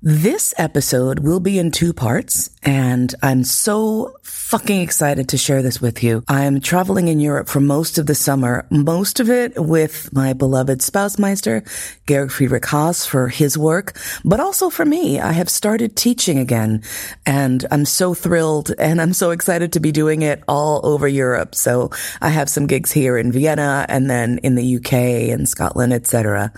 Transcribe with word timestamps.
This 0.00 0.54
episode 0.58 1.18
will 1.18 1.40
be 1.40 1.58
in 1.58 1.72
two 1.72 1.92
parts, 1.92 2.50
and 2.62 3.12
I'm 3.20 3.42
so 3.42 4.14
fucking 4.22 4.80
excited 4.80 5.30
to 5.30 5.36
share 5.36 5.60
this 5.60 5.80
with 5.80 6.04
you. 6.04 6.22
I'm 6.28 6.60
traveling 6.60 7.08
in 7.08 7.18
Europe 7.18 7.48
for 7.48 7.58
most 7.58 7.98
of 7.98 8.06
the 8.06 8.14
summer, 8.14 8.64
most 8.70 9.18
of 9.18 9.28
it 9.28 9.60
with 9.60 10.08
my 10.12 10.34
beloved 10.34 10.82
Spousemeister, 10.82 11.64
Georg 12.06 12.30
Friedrich 12.30 12.64
Haas, 12.66 13.06
for 13.06 13.26
his 13.26 13.58
work, 13.58 13.98
but 14.24 14.38
also 14.38 14.70
for 14.70 14.84
me. 14.84 15.18
I 15.18 15.32
have 15.32 15.50
started 15.50 15.96
teaching 15.96 16.38
again, 16.38 16.84
and 17.26 17.66
I'm 17.72 17.84
so 17.84 18.14
thrilled 18.14 18.70
and 18.78 19.02
I'm 19.02 19.12
so 19.12 19.32
excited 19.32 19.72
to 19.72 19.80
be 19.80 19.90
doing 19.90 20.22
it 20.22 20.44
all 20.46 20.80
over 20.86 21.08
Europe. 21.08 21.56
So 21.56 21.90
I 22.20 22.28
have 22.28 22.48
some 22.48 22.68
gigs 22.68 22.92
here 22.92 23.18
in 23.18 23.32
Vienna 23.32 23.84
and 23.88 24.08
then 24.08 24.38
in 24.44 24.54
the 24.54 24.76
UK 24.76 24.92
and 25.34 25.48
Scotland, 25.48 25.92
etc. 25.92 26.52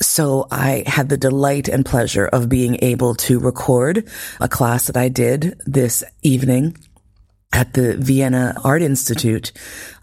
So 0.00 0.46
I 0.50 0.84
had 0.86 1.08
the 1.08 1.16
delight 1.16 1.68
and 1.68 1.84
pleasure 1.84 2.26
of 2.26 2.48
being 2.48 2.78
able 2.82 3.14
to 3.14 3.38
record 3.38 4.08
a 4.40 4.48
class 4.48 4.86
that 4.86 4.96
I 4.96 5.08
did 5.08 5.60
this 5.66 6.04
evening 6.22 6.76
at 7.52 7.72
the 7.72 7.96
Vienna 7.96 8.54
Art 8.64 8.82
Institute. 8.82 9.52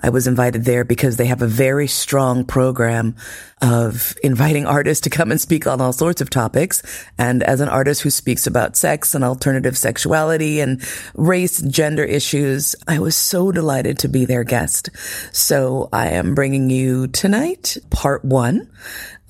I 0.01 0.09
was 0.09 0.25
invited 0.25 0.65
there 0.65 0.83
because 0.83 1.17
they 1.17 1.27
have 1.27 1.41
a 1.43 1.47
very 1.47 1.87
strong 1.87 2.45
program 2.45 3.15
of 3.61 4.15
inviting 4.23 4.65
artists 4.65 5.03
to 5.03 5.09
come 5.09 5.29
and 5.29 5.39
speak 5.39 5.67
on 5.67 5.79
all 5.79 5.93
sorts 5.93 6.19
of 6.19 6.29
topics. 6.29 6.81
And 7.17 7.43
as 7.43 7.61
an 7.61 7.69
artist 7.69 8.01
who 8.01 8.09
speaks 8.09 8.47
about 8.47 8.75
sex 8.75 9.13
and 9.13 9.23
alternative 9.23 9.77
sexuality 9.77 10.61
and 10.61 10.81
race, 11.13 11.61
gender 11.61 12.03
issues, 12.03 12.75
I 12.87 12.99
was 12.99 13.15
so 13.15 13.51
delighted 13.51 13.99
to 13.99 14.07
be 14.07 14.25
their 14.25 14.43
guest. 14.43 14.89
So 15.31 15.89
I 15.93 16.09
am 16.09 16.33
bringing 16.33 16.69
you 16.69 17.07
tonight 17.07 17.77
part 17.89 18.25
one 18.25 18.69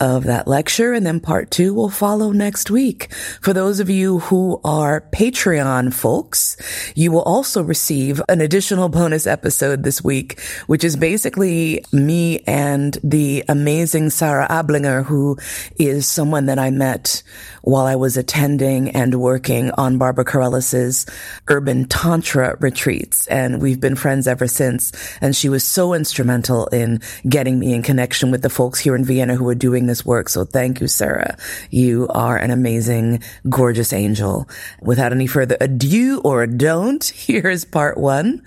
of 0.03 0.25
that 0.25 0.49
lecture 0.49 0.91
and 0.91 1.05
then 1.05 1.21
part 1.21 1.49
two 1.49 1.73
will 1.73 1.89
follow 1.89 2.33
next 2.33 2.69
week. 2.69 3.13
For 3.41 3.53
those 3.53 3.79
of 3.79 3.89
you 3.89 4.19
who 4.19 4.59
are 4.65 5.07
Patreon 5.13 5.93
folks, 5.93 6.57
you 6.93 7.09
will 7.09 7.21
also 7.21 7.63
receive 7.63 8.21
an 8.27 8.41
additional 8.41 8.89
bonus 8.89 9.25
episode 9.25 9.83
this 9.83 10.03
week, 10.03 10.41
which 10.67 10.83
is 10.83 10.97
basically 10.97 11.85
me 11.93 12.39
and 12.45 12.97
the 13.01 13.45
amazing 13.47 14.09
Sarah 14.09 14.47
Ablinger, 14.49 15.05
who 15.05 15.37
is 15.79 16.05
someone 16.05 16.47
that 16.47 16.59
I 16.59 16.69
met 16.69 17.23
while 17.61 17.85
I 17.85 17.95
was 17.95 18.17
attending 18.17 18.89
and 18.89 19.21
working 19.21 19.71
on 19.71 19.97
Barbara 19.97 20.25
Carrellas's 20.25 21.05
urban 21.47 21.85
tantra 21.85 22.57
retreats. 22.59 23.25
And 23.27 23.61
we've 23.61 23.79
been 23.79 23.95
friends 23.95 24.27
ever 24.27 24.47
since. 24.47 24.91
And 25.21 25.33
she 25.33 25.47
was 25.47 25.63
so 25.63 25.93
instrumental 25.93 26.67
in 26.67 26.99
getting 27.29 27.57
me 27.57 27.73
in 27.73 27.83
connection 27.83 28.31
with 28.31 28.41
the 28.41 28.49
folks 28.49 28.79
here 28.79 28.95
in 28.95 29.05
Vienna 29.05 29.35
who 29.35 29.47
are 29.47 29.55
doing 29.55 29.87
this 29.87 29.92
work. 30.01 30.29
So 30.29 30.45
thank 30.45 30.81
you, 30.81 30.87
Sarah. 30.87 31.37
You 31.69 32.07
are 32.09 32.37
an 32.37 32.51
amazing, 32.51 33.21
gorgeous 33.49 33.93
angel. 33.93 34.47
Without 34.81 35.11
any 35.11 35.27
further 35.27 35.57
ado 35.59 36.21
or 36.23 36.47
don't, 36.47 37.03
here 37.27 37.49
is 37.49 37.65
part 37.65 37.97
one 37.97 38.41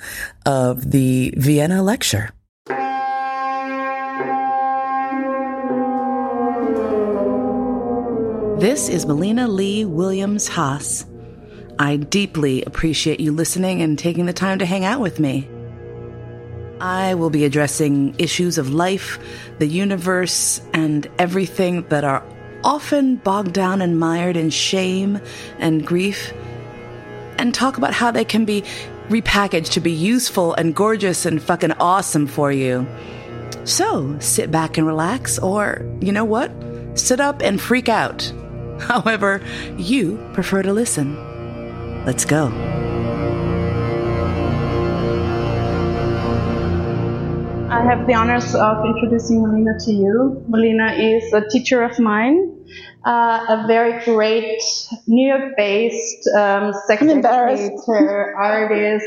of 0.45 0.91
the 0.91 1.35
Vienna 1.37 1.83
lecture. 1.83 2.31
This 8.59 8.89
is 8.89 9.05
Mollena 9.05 9.49
Lee 9.49 9.85
Williams 9.85 10.49
Haas. 10.49 11.05
I 11.79 11.97
deeply 11.97 12.63
appreciate 12.65 13.21
you 13.21 13.33
listening 13.33 13.83
and 13.83 13.99
taking 13.99 14.25
the 14.25 14.33
time 14.33 14.59
to 14.61 14.67
hang 14.67 14.87
out 14.87 15.01
with 15.01 15.21
me. 15.21 15.47
I 16.81 17.15
will 17.15 17.31
be 17.31 17.45
addressing 17.45 18.15
issues 18.19 18.59
of 18.59 18.73
life, 18.73 19.19
the 19.59 19.67
universe, 19.67 20.61
and 20.73 21.07
everything 21.19 21.89
that 21.89 22.05
are 22.05 22.23
often 22.65 23.17
bogged 23.17 23.53
down 23.53 23.81
and 23.81 23.99
mired 23.99 24.37
in 24.37 24.51
shame 24.51 25.21
and 25.59 25.87
grief, 25.87 26.33
and 27.39 27.55
talk 27.55 27.77
about 27.77 27.93
how 27.93 28.11
they 28.11 28.25
can 28.25 28.45
be 28.45 28.63
repackaged 29.09 29.73
to 29.73 29.81
be 29.81 29.93
useful 29.93 30.55
and 30.55 30.75
gorgeous 30.75 31.27
and 31.27 31.43
fucking 31.43 31.73
awesome 31.73 32.27
for 32.27 32.51
you. 32.51 32.87
So 33.65 34.19
sit 34.21 34.51
back 34.51 34.79
and 34.79 34.87
relax, 34.87 35.39
or 35.39 35.85
you 36.01 36.13
know 36.13 36.25
what? 36.25 36.51
Sit 36.95 37.21
up 37.21 37.43
and 37.43 37.61
freak 37.61 37.89
out. 37.89 38.33
However, 38.81 39.41
you 39.77 40.19
prefer 40.35 40.63
to 40.63 40.73
listen. 40.73 42.05
Let's 42.05 42.25
go. 42.25 42.49
I 47.77 47.85
have 47.85 48.07
the 48.07 48.15
honors 48.15 48.55
of 48.55 48.87
introducing 48.87 49.43
Mollena 49.43 49.79
to 49.81 49.93
you. 49.93 50.43
Mollena 50.49 50.95
is 50.95 51.31
a 51.35 51.47
teacher 51.47 51.83
of 51.83 51.99
mine, 51.99 52.65
uh, 53.05 53.45
a 53.51 53.65
very 53.67 54.03
great 54.03 54.63
New 55.07 55.29
York-based 55.29 56.27
um, 56.35 56.73
sex 56.87 57.03
educator, 57.03 58.35
artist, 58.39 59.05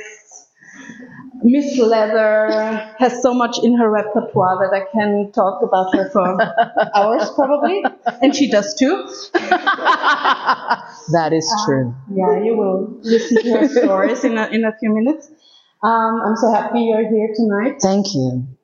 Miss 1.41 1.79
Leather, 1.79 2.93
has 2.99 3.23
so 3.23 3.33
much 3.33 3.57
in 3.63 3.75
her 3.75 3.89
repertoire 3.89 4.59
that 4.61 4.71
I 4.71 4.85
can 4.93 5.31
talk 5.31 5.63
about 5.63 5.95
her 5.95 6.11
for 6.11 6.37
hours 6.95 7.27
probably, 7.31 7.83
and 8.21 8.35
she 8.35 8.51
does 8.51 8.75
too. 8.75 9.09
that 9.33 11.31
is 11.33 11.51
true. 11.65 11.89
Uh, 11.89 12.13
yeah, 12.13 12.43
you 12.43 12.55
will 12.55 12.99
listen 13.01 13.41
to 13.41 13.51
her 13.61 13.67
stories 13.67 14.23
in 14.23 14.37
a, 14.37 14.45
in 14.49 14.63
a 14.63 14.77
few 14.79 14.93
minutes. 14.93 15.27
Um, 15.81 16.21
I'm 16.23 16.35
so 16.35 16.51
happy 16.53 16.81
you're 16.81 17.09
here 17.09 17.33
tonight. 17.35 17.77
Thank 17.81 18.13
you. 18.13 18.58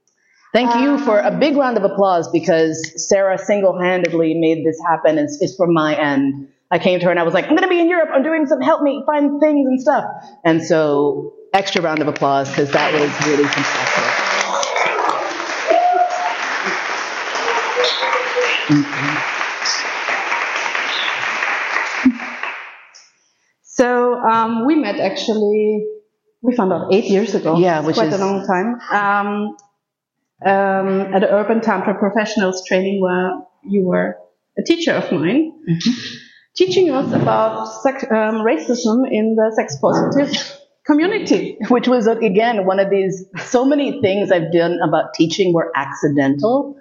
Thank 0.55 0.73
you 0.75 0.97
for 0.99 1.19
a 1.19 1.31
big 1.31 1.57
round 1.57 1.75
of 1.75 1.83
applause 1.83 2.29
because 2.29 3.05
Sarah 3.09 3.37
single-handedly 3.37 4.35
made 4.35 4.65
this 4.65 4.79
happen. 4.87 5.17
It's, 5.17 5.37
it's 5.41 5.53
from 5.57 5.73
my 5.73 5.99
end. 5.99 6.47
I 6.71 6.79
came 6.79 6.97
to 6.97 7.05
her 7.07 7.11
and 7.11 7.19
I 7.19 7.23
was 7.23 7.33
like, 7.33 7.43
I'm 7.43 7.57
going 7.57 7.63
to 7.63 7.67
be 7.67 7.81
in 7.81 7.89
Europe. 7.89 8.07
I'm 8.13 8.23
doing 8.23 8.45
some 8.47 8.61
help 8.61 8.81
me 8.81 9.03
find 9.05 9.41
things 9.41 9.67
and 9.67 9.81
stuff. 9.81 10.05
And 10.45 10.63
so 10.63 11.33
extra 11.53 11.81
round 11.81 12.01
of 12.01 12.07
applause 12.07 12.49
because 12.49 12.71
that 12.71 12.93
was 12.93 13.27
really 13.27 13.43
fantastic. 13.43 14.25
So 23.63 24.21
um, 24.21 24.65
we 24.65 24.75
met 24.75 25.01
actually, 25.01 25.85
we 26.41 26.55
found 26.55 26.71
out 26.71 26.93
eight 26.93 27.09
years 27.09 27.35
ago. 27.35 27.57
Yeah, 27.57 27.81
which 27.81 27.97
quite 27.97 28.07
is 28.07 28.21
a 28.21 28.25
long 28.25 28.47
time. 28.47 28.79
Um, 28.89 29.57
um, 30.43 31.13
at 31.13 31.19
the 31.19 31.31
Urban 31.31 31.61
Tantra 31.61 31.97
Professionals 31.97 32.65
training 32.67 33.01
where 33.01 33.31
you 33.63 33.83
were 33.85 34.17
a 34.57 34.63
teacher 34.63 34.91
of 34.93 35.11
mine, 35.11 35.51
Mm-hmm. 35.69 35.91
teaching 36.55 36.91
us 36.91 37.11
about 37.13 37.65
sex, 37.65 38.03
um, 38.03 38.35
racism 38.45 39.03
in 39.11 39.35
the 39.35 39.51
sex 39.55 39.77
positive 39.81 40.59
community. 40.85 41.57
which 41.69 41.87
was 41.87 42.05
again 42.07 42.65
one 42.65 42.79
of 42.79 42.89
these 42.91 43.25
so 43.43 43.65
many 43.65 43.99
things 44.01 44.31
I've 44.31 44.51
done 44.53 44.79
about 44.87 45.13
teaching 45.15 45.53
were 45.53 45.71
accidental. 45.75 46.77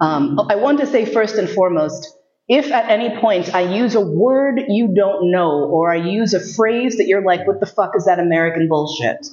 Um, 0.00 0.38
I 0.48 0.54
want 0.54 0.78
to 0.78 0.86
say 0.86 1.04
first 1.04 1.34
and 1.36 1.48
foremost, 1.50 2.16
if 2.48 2.70
at 2.70 2.88
any 2.88 3.18
point 3.20 3.52
I 3.54 3.62
use 3.62 3.96
a 3.96 4.00
word 4.00 4.62
you 4.68 4.94
don't 4.94 5.32
know 5.32 5.68
or 5.68 5.90
I 5.90 5.96
use 5.96 6.34
a 6.34 6.40
phrase 6.54 6.98
that 6.98 7.08
you're 7.08 7.24
like, 7.24 7.46
what 7.46 7.58
the 7.58 7.66
fuck 7.66 7.92
is 7.96 8.04
that 8.04 8.20
American 8.20 8.68
bullshit? 8.68 9.26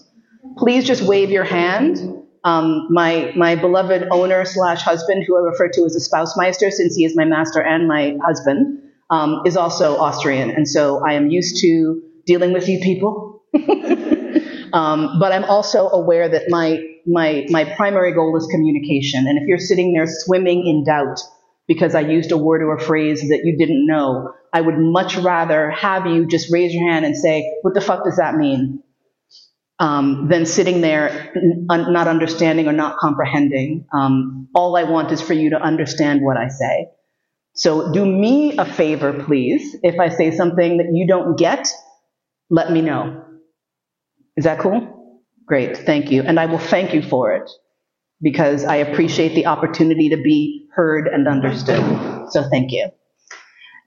Please 0.58 0.86
just 0.86 1.04
wave 1.04 1.30
your 1.30 1.44
hand. 1.44 2.24
Um, 2.46 2.88
my 2.90 3.34
my 3.36 3.56
beloved 3.56 4.08
owner 4.12 4.46
slash 4.46 4.82
husband, 4.82 5.26
who 5.28 5.36
I 5.38 5.42
refer 5.42 5.68
to 5.70 5.86
as 5.86 5.96
a 5.96 6.00
spousemeister, 6.00 6.72
since 6.72 6.96
he 6.96 7.04
is 7.04 7.16
my 7.16 7.26
master 7.26 7.62
and 7.62 7.88
my 7.88 8.16
husband, 8.24 8.84
um, 9.10 9.42
is 9.46 9.58
also 9.58 9.98
Austrian, 9.98 10.52
and 10.52 10.68
so 10.68 11.04
I 11.06 11.14
am 11.14 11.30
used 11.30 11.60
to 11.62 12.02
dealing 12.26 12.54
with 12.54 12.70
you 12.70 12.80
people. 12.80 13.44
Um, 14.76 15.20
but 15.20 15.32
I'm 15.32 15.46
also 15.46 15.88
aware 15.88 16.28
that 16.28 16.50
my, 16.50 16.84
my, 17.06 17.46
my 17.50 17.64
primary 17.64 18.14
goal 18.14 18.36
is 18.36 18.46
communication. 18.48 19.26
And 19.26 19.38
if 19.38 19.48
you're 19.48 19.58
sitting 19.58 19.94
there 19.94 20.06
swimming 20.06 20.68
in 20.68 20.84
doubt 20.84 21.22
because 21.66 21.96
I 21.96 22.02
used 22.02 22.34
a 22.34 22.38
word 22.38 22.62
or 22.62 22.76
a 22.76 22.80
phrase 22.80 23.22
that 23.22 23.42
you 23.46 23.58
didn't 23.58 23.88
know, 23.88 24.34
I 24.52 24.60
would 24.60 24.78
much 24.78 25.16
rather 25.16 25.72
have 25.72 26.08
you 26.08 26.28
just 26.28 26.52
raise 26.52 26.74
your 26.74 26.92
hand 26.92 27.06
and 27.06 27.16
say, 27.16 27.58
what 27.62 27.74
the 27.74 27.80
fuck 27.80 28.04
does 28.04 28.18
that 28.18 28.36
mean? 28.36 28.84
Um, 29.80 30.30
than 30.30 30.46
sitting 30.46 30.82
there 30.82 31.34
un- 31.70 31.92
not 31.94 32.08
understanding 32.08 32.68
or 32.68 32.72
not 32.72 32.98
comprehending. 32.98 33.88
Um, 33.94 34.48
all 34.56 34.78
I 34.78 34.84
want 34.84 35.12
is 35.12 35.22
for 35.22 35.34
you 35.34 35.50
to 35.52 35.62
understand 35.62 36.22
what 36.22 36.38
I 36.38 36.48
say. 36.48 36.88
So 37.56 37.92
do 37.92 38.06
me 38.06 38.58
a 38.58 38.66
favor, 38.66 39.14
please. 39.26 39.76
If 39.84 40.00
I 40.00 40.10
say 40.10 40.32
something 40.32 40.78
that 40.78 40.88
you 40.94 41.08
don't 41.08 41.38
get, 41.38 41.68
let 42.50 42.72
me 42.72 42.82
know. 42.82 43.24
Is 44.38 44.46
that 44.46 44.60
cool? 44.60 45.22
Great, 45.48 45.78
thank 45.78 46.12
you. 46.12 46.24
And 46.24 46.40
I 46.40 46.48
will 46.48 46.60
thank 46.60 46.94
you 46.94 47.02
for 47.02 47.34
it 47.34 47.50
because 48.22 48.64
I 48.66 48.78
appreciate 48.78 49.36
the 49.36 49.48
opportunity 49.48 50.10
to 50.10 50.18
be 50.18 50.68
heard 50.74 51.08
and 51.08 51.28
understood. 51.28 51.84
So 52.32 52.44
thank 52.50 52.72
you. 52.72 52.90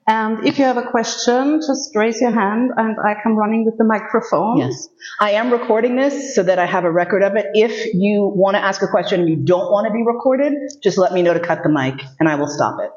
And 0.09 0.47
if 0.47 0.57
you 0.57 0.65
have 0.65 0.77
a 0.77 0.89
question, 0.89 1.61
just 1.61 1.95
raise 1.95 2.19
your 2.19 2.31
hand 2.31 2.71
and 2.75 2.97
I 2.99 3.13
come 3.21 3.37
running 3.37 3.63
with 3.63 3.77
the 3.77 3.83
microphone. 3.83 4.57
Yes. 4.57 4.87
I 5.21 5.33
am 5.33 5.51
recording 5.51 5.95
this 5.97 6.33
so 6.33 6.41
that 6.41 6.57
I 6.57 6.65
have 6.65 6.83
a 6.83 6.91
record 6.91 7.21
of 7.21 7.35
it. 7.35 7.45
If 7.53 7.93
you 7.93 8.25
want 8.35 8.55
to 8.55 8.59
ask 8.59 8.81
a 8.81 8.87
question 8.87 9.19
and 9.19 9.29
you 9.29 9.35
don't 9.35 9.71
want 9.71 9.85
to 9.85 9.93
be 9.93 10.01
recorded, 10.03 10.53
just 10.81 10.97
let 10.97 11.13
me 11.13 11.21
know 11.21 11.35
to 11.35 11.39
cut 11.39 11.61
the 11.61 11.69
mic 11.69 12.01
and 12.19 12.27
I 12.27 12.35
will 12.35 12.47
stop 12.47 12.79
it. 12.81 12.89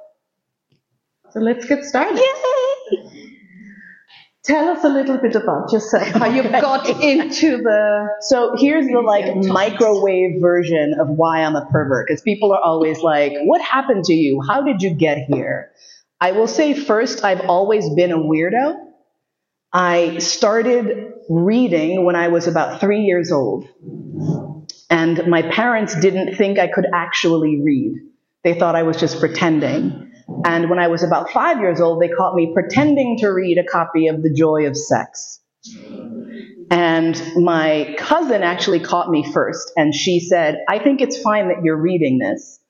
So 1.32 1.40
let's 1.40 1.66
get 1.66 1.84
started. 1.84 2.18
Yay! 2.18 2.98
Tell 4.44 4.70
us 4.70 4.82
a 4.82 4.88
little 4.88 5.18
bit 5.18 5.36
about 5.36 5.70
yourself, 5.70 6.08
how 6.14 6.30
you 6.30 6.42
got 6.44 6.88
into 6.88 7.58
the. 7.58 8.08
So 8.22 8.54
here's 8.56 8.86
the 8.86 9.00
like 9.00 9.36
microwave 9.36 10.40
version 10.40 10.94
of 10.98 11.08
why 11.10 11.42
I'm 11.42 11.56
a 11.56 11.66
pervert, 11.66 12.06
because 12.08 12.22
people 12.22 12.52
are 12.52 12.60
always 12.60 13.00
like, 13.00 13.34
"What 13.44 13.60
happened 13.60 14.04
to 14.04 14.14
you? 14.14 14.42
How 14.46 14.62
did 14.62 14.82
you 14.82 14.94
get 14.94 15.18
here?" 15.28 15.72
I 16.22 16.30
will 16.30 16.46
say 16.46 16.72
first, 16.72 17.24
I've 17.24 17.48
always 17.48 17.90
been 17.96 18.12
a 18.12 18.16
weirdo. 18.16 18.76
I 19.72 20.18
started 20.18 21.14
reading 21.28 22.04
when 22.04 22.14
I 22.14 22.28
was 22.28 22.46
about 22.46 22.78
three 22.78 23.00
years 23.00 23.32
old. 23.32 23.66
And 24.88 25.26
my 25.26 25.42
parents 25.42 25.98
didn't 25.98 26.36
think 26.36 26.60
I 26.60 26.68
could 26.68 26.86
actually 26.94 27.60
read. 27.60 27.94
They 28.44 28.56
thought 28.56 28.76
I 28.76 28.84
was 28.84 28.98
just 28.98 29.18
pretending. 29.18 30.12
And 30.44 30.70
when 30.70 30.78
I 30.78 30.86
was 30.86 31.02
about 31.02 31.32
five 31.32 31.58
years 31.58 31.80
old, 31.80 32.00
they 32.00 32.08
caught 32.08 32.36
me 32.36 32.52
pretending 32.54 33.18
to 33.18 33.30
read 33.30 33.58
a 33.58 33.64
copy 33.64 34.06
of 34.06 34.22
The 34.22 34.32
Joy 34.32 34.68
of 34.68 34.76
Sex. 34.76 35.40
And 36.70 37.20
my 37.34 37.96
cousin 37.98 38.44
actually 38.44 38.78
caught 38.78 39.10
me 39.10 39.28
first, 39.32 39.72
and 39.76 39.92
she 39.92 40.20
said, 40.20 40.58
I 40.68 40.78
think 40.78 41.00
it's 41.00 41.20
fine 41.20 41.48
that 41.48 41.64
you're 41.64 41.76
reading 41.76 42.18
this, 42.18 42.60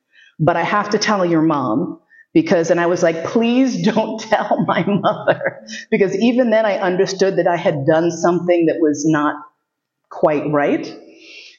but 0.41 0.57
I 0.57 0.63
have 0.63 0.89
to 0.91 0.99
tell 0.99 1.27
your 1.27 1.43
mom 1.43 1.99
because, 2.33 2.71
and 2.71 2.81
I 2.81 2.87
was 2.87 3.03
like, 3.03 3.25
please 3.25 3.83
don't 3.95 4.21
tell 4.21 4.65
my 4.67 4.85
mother. 4.87 5.67
Because 5.91 6.17
even 6.17 6.51
then 6.51 6.67
I 6.67 6.79
understood 6.79 7.37
that 7.37 7.47
I 7.47 7.57
had 7.57 7.87
done 7.87 8.11
something 8.11 8.67
that 8.67 8.79
was 8.81 9.05
not 9.07 9.37
quite 10.09 10.51
right. 10.51 10.99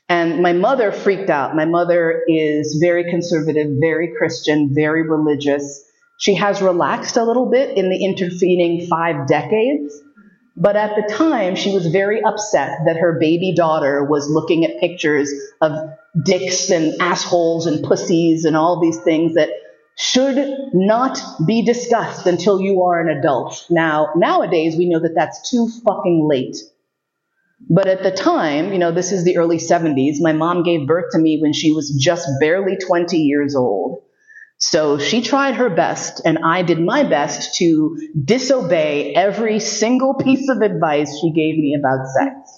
And 0.09 0.41
my 0.41 0.53
mother 0.53 0.91
freaked 0.91 1.29
out. 1.29 1.55
My 1.55 1.65
mother 1.65 2.23
is 2.27 2.77
very 2.81 3.09
conservative, 3.09 3.67
very 3.79 4.13
Christian, 4.17 4.73
very 4.73 5.07
religious. 5.07 5.83
She 6.19 6.35
has 6.35 6.61
relaxed 6.61 7.17
a 7.17 7.23
little 7.23 7.49
bit 7.49 7.77
in 7.77 7.89
the 7.89 8.03
intervening 8.03 8.87
five 8.87 9.27
decades. 9.27 9.93
But 10.55 10.75
at 10.75 10.95
the 10.95 11.11
time, 11.11 11.55
she 11.55 11.73
was 11.73 11.87
very 11.87 12.21
upset 12.21 12.79
that 12.85 12.97
her 12.97 13.17
baby 13.19 13.55
daughter 13.55 14.03
was 14.03 14.29
looking 14.29 14.65
at 14.65 14.79
pictures 14.79 15.33
of 15.61 15.71
dicks 16.23 16.69
and 16.69 17.01
assholes 17.01 17.65
and 17.65 17.83
pussies 17.83 18.45
and 18.45 18.55
all 18.55 18.79
these 18.79 18.99
things 19.01 19.33
that 19.33 19.49
should 19.97 20.71
not 20.73 21.19
be 21.45 21.63
discussed 21.63 22.25
until 22.25 22.59
you 22.59 22.81
are 22.83 22.99
an 22.99 23.17
adult. 23.17 23.65
Now, 23.69 24.09
nowadays, 24.15 24.75
we 24.75 24.89
know 24.89 24.99
that 24.99 25.15
that's 25.15 25.49
too 25.49 25.69
fucking 25.85 26.27
late. 26.27 26.57
But 27.69 27.87
at 27.87 28.03
the 28.03 28.11
time, 28.11 28.73
you 28.73 28.79
know, 28.79 28.91
this 28.91 29.11
is 29.11 29.23
the 29.23 29.37
early 29.37 29.57
70s, 29.57 30.15
my 30.19 30.33
mom 30.33 30.63
gave 30.63 30.87
birth 30.87 31.11
to 31.11 31.19
me 31.19 31.39
when 31.41 31.53
she 31.53 31.71
was 31.71 31.97
just 31.99 32.27
barely 32.39 32.75
20 32.75 33.17
years 33.17 33.55
old. 33.55 34.01
So 34.57 34.97
she 34.97 35.21
tried 35.21 35.55
her 35.55 35.69
best, 35.69 36.21
and 36.25 36.39
I 36.39 36.61
did 36.61 36.79
my 36.79 37.03
best 37.03 37.55
to 37.55 37.97
disobey 38.23 39.13
every 39.13 39.59
single 39.59 40.13
piece 40.13 40.49
of 40.49 40.61
advice 40.61 41.19
she 41.19 41.31
gave 41.31 41.57
me 41.57 41.75
about 41.77 42.07
sex. 42.07 42.52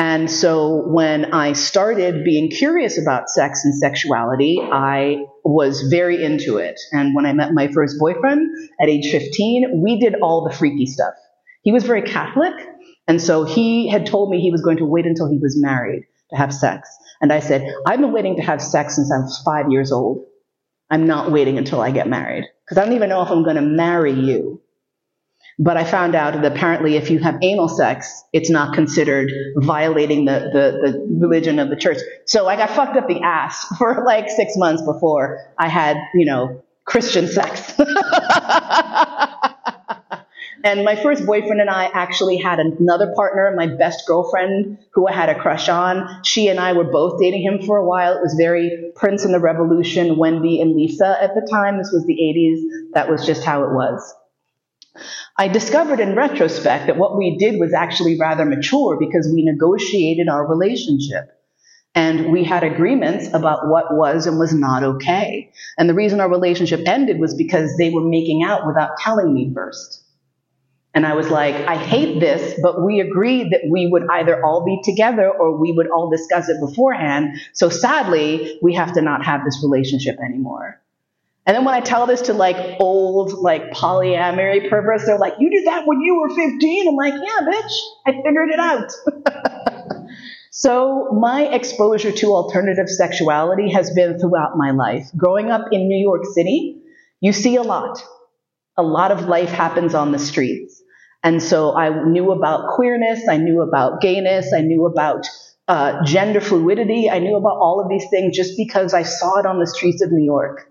And 0.00 0.30
so 0.30 0.82
when 0.86 1.34
I 1.34 1.52
started 1.52 2.24
being 2.24 2.48
curious 2.48 2.98
about 2.98 3.28
sex 3.28 3.66
and 3.66 3.74
sexuality, 3.74 4.58
I 4.58 5.26
was 5.44 5.82
very 5.90 6.24
into 6.24 6.56
it. 6.56 6.80
And 6.92 7.14
when 7.14 7.26
I 7.26 7.34
met 7.34 7.52
my 7.52 7.68
first 7.68 7.96
boyfriend 7.98 8.48
at 8.80 8.88
age 8.88 9.10
15, 9.10 9.82
we 9.84 10.00
did 10.00 10.14
all 10.22 10.48
the 10.48 10.56
freaky 10.56 10.86
stuff. 10.86 11.12
He 11.60 11.70
was 11.70 11.84
very 11.84 12.00
Catholic, 12.00 12.54
and 13.06 13.20
so 13.20 13.44
he 13.44 13.90
had 13.90 14.06
told 14.06 14.30
me 14.30 14.40
he 14.40 14.50
was 14.50 14.62
going 14.62 14.78
to 14.78 14.86
wait 14.86 15.04
until 15.04 15.28
he 15.28 15.36
was 15.36 15.60
married 15.60 16.04
to 16.30 16.36
have 16.36 16.54
sex. 16.54 16.88
And 17.20 17.30
I 17.30 17.40
said, 17.40 17.70
I've 17.86 18.00
been 18.00 18.12
waiting 18.12 18.36
to 18.36 18.42
have 18.42 18.62
sex 18.62 18.96
since 18.96 19.12
I 19.12 19.18
was 19.18 19.42
five 19.44 19.70
years 19.70 19.92
old. 19.92 20.24
I'm 20.88 21.06
not 21.06 21.30
waiting 21.30 21.58
until 21.58 21.82
I 21.82 21.90
get 21.90 22.08
married 22.08 22.46
because 22.64 22.78
I 22.78 22.86
don't 22.86 22.94
even 22.94 23.10
know 23.10 23.20
if 23.20 23.28
I'm 23.28 23.44
going 23.44 23.56
to 23.56 23.62
marry 23.62 24.12
you. 24.12 24.62
But 25.62 25.76
I 25.76 25.84
found 25.84 26.14
out 26.14 26.32
that 26.32 26.44
apparently 26.50 26.96
if 26.96 27.10
you 27.10 27.18
have 27.18 27.36
anal 27.42 27.68
sex, 27.68 28.24
it's 28.32 28.48
not 28.48 28.74
considered 28.74 29.30
violating 29.56 30.24
the, 30.24 30.48
the, 30.50 30.90
the 30.90 31.06
religion 31.20 31.58
of 31.58 31.68
the 31.68 31.76
church. 31.76 31.98
So 32.24 32.48
I 32.48 32.56
got 32.56 32.70
fucked 32.70 32.96
up 32.96 33.08
the 33.08 33.20
ass 33.20 33.66
for 33.78 34.02
like 34.06 34.30
six 34.30 34.56
months 34.56 34.82
before 34.82 35.38
I 35.58 35.68
had, 35.68 35.98
you 36.14 36.24
know, 36.24 36.62
Christian 36.86 37.26
sex. 37.28 37.78
and 40.64 40.82
my 40.82 40.96
first 40.96 41.26
boyfriend 41.26 41.60
and 41.60 41.68
I 41.68 41.90
actually 41.92 42.38
had 42.38 42.58
another 42.58 43.12
partner, 43.14 43.52
my 43.54 43.66
best 43.66 44.06
girlfriend, 44.06 44.78
who 44.94 45.06
I 45.06 45.12
had 45.12 45.28
a 45.28 45.38
crush 45.38 45.68
on. 45.68 46.24
She 46.24 46.48
and 46.48 46.58
I 46.58 46.72
were 46.72 46.84
both 46.84 47.20
dating 47.20 47.42
him 47.42 47.66
for 47.66 47.76
a 47.76 47.84
while. 47.84 48.16
It 48.16 48.22
was 48.22 48.34
very 48.38 48.92
Prince 48.96 49.26
and 49.26 49.34
the 49.34 49.40
Revolution, 49.40 50.16
Wendy 50.16 50.62
and 50.62 50.74
Lisa 50.74 51.18
at 51.20 51.34
the 51.34 51.46
time. 51.50 51.76
This 51.76 51.90
was 51.92 52.06
the 52.06 52.14
80s. 52.14 52.94
That 52.94 53.10
was 53.10 53.26
just 53.26 53.44
how 53.44 53.64
it 53.64 53.74
was. 53.74 54.14
I 55.36 55.48
discovered 55.48 56.00
in 56.00 56.16
retrospect 56.16 56.86
that 56.86 56.96
what 56.96 57.16
we 57.16 57.38
did 57.38 57.58
was 57.58 57.72
actually 57.72 58.18
rather 58.18 58.44
mature 58.44 58.98
because 58.98 59.30
we 59.32 59.44
negotiated 59.44 60.28
our 60.28 60.46
relationship. 60.46 61.36
And 61.94 62.30
we 62.30 62.44
had 62.44 62.62
agreements 62.62 63.28
about 63.32 63.68
what 63.68 63.96
was 63.96 64.26
and 64.26 64.38
was 64.38 64.54
not 64.54 64.84
okay. 64.84 65.50
And 65.76 65.88
the 65.88 65.94
reason 65.94 66.20
our 66.20 66.30
relationship 66.30 66.86
ended 66.86 67.18
was 67.18 67.34
because 67.34 67.76
they 67.76 67.90
were 67.90 68.04
making 68.04 68.44
out 68.44 68.66
without 68.66 68.96
telling 68.98 69.34
me 69.34 69.50
first. 69.52 70.04
And 70.92 71.06
I 71.06 71.14
was 71.14 71.30
like, 71.30 71.54
I 71.54 71.76
hate 71.76 72.18
this, 72.18 72.58
but 72.62 72.84
we 72.84 73.00
agreed 73.00 73.52
that 73.52 73.62
we 73.70 73.86
would 73.86 74.04
either 74.10 74.44
all 74.44 74.64
be 74.64 74.80
together 74.84 75.30
or 75.30 75.56
we 75.56 75.72
would 75.72 75.88
all 75.88 76.10
discuss 76.10 76.48
it 76.48 76.60
beforehand. 76.60 77.40
So 77.52 77.68
sadly, 77.68 78.58
we 78.60 78.74
have 78.74 78.94
to 78.94 79.02
not 79.02 79.24
have 79.24 79.44
this 79.44 79.62
relationship 79.62 80.18
anymore. 80.18 80.80
And 81.46 81.56
then 81.56 81.64
when 81.64 81.74
I 81.74 81.80
tell 81.80 82.06
this 82.06 82.22
to 82.22 82.34
like 82.34 82.76
old, 82.80 83.32
like 83.32 83.70
polyamory 83.70 84.68
perverts, 84.68 85.06
they're 85.06 85.18
like, 85.18 85.34
you 85.38 85.50
did 85.50 85.66
that 85.66 85.86
when 85.86 86.00
you 86.00 86.20
were 86.20 86.28
15? 86.28 86.88
I'm 86.88 86.94
like, 86.94 87.14
yeah, 87.14 87.46
bitch, 87.50 87.72
I 88.06 88.12
figured 88.22 88.50
it 88.50 88.60
out. 88.60 90.06
so 90.50 91.08
my 91.18 91.44
exposure 91.46 92.12
to 92.12 92.26
alternative 92.26 92.88
sexuality 92.88 93.72
has 93.72 93.90
been 93.92 94.18
throughout 94.18 94.56
my 94.56 94.72
life. 94.72 95.08
Growing 95.16 95.50
up 95.50 95.66
in 95.72 95.88
New 95.88 95.98
York 95.98 96.24
City, 96.34 96.82
you 97.20 97.32
see 97.32 97.56
a 97.56 97.62
lot. 97.62 98.02
A 98.76 98.82
lot 98.82 99.10
of 99.10 99.26
life 99.26 99.50
happens 99.50 99.94
on 99.94 100.12
the 100.12 100.18
streets. 100.18 100.82
And 101.22 101.42
so 101.42 101.76
I 101.76 102.04
knew 102.04 102.32
about 102.32 102.74
queerness, 102.76 103.28
I 103.28 103.36
knew 103.36 103.60
about 103.62 104.00
gayness, 104.00 104.52
I 104.54 104.62
knew 104.62 104.86
about 104.86 105.26
uh, 105.68 106.02
gender 106.04 106.40
fluidity, 106.40 107.10
I 107.10 107.18
knew 107.18 107.36
about 107.36 107.58
all 107.58 107.80
of 107.82 107.90
these 107.90 108.08
things 108.10 108.36
just 108.36 108.56
because 108.56 108.94
I 108.94 109.02
saw 109.02 109.38
it 109.38 109.46
on 109.46 109.58
the 109.58 109.66
streets 109.66 110.02
of 110.02 110.10
New 110.12 110.24
York. 110.24 110.69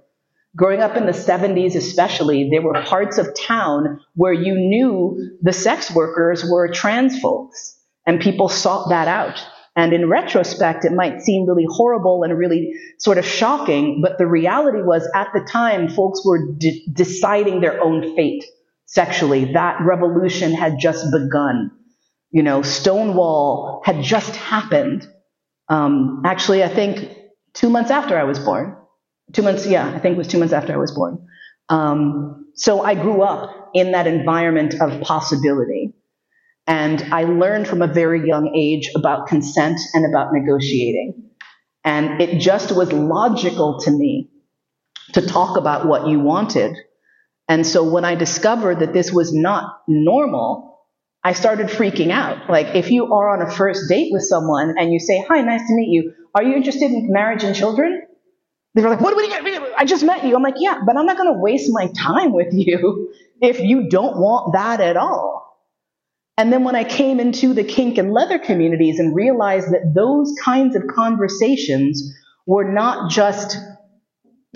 Growing 0.55 0.81
up 0.81 0.97
in 0.97 1.05
the 1.05 1.11
70s, 1.11 1.75
especially, 1.75 2.49
there 2.49 2.61
were 2.61 2.81
parts 2.81 3.17
of 3.17 3.35
town 3.35 3.99
where 4.15 4.33
you 4.33 4.55
knew 4.55 5.37
the 5.41 5.53
sex 5.53 5.91
workers 5.93 6.43
were 6.43 6.67
trans 6.71 7.19
folks, 7.19 7.79
and 8.05 8.19
people 8.19 8.49
sought 8.49 8.89
that 8.89 9.07
out. 9.07 9.39
And 9.75 9.93
in 9.93 10.09
retrospect, 10.09 10.85
it 10.85 10.91
might 10.91 11.21
seem 11.21 11.47
really 11.47 11.67
horrible 11.69 12.23
and 12.23 12.37
really 12.37 12.73
sort 12.97 13.17
of 13.19 13.25
shocking, 13.25 14.01
but 14.01 14.17
the 14.17 14.25
reality 14.25 14.81
was 14.81 15.07
at 15.13 15.29
the 15.33 15.41
time, 15.41 15.87
folks 15.87 16.25
were 16.25 16.51
de- 16.57 16.83
deciding 16.91 17.61
their 17.61 17.81
own 17.81 18.15
fate 18.15 18.43
sexually. 18.87 19.53
That 19.53 19.79
revolution 19.81 20.53
had 20.53 20.79
just 20.79 21.11
begun. 21.11 21.71
You 22.31 22.43
know, 22.43 22.63
Stonewall 22.63 23.81
had 23.85 24.01
just 24.01 24.35
happened. 24.35 25.07
Um, 25.69 26.23
actually, 26.25 26.63
I 26.63 26.67
think 26.67 27.15
two 27.53 27.69
months 27.69 27.91
after 27.91 28.17
I 28.17 28.23
was 28.23 28.39
born. 28.39 28.75
Two 29.33 29.43
months, 29.43 29.65
yeah, 29.67 29.87
I 29.87 29.99
think 29.99 30.15
it 30.15 30.17
was 30.17 30.27
two 30.27 30.39
months 30.39 30.53
after 30.53 30.73
I 30.73 30.77
was 30.77 30.91
born. 30.91 31.27
Um, 31.69 32.47
so 32.55 32.81
I 32.81 32.95
grew 32.95 33.21
up 33.21 33.71
in 33.73 33.91
that 33.91 34.07
environment 34.07 34.75
of 34.81 35.01
possibility. 35.01 35.93
And 36.65 37.01
I 37.11 37.23
learned 37.23 37.67
from 37.67 37.81
a 37.81 37.87
very 37.87 38.27
young 38.27 38.53
age 38.55 38.91
about 38.95 39.27
consent 39.27 39.79
and 39.93 40.05
about 40.05 40.33
negotiating. 40.33 41.29
And 41.83 42.21
it 42.21 42.39
just 42.39 42.71
was 42.71 42.91
logical 42.91 43.79
to 43.81 43.91
me 43.91 44.29
to 45.13 45.25
talk 45.25 45.57
about 45.57 45.87
what 45.87 46.07
you 46.07 46.19
wanted. 46.19 46.75
And 47.47 47.65
so 47.65 47.89
when 47.89 48.05
I 48.05 48.15
discovered 48.15 48.79
that 48.79 48.93
this 48.93 49.11
was 49.11 49.33
not 49.33 49.81
normal, 49.87 50.79
I 51.23 51.33
started 51.33 51.67
freaking 51.67 52.11
out. 52.11 52.49
Like, 52.49 52.75
if 52.75 52.91
you 52.91 53.13
are 53.13 53.29
on 53.29 53.41
a 53.41 53.49
first 53.49 53.89
date 53.89 54.09
with 54.11 54.23
someone 54.23 54.75
and 54.77 54.93
you 54.93 54.99
say, 54.99 55.23
Hi, 55.27 55.41
nice 55.41 55.67
to 55.67 55.73
meet 55.73 55.89
you, 55.89 56.13
are 56.35 56.43
you 56.43 56.55
interested 56.55 56.91
in 56.91 57.11
marriage 57.11 57.43
and 57.43 57.55
children? 57.55 58.03
They 58.75 58.83
were 58.83 58.89
like, 58.89 59.01
what 59.01 59.11
do 59.11 59.17
we 59.17 59.27
get? 59.27 59.73
I 59.77 59.85
just 59.85 60.03
met 60.03 60.23
you. 60.25 60.35
I'm 60.35 60.43
like, 60.43 60.55
yeah, 60.57 60.79
but 60.85 60.95
I'm 60.95 61.05
not 61.05 61.17
going 61.17 61.33
to 61.33 61.39
waste 61.39 61.71
my 61.71 61.87
time 61.87 62.33
with 62.33 62.53
you 62.53 63.13
if 63.41 63.59
you 63.59 63.89
don't 63.89 64.17
want 64.17 64.53
that 64.53 64.79
at 64.79 64.95
all. 64.95 65.39
And 66.37 66.53
then 66.53 66.63
when 66.63 66.75
I 66.75 66.85
came 66.85 67.19
into 67.19 67.53
the 67.53 67.65
kink 67.65 67.97
and 67.97 68.13
leather 68.13 68.39
communities 68.39 68.99
and 68.99 69.13
realized 69.13 69.73
that 69.73 69.93
those 69.93 70.33
kinds 70.41 70.75
of 70.75 70.83
conversations 70.87 72.13
were 72.45 72.71
not 72.71 73.11
just 73.11 73.57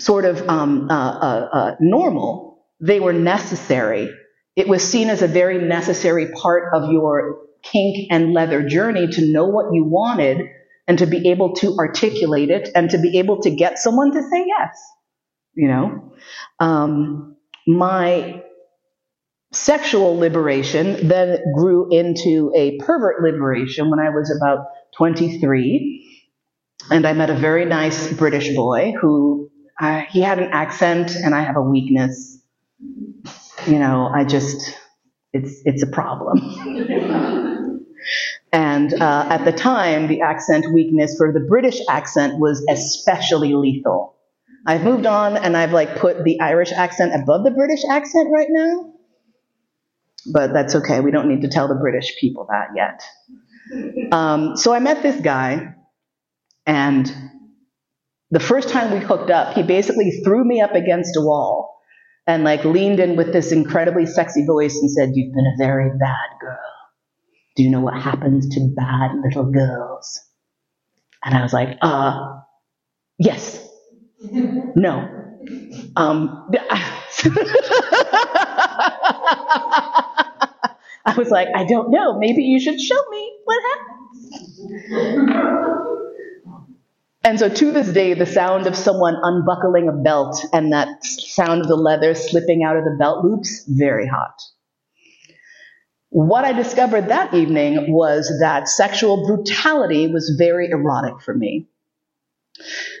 sort 0.00 0.24
of 0.24 0.48
um, 0.48 0.88
uh, 0.90 0.94
uh, 0.94 1.48
uh, 1.52 1.76
normal, 1.80 2.64
they 2.80 3.00
were 3.00 3.12
necessary. 3.12 4.10
It 4.56 4.66
was 4.66 4.82
seen 4.82 5.10
as 5.10 5.22
a 5.22 5.28
very 5.28 5.58
necessary 5.58 6.30
part 6.32 6.72
of 6.74 6.90
your 6.90 7.40
kink 7.62 8.08
and 8.10 8.32
leather 8.32 8.66
journey 8.66 9.08
to 9.08 9.32
know 9.32 9.46
what 9.46 9.72
you 9.72 9.84
wanted 9.84 10.48
and 10.86 10.98
to 10.98 11.06
be 11.06 11.30
able 11.30 11.54
to 11.56 11.76
articulate 11.78 12.50
it 12.50 12.68
and 12.74 12.90
to 12.90 12.98
be 12.98 13.18
able 13.18 13.40
to 13.42 13.50
get 13.50 13.78
someone 13.78 14.12
to 14.12 14.22
say 14.22 14.44
yes. 14.46 14.78
You 15.54 15.68
know, 15.68 16.12
um, 16.58 17.36
my 17.66 18.42
sexual 19.52 20.18
liberation 20.18 21.06
then 21.06 21.38
grew 21.54 21.88
into 21.90 22.52
a 22.56 22.76
pervert 22.78 23.22
liberation 23.22 23.88
when 23.88 24.00
I 24.00 24.10
was 24.10 24.36
about 24.36 24.66
23. 24.96 26.00
And 26.90 27.06
I 27.06 27.12
met 27.12 27.30
a 27.30 27.34
very 27.34 27.64
nice 27.64 28.12
British 28.12 28.54
boy 28.54 28.92
who 29.00 29.50
uh, 29.80 30.02
he 30.10 30.20
had 30.20 30.38
an 30.38 30.50
accent 30.52 31.14
and 31.14 31.34
I 31.34 31.42
have 31.42 31.56
a 31.56 31.62
weakness. 31.62 32.38
You 33.66 33.78
know, 33.78 34.10
I 34.12 34.24
just, 34.24 34.76
it's, 35.32 35.62
it's 35.64 35.82
a 35.82 35.86
problem. 35.86 37.84
and 38.54 38.94
uh, 38.94 39.26
at 39.30 39.44
the 39.44 39.50
time, 39.50 40.06
the 40.06 40.20
accent 40.20 40.72
weakness 40.72 41.16
for 41.18 41.32
the 41.32 41.40
British 41.40 41.80
accent 41.90 42.38
was 42.38 42.64
especially 42.70 43.52
lethal. 43.52 44.14
I've 44.64 44.84
moved 44.84 45.06
on 45.06 45.36
and 45.36 45.56
I've 45.56 45.72
like 45.72 45.96
put 45.96 46.22
the 46.22 46.38
Irish 46.38 46.70
accent 46.70 47.20
above 47.20 47.42
the 47.42 47.50
British 47.50 47.84
accent 47.84 48.28
right 48.32 48.46
now. 48.48 48.92
But 50.32 50.52
that's 50.52 50.76
okay. 50.76 51.00
We 51.00 51.10
don't 51.10 51.28
need 51.28 51.42
to 51.42 51.48
tell 51.48 51.66
the 51.66 51.74
British 51.74 52.16
people 52.20 52.46
that 52.48 52.68
yet. 52.76 54.12
Um, 54.12 54.56
so 54.56 54.72
I 54.72 54.78
met 54.78 55.02
this 55.02 55.20
guy, 55.20 55.74
and 56.64 57.12
the 58.30 58.38
first 58.38 58.68
time 58.68 58.92
we 58.92 59.00
hooked 59.00 59.30
up, 59.30 59.54
he 59.54 59.64
basically 59.64 60.22
threw 60.24 60.44
me 60.44 60.60
up 60.60 60.76
against 60.76 61.16
a 61.16 61.20
wall 61.20 61.76
and 62.26 62.44
like 62.44 62.64
leaned 62.64 63.00
in 63.00 63.16
with 63.16 63.32
this 63.32 63.50
incredibly 63.50 64.06
sexy 64.06 64.46
voice 64.46 64.76
and 64.80 64.88
said, 64.90 65.10
You've 65.14 65.34
been 65.34 65.46
a 65.46 65.56
very 65.58 65.90
bad 65.98 66.38
girl. 66.40 66.63
Do 67.56 67.62
you 67.62 67.70
know 67.70 67.80
what 67.80 67.94
happens 67.94 68.48
to 68.54 68.68
bad 68.74 69.12
little 69.22 69.50
girls? 69.50 70.20
And 71.24 71.34
I 71.34 71.42
was 71.42 71.52
like, 71.52 71.78
uh, 71.80 72.40
yes. 73.18 73.60
No. 74.76 75.10
Um, 75.96 76.50
I 81.06 81.14
was 81.16 81.30
like, 81.30 81.48
I 81.54 81.64
don't 81.64 81.90
know. 81.90 82.18
Maybe 82.18 82.42
you 82.42 82.58
should 82.58 82.80
show 82.80 83.10
me 83.10 83.38
what 83.44 83.62
happens. 83.62 84.90
and 87.22 87.38
so 87.38 87.48
to 87.50 87.72
this 87.72 87.88
day, 87.92 88.14
the 88.14 88.26
sound 88.26 88.66
of 88.66 88.74
someone 88.74 89.16
unbuckling 89.22 89.88
a 89.88 89.92
belt 89.92 90.42
and 90.52 90.72
that 90.72 91.04
sound 91.04 91.60
of 91.60 91.68
the 91.68 91.76
leather 91.76 92.14
slipping 92.14 92.64
out 92.64 92.76
of 92.76 92.84
the 92.84 92.96
belt 92.98 93.24
loops, 93.24 93.64
very 93.68 94.06
hot. 94.06 94.40
What 96.14 96.44
I 96.44 96.52
discovered 96.52 97.08
that 97.08 97.34
evening 97.34 97.92
was 97.92 98.38
that 98.40 98.68
sexual 98.68 99.26
brutality 99.26 100.06
was 100.06 100.36
very 100.38 100.70
erotic 100.70 101.20
for 101.20 101.34
me. 101.34 101.66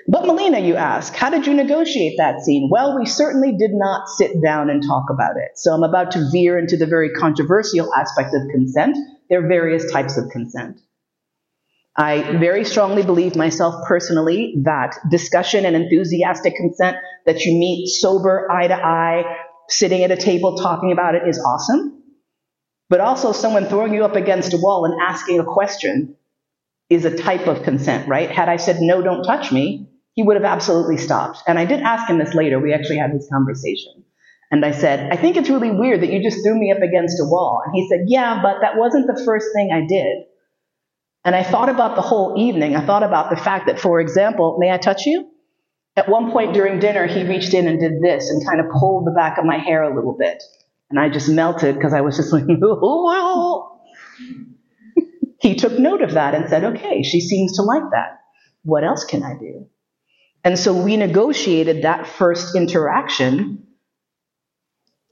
But 0.08 0.26
Mollena, 0.26 0.58
you 0.58 0.74
ask, 0.74 1.14
how 1.14 1.30
did 1.30 1.46
you 1.46 1.54
negotiate 1.54 2.14
that 2.18 2.40
scene? 2.40 2.68
Well, 2.72 2.98
we 2.98 3.06
certainly 3.06 3.52
did 3.56 3.70
not 3.72 4.08
sit 4.08 4.42
down 4.42 4.68
and 4.68 4.82
talk 4.82 5.10
about 5.10 5.36
it. 5.36 5.52
So 5.54 5.72
I'm 5.72 5.84
about 5.84 6.10
to 6.10 6.28
veer 6.32 6.58
into 6.58 6.76
the 6.76 6.88
very 6.88 7.10
controversial 7.10 7.94
aspect 7.94 8.34
of 8.34 8.50
consent. 8.50 8.96
There 9.30 9.44
are 9.44 9.48
various 9.48 9.92
types 9.92 10.16
of 10.16 10.30
consent. 10.30 10.80
I 11.96 12.36
very 12.38 12.64
strongly 12.64 13.04
believe 13.04 13.36
myself 13.36 13.86
personally 13.86 14.56
that 14.64 14.96
discussion 15.08 15.64
and 15.64 15.76
enthusiastic 15.76 16.56
consent 16.56 16.96
that 17.26 17.44
you 17.44 17.56
meet 17.56 17.86
sober, 17.90 18.50
eye 18.50 18.66
to 18.66 18.74
eye, 18.74 19.36
sitting 19.68 20.02
at 20.02 20.10
a 20.10 20.16
table 20.16 20.56
talking 20.56 20.90
about 20.90 21.14
it 21.14 21.28
is 21.28 21.38
awesome. 21.38 22.00
But 22.88 23.00
also 23.00 23.32
someone 23.32 23.66
throwing 23.66 23.94
you 23.94 24.04
up 24.04 24.16
against 24.16 24.52
a 24.54 24.58
wall 24.58 24.84
and 24.84 25.00
asking 25.00 25.40
a 25.40 25.44
question 25.44 26.16
is 26.90 27.04
a 27.04 27.16
type 27.16 27.46
of 27.46 27.62
consent, 27.62 28.08
right? 28.08 28.30
Had 28.30 28.48
I 28.48 28.56
said, 28.56 28.76
no, 28.80 29.02
don't 29.02 29.24
touch 29.24 29.50
me, 29.50 29.88
he 30.14 30.22
would 30.22 30.36
have 30.36 30.44
absolutely 30.44 30.98
stopped. 30.98 31.38
And 31.46 31.58
I 31.58 31.64
did 31.64 31.80
ask 31.80 32.08
him 32.08 32.18
this 32.18 32.34
later. 32.34 32.60
We 32.60 32.72
actually 32.72 32.98
had 32.98 33.12
this 33.12 33.28
conversation. 33.32 34.04
And 34.50 34.64
I 34.64 34.70
said, 34.70 35.12
I 35.12 35.16
think 35.16 35.36
it's 35.36 35.50
really 35.50 35.70
weird 35.70 36.02
that 36.02 36.12
you 36.12 36.22
just 36.22 36.44
threw 36.44 36.58
me 36.58 36.70
up 36.70 36.82
against 36.82 37.20
a 37.20 37.24
wall. 37.24 37.62
And 37.64 37.74
he 37.74 37.88
said, 37.88 38.04
Yeah, 38.06 38.40
but 38.42 38.60
that 38.60 38.76
wasn't 38.76 39.06
the 39.06 39.20
first 39.24 39.48
thing 39.54 39.70
I 39.72 39.86
did. 39.86 40.26
And 41.24 41.34
I 41.34 41.42
thought 41.42 41.70
about 41.70 41.96
the 41.96 42.02
whole 42.02 42.34
evening. 42.38 42.76
I 42.76 42.84
thought 42.84 43.02
about 43.02 43.30
the 43.30 43.36
fact 43.36 43.66
that, 43.66 43.80
for 43.80 43.98
example, 44.00 44.56
may 44.60 44.70
I 44.70 44.76
touch 44.76 45.06
you? 45.06 45.28
At 45.96 46.08
one 46.08 46.30
point 46.30 46.52
during 46.54 46.80
dinner, 46.80 47.06
he 47.06 47.24
reached 47.24 47.54
in 47.54 47.66
and 47.66 47.80
did 47.80 48.02
this 48.02 48.30
and 48.30 48.46
kind 48.46 48.60
of 48.60 48.66
pulled 48.70 49.06
the 49.06 49.12
back 49.12 49.38
of 49.38 49.44
my 49.44 49.58
hair 49.58 49.82
a 49.82 49.94
little 49.94 50.16
bit. 50.16 50.42
And 50.90 50.98
I 50.98 51.08
just 51.08 51.28
melted 51.28 51.74
because 51.74 51.92
I 51.92 52.02
was 52.02 52.16
just 52.16 52.32
like, 52.32 52.44
he 55.40 55.56
took 55.56 55.78
note 55.78 56.02
of 56.02 56.12
that 56.12 56.34
and 56.34 56.48
said, 56.48 56.64
okay, 56.64 57.02
she 57.02 57.20
seems 57.20 57.56
to 57.56 57.62
like 57.62 57.90
that. 57.92 58.20
What 58.62 58.84
else 58.84 59.04
can 59.04 59.22
I 59.22 59.34
do? 59.38 59.66
And 60.44 60.58
so 60.58 60.74
we 60.74 60.96
negotiated 60.96 61.84
that 61.84 62.06
first 62.06 62.54
interaction 62.54 63.66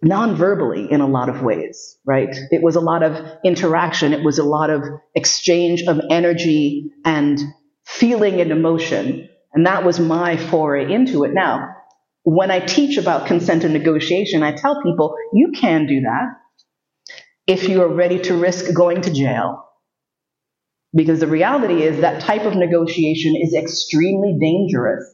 non-verbally 0.02 0.90
in 0.90 1.00
a 1.00 1.06
lot 1.06 1.28
of 1.28 1.42
ways, 1.42 1.96
right? 2.04 2.34
It 2.50 2.62
was 2.62 2.76
a 2.76 2.80
lot 2.80 3.02
of 3.02 3.16
interaction. 3.44 4.12
It 4.12 4.24
was 4.24 4.38
a 4.38 4.44
lot 4.44 4.68
of 4.68 4.82
exchange 5.14 5.84
of 5.84 6.00
energy 6.10 6.90
and 7.04 7.40
feeling 7.84 8.40
and 8.40 8.50
emotion. 8.50 9.28
And 9.54 9.66
that 9.66 9.84
was 9.84 10.00
my 10.00 10.36
foray 10.36 10.92
into 10.92 11.24
it. 11.24 11.32
Now, 11.32 11.71
when 12.24 12.50
I 12.50 12.60
teach 12.60 12.98
about 12.98 13.26
consent 13.26 13.64
and 13.64 13.72
negotiation, 13.72 14.42
I 14.42 14.52
tell 14.52 14.82
people 14.82 15.16
you 15.32 15.52
can 15.52 15.86
do 15.86 16.02
that 16.02 16.28
if 17.46 17.68
you 17.68 17.82
are 17.82 17.92
ready 17.92 18.20
to 18.20 18.34
risk 18.36 18.72
going 18.74 19.02
to 19.02 19.12
jail. 19.12 19.68
Because 20.94 21.20
the 21.20 21.26
reality 21.26 21.82
is 21.82 22.00
that 22.00 22.22
type 22.22 22.42
of 22.42 22.54
negotiation 22.54 23.34
is 23.36 23.54
extremely 23.54 24.36
dangerous 24.38 25.04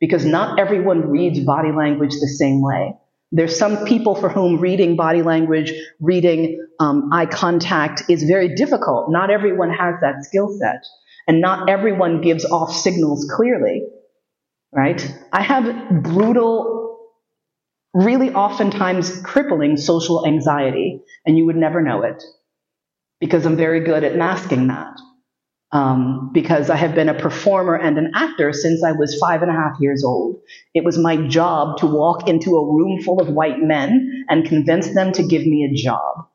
because 0.00 0.24
not 0.24 0.58
everyone 0.58 1.10
reads 1.10 1.40
body 1.40 1.72
language 1.72 2.12
the 2.12 2.28
same 2.28 2.62
way. 2.62 2.94
There's 3.32 3.58
some 3.58 3.84
people 3.84 4.14
for 4.14 4.28
whom 4.28 4.60
reading 4.60 4.96
body 4.96 5.22
language, 5.22 5.72
reading 6.00 6.64
um, 6.80 7.10
eye 7.12 7.26
contact 7.26 8.04
is 8.08 8.22
very 8.22 8.54
difficult. 8.54 9.10
Not 9.10 9.30
everyone 9.30 9.70
has 9.70 9.96
that 10.00 10.24
skill 10.24 10.48
set, 10.58 10.84
and 11.26 11.40
not 11.40 11.68
everyone 11.68 12.20
gives 12.20 12.44
off 12.44 12.72
signals 12.72 13.30
clearly, 13.34 13.82
right? 14.76 15.02
I 15.32 15.42
have 15.42 16.02
brutal, 16.02 17.08
really 17.94 18.30
oftentimes 18.32 19.22
crippling 19.22 19.78
social 19.78 20.26
anxiety, 20.26 21.00
and 21.24 21.36
you 21.38 21.46
would 21.46 21.56
never 21.56 21.82
know 21.82 22.02
it 22.02 22.22
because 23.18 23.46
I'm 23.46 23.56
very 23.56 23.80
good 23.80 24.04
at 24.04 24.16
masking 24.16 24.66
that 24.66 24.94
um, 25.72 26.30
because 26.32 26.68
I 26.68 26.76
have 26.76 26.94
been 26.94 27.08
a 27.08 27.18
performer 27.18 27.74
and 27.74 27.96
an 27.96 28.12
actor 28.14 28.52
since 28.52 28.84
I 28.84 28.92
was 28.92 29.18
five 29.18 29.42
and 29.42 29.50
a 29.50 29.54
half 29.54 29.80
years 29.80 30.04
old. 30.04 30.40
It 30.74 30.84
was 30.84 30.98
my 30.98 31.16
job 31.28 31.78
to 31.78 31.86
walk 31.86 32.28
into 32.28 32.56
a 32.56 32.66
room 32.66 33.00
full 33.02 33.20
of 33.20 33.28
white 33.28 33.58
men 33.58 34.26
and 34.28 34.46
convince 34.46 34.94
them 34.94 35.12
to 35.12 35.22
give 35.22 35.46
me 35.46 35.64
a 35.64 35.74
job. 35.74 36.28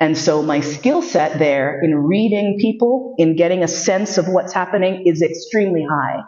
And 0.00 0.16
so 0.16 0.42
my 0.42 0.60
skill 0.60 1.02
set 1.02 1.38
there 1.38 1.80
in 1.82 1.94
reading 1.94 2.58
people, 2.60 3.14
in 3.18 3.36
getting 3.36 3.62
a 3.62 3.68
sense 3.68 4.16
of 4.16 4.28
what's 4.28 4.52
happening 4.52 5.06
is 5.06 5.22
extremely 5.22 5.84
high. 5.88 6.20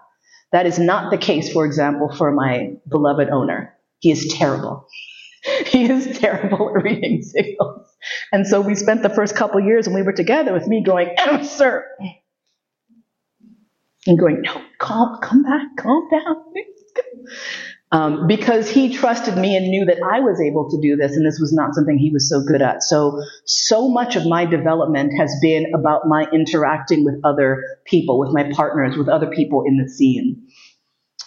That 0.52 0.66
is 0.66 0.78
not 0.78 1.10
the 1.10 1.18
case, 1.18 1.52
for 1.52 1.64
example, 1.64 2.12
for 2.14 2.32
my 2.32 2.72
beloved 2.88 3.28
owner. 3.28 3.74
He 4.00 4.10
is 4.10 4.26
terrible. 4.28 4.86
he 5.66 5.90
is 5.90 6.18
terrible 6.18 6.72
at 6.76 6.82
reading 6.82 7.22
signals. 7.22 7.88
And 8.32 8.46
so 8.46 8.60
we 8.60 8.74
spent 8.74 9.02
the 9.02 9.10
first 9.10 9.36
couple 9.36 9.60
years 9.60 9.86
when 9.86 9.94
we 9.94 10.02
were 10.02 10.12
together 10.12 10.52
with 10.52 10.66
me 10.66 10.82
going, 10.82 11.14
oh, 11.18 11.42
sir. 11.42 11.84
And 14.06 14.18
going, 14.18 14.42
no, 14.42 14.62
calm, 14.78 15.20
come 15.22 15.42
back, 15.42 15.68
calm 15.78 16.08
down. 16.10 16.36
Um, 17.92 18.28
because 18.28 18.70
he 18.70 18.94
trusted 18.94 19.36
me 19.36 19.56
and 19.56 19.66
knew 19.66 19.84
that 19.86 19.96
I 19.96 20.20
was 20.20 20.40
able 20.40 20.70
to 20.70 20.80
do 20.80 20.94
this, 20.94 21.16
and 21.16 21.26
this 21.26 21.40
was 21.40 21.52
not 21.52 21.74
something 21.74 21.98
he 21.98 22.10
was 22.10 22.28
so 22.28 22.40
good 22.40 22.62
at. 22.62 22.84
So, 22.84 23.20
so 23.44 23.88
much 23.88 24.14
of 24.14 24.26
my 24.26 24.44
development 24.44 25.12
has 25.18 25.36
been 25.42 25.72
about 25.74 26.06
my 26.06 26.26
interacting 26.32 27.04
with 27.04 27.20
other 27.24 27.64
people, 27.84 28.20
with 28.20 28.32
my 28.32 28.52
partners, 28.52 28.96
with 28.96 29.08
other 29.08 29.26
people 29.26 29.64
in 29.66 29.76
the 29.76 29.88
scene. 29.88 30.46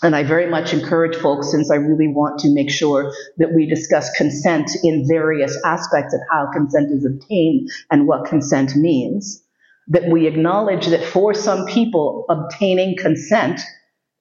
And 0.01 0.15
I 0.15 0.23
very 0.23 0.49
much 0.49 0.73
encourage 0.73 1.17
folks, 1.17 1.51
since 1.51 1.69
I 1.69 1.75
really 1.75 2.07
want 2.07 2.39
to 2.39 2.53
make 2.53 2.69
sure 2.69 3.13
that 3.37 3.53
we 3.53 3.65
discuss 3.67 4.09
consent 4.11 4.71
in 4.83 5.05
various 5.07 5.57
aspects 5.65 6.13
of 6.13 6.21
how 6.31 6.49
consent 6.51 6.91
is 6.91 7.05
obtained 7.05 7.69
and 7.91 8.07
what 8.07 8.25
consent 8.25 8.75
means, 8.75 9.43
that 9.87 10.09
we 10.09 10.27
acknowledge 10.27 10.87
that 10.87 11.03
for 11.03 11.33
some 11.33 11.65
people, 11.65 12.25
obtaining 12.29 12.95
consent 12.97 13.59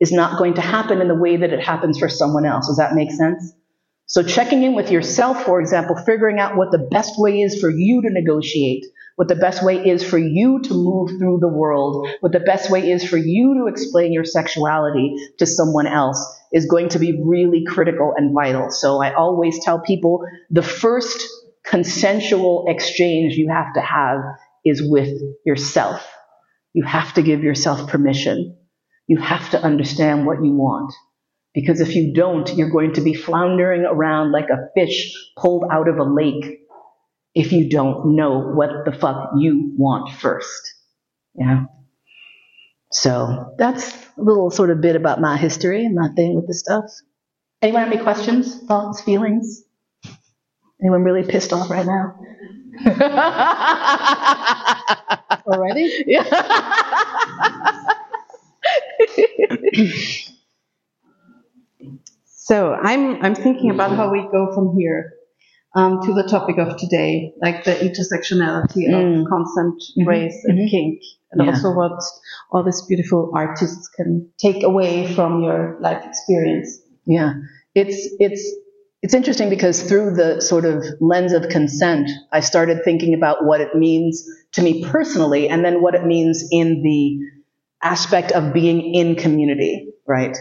is 0.02 0.12
not 0.12 0.38
going 0.38 0.54
to 0.54 0.60
happen 0.60 1.00
in 1.00 1.08
the 1.08 1.14
way 1.14 1.36
that 1.38 1.52
it 1.52 1.60
happens 1.60 1.98
for 1.98 2.08
someone 2.08 2.44
else. 2.44 2.66
Does 2.66 2.76
that 2.76 2.94
make 2.94 3.10
sense? 3.10 3.54
So 4.06 4.22
checking 4.22 4.62
in 4.62 4.74
with 4.74 4.90
yourself, 4.90 5.44
for 5.44 5.60
example, 5.60 5.96
figuring 5.96 6.38
out 6.38 6.56
what 6.56 6.72
the 6.72 6.88
best 6.90 7.14
way 7.16 7.40
is 7.40 7.60
for 7.60 7.70
you 7.70 8.02
to 8.02 8.10
negotiate 8.10 8.84
what 9.16 9.28
the 9.28 9.36
best 9.36 9.62
way 9.62 9.76
is 9.76 10.02
for 10.02 10.18
you 10.18 10.60
to 10.62 10.74
move 10.74 11.10
through 11.18 11.38
the 11.40 11.48
world, 11.48 12.08
what 12.20 12.32
the 12.32 12.40
best 12.40 12.70
way 12.70 12.90
is 12.90 13.08
for 13.08 13.16
you 13.16 13.54
to 13.60 13.66
explain 13.66 14.12
your 14.12 14.24
sexuality 14.24 15.14
to 15.38 15.46
someone 15.46 15.86
else 15.86 16.18
is 16.52 16.66
going 16.66 16.88
to 16.90 16.98
be 16.98 17.22
really 17.24 17.64
critical 17.66 18.14
and 18.16 18.34
vital. 18.34 18.70
So 18.70 19.02
I 19.02 19.14
always 19.14 19.62
tell 19.64 19.80
people 19.80 20.24
the 20.50 20.62
first 20.62 21.26
consensual 21.62 22.66
exchange 22.68 23.34
you 23.34 23.50
have 23.50 23.74
to 23.74 23.80
have 23.80 24.20
is 24.64 24.82
with 24.82 25.20
yourself. 25.44 26.06
You 26.72 26.84
have 26.84 27.14
to 27.14 27.22
give 27.22 27.42
yourself 27.42 27.88
permission. 27.88 28.56
You 29.06 29.18
have 29.18 29.50
to 29.50 29.62
understand 29.62 30.26
what 30.26 30.44
you 30.44 30.52
want. 30.52 30.92
Because 31.54 31.80
if 31.80 31.94
you 31.94 32.14
don't, 32.14 32.48
you're 32.54 32.70
going 32.70 32.94
to 32.94 33.02
be 33.02 33.14
floundering 33.14 33.84
around 33.84 34.32
like 34.32 34.48
a 34.48 34.70
fish 34.74 35.12
pulled 35.36 35.64
out 35.70 35.88
of 35.88 35.98
a 35.98 36.04
lake 36.04 36.60
if 37.34 37.52
you 37.52 37.68
don't 37.68 38.16
know 38.16 38.52
what 38.54 38.70
the 38.84 38.92
fuck 38.92 39.32
you 39.36 39.72
want 39.76 40.14
first. 40.14 40.74
Yeah. 41.34 41.64
So 42.90 43.54
that's 43.58 43.92
a 44.18 44.22
little 44.22 44.50
sort 44.50 44.70
of 44.70 44.80
bit 44.80 44.96
about 44.96 45.20
my 45.20 45.36
history 45.36 45.84
and 45.84 45.94
my 45.94 46.08
thing 46.14 46.34
with 46.34 46.46
the 46.46 46.54
stuff. 46.54 46.84
Anyone 47.62 47.82
have 47.82 47.92
any 47.92 48.02
questions, 48.02 48.58
thoughts, 48.64 49.02
feelings? 49.02 49.62
Anyone 50.82 51.04
really 51.04 51.22
pissed 51.22 51.52
off 51.52 51.70
right 51.70 51.86
now? 51.86 52.18
Already? 55.46 56.04
Yeah. 56.06 57.82
so 62.26 62.72
I'm 62.74 63.22
I'm 63.24 63.34
thinking 63.34 63.70
about 63.70 63.96
how 63.96 64.10
we 64.10 64.22
go 64.32 64.52
from 64.54 64.76
here 64.76 65.12
um, 65.74 66.00
to 66.02 66.12
the 66.12 66.24
topic 66.24 66.58
of 66.58 66.76
today, 66.76 67.32
like 67.40 67.64
the 67.64 67.72
intersectionality 67.72 68.88
Mm. 68.88 69.22
of 69.22 69.28
consent, 69.28 69.82
Mhm. 69.98 70.06
race, 70.06 70.44
and 70.44 70.58
Mhm. 70.58 70.68
kink, 70.70 71.00
and 71.32 71.40
Yeah. 71.42 71.50
also 71.50 71.72
what 71.74 71.98
all 72.50 72.62
these 72.62 72.82
beautiful 72.82 73.30
artists 73.34 73.88
can 73.88 74.28
take 74.38 74.62
away 74.62 75.06
from 75.14 75.42
your 75.42 75.78
life 75.80 76.04
experience. 76.04 76.80
Yeah, 77.06 77.34
it's 77.74 78.08
it's 78.20 78.44
it's 79.02 79.14
interesting 79.14 79.48
because 79.48 79.82
through 79.82 80.14
the 80.14 80.40
sort 80.40 80.64
of 80.64 80.84
lens 81.00 81.32
of 81.32 81.48
consent, 81.48 82.08
I 82.32 82.40
started 82.40 82.84
thinking 82.84 83.14
about 83.14 83.44
what 83.44 83.60
it 83.60 83.74
means 83.74 84.28
to 84.52 84.62
me 84.62 84.84
personally, 84.84 85.48
and 85.48 85.64
then 85.64 85.80
what 85.82 85.94
it 85.94 86.04
means 86.04 86.44
in 86.52 86.82
the 86.82 87.18
aspect 87.82 88.32
of 88.32 88.52
being 88.52 88.94
in 88.94 89.16
community, 89.16 89.92
right? 90.06 90.36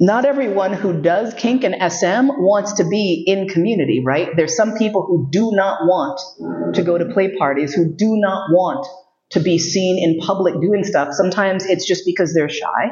Not 0.00 0.24
everyone 0.24 0.72
who 0.72 1.00
does 1.00 1.34
kink 1.34 1.62
and 1.64 1.74
SM 1.74 2.28
wants 2.28 2.74
to 2.74 2.84
be 2.84 3.24
in 3.26 3.48
community, 3.48 4.02
right? 4.04 4.28
There's 4.36 4.56
some 4.56 4.76
people 4.76 5.06
who 5.06 5.28
do 5.30 5.52
not 5.52 5.80
want 5.82 6.74
to 6.74 6.82
go 6.82 6.98
to 6.98 7.06
play 7.06 7.36
parties, 7.36 7.72
who 7.74 7.94
do 7.94 8.16
not 8.16 8.50
want 8.50 8.86
to 9.30 9.40
be 9.40 9.58
seen 9.58 10.02
in 10.02 10.20
public 10.24 10.60
doing 10.60 10.84
stuff. 10.84 11.08
Sometimes 11.12 11.64
it's 11.66 11.86
just 11.86 12.04
because 12.04 12.34
they're 12.34 12.48
shy. 12.48 12.90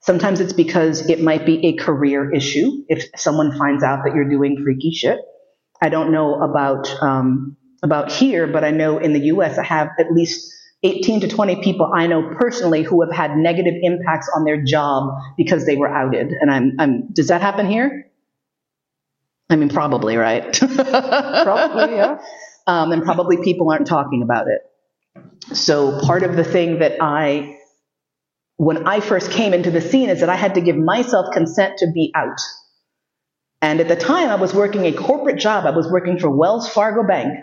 Sometimes 0.00 0.40
it's 0.40 0.52
because 0.52 1.08
it 1.08 1.20
might 1.20 1.46
be 1.46 1.66
a 1.66 1.76
career 1.76 2.32
issue 2.32 2.82
if 2.88 3.04
someone 3.14 3.56
finds 3.56 3.84
out 3.84 4.00
that 4.04 4.14
you're 4.14 4.28
doing 4.28 4.60
freaky 4.64 4.90
shit. 4.90 5.18
I 5.80 5.90
don't 5.90 6.12
know 6.12 6.42
about 6.42 6.90
um, 7.02 7.56
about 7.82 8.10
here, 8.10 8.46
but 8.46 8.64
I 8.64 8.70
know 8.70 8.98
in 8.98 9.12
the 9.12 9.20
U.S. 9.26 9.58
I 9.58 9.64
have 9.64 9.90
at 9.98 10.12
least 10.12 10.52
18 10.82 11.20
to 11.20 11.28
20 11.28 11.62
people 11.62 11.90
I 11.94 12.06
know 12.06 12.34
personally 12.38 12.82
who 12.82 13.02
have 13.02 13.12
had 13.12 13.36
negative 13.36 13.74
impacts 13.82 14.28
on 14.34 14.44
their 14.44 14.62
job 14.62 15.10
because 15.36 15.64
they 15.64 15.76
were 15.76 15.88
outed. 15.88 16.32
And 16.32 16.50
I'm, 16.50 16.72
I'm 16.78 17.12
does 17.12 17.28
that 17.28 17.40
happen 17.40 17.68
here? 17.68 18.10
I 19.48 19.56
mean, 19.56 19.68
probably, 19.68 20.16
right? 20.16 20.44
Probably, 20.60 21.96
yeah. 21.96 22.22
Um, 22.66 22.92
and 22.92 23.02
probably 23.02 23.36
people 23.42 23.70
aren't 23.70 23.86
talking 23.86 24.22
about 24.22 24.46
it. 24.46 24.62
So 25.54 26.00
part 26.00 26.22
of 26.22 26.36
the 26.36 26.44
thing 26.44 26.78
that 26.78 27.02
I 27.02 27.58
when 28.56 28.86
I 28.86 29.00
first 29.00 29.30
came 29.32 29.52
into 29.52 29.70
the 29.70 29.80
scene 29.80 30.08
is 30.08 30.20
that 30.20 30.28
I 30.28 30.36
had 30.36 30.54
to 30.54 30.60
give 30.60 30.76
myself 30.76 31.34
consent 31.34 31.78
to 31.78 31.90
be 31.92 32.12
out. 32.14 32.40
And 33.60 33.80
at 33.80 33.88
the 33.88 33.96
time, 33.96 34.28
I 34.28 34.36
was 34.36 34.54
working 34.54 34.86
a 34.86 34.92
corporate 34.92 35.38
job. 35.38 35.66
I 35.66 35.70
was 35.70 35.90
working 35.90 36.18
for 36.18 36.30
Wells 36.30 36.68
Fargo 36.68 37.06
Bank. 37.06 37.38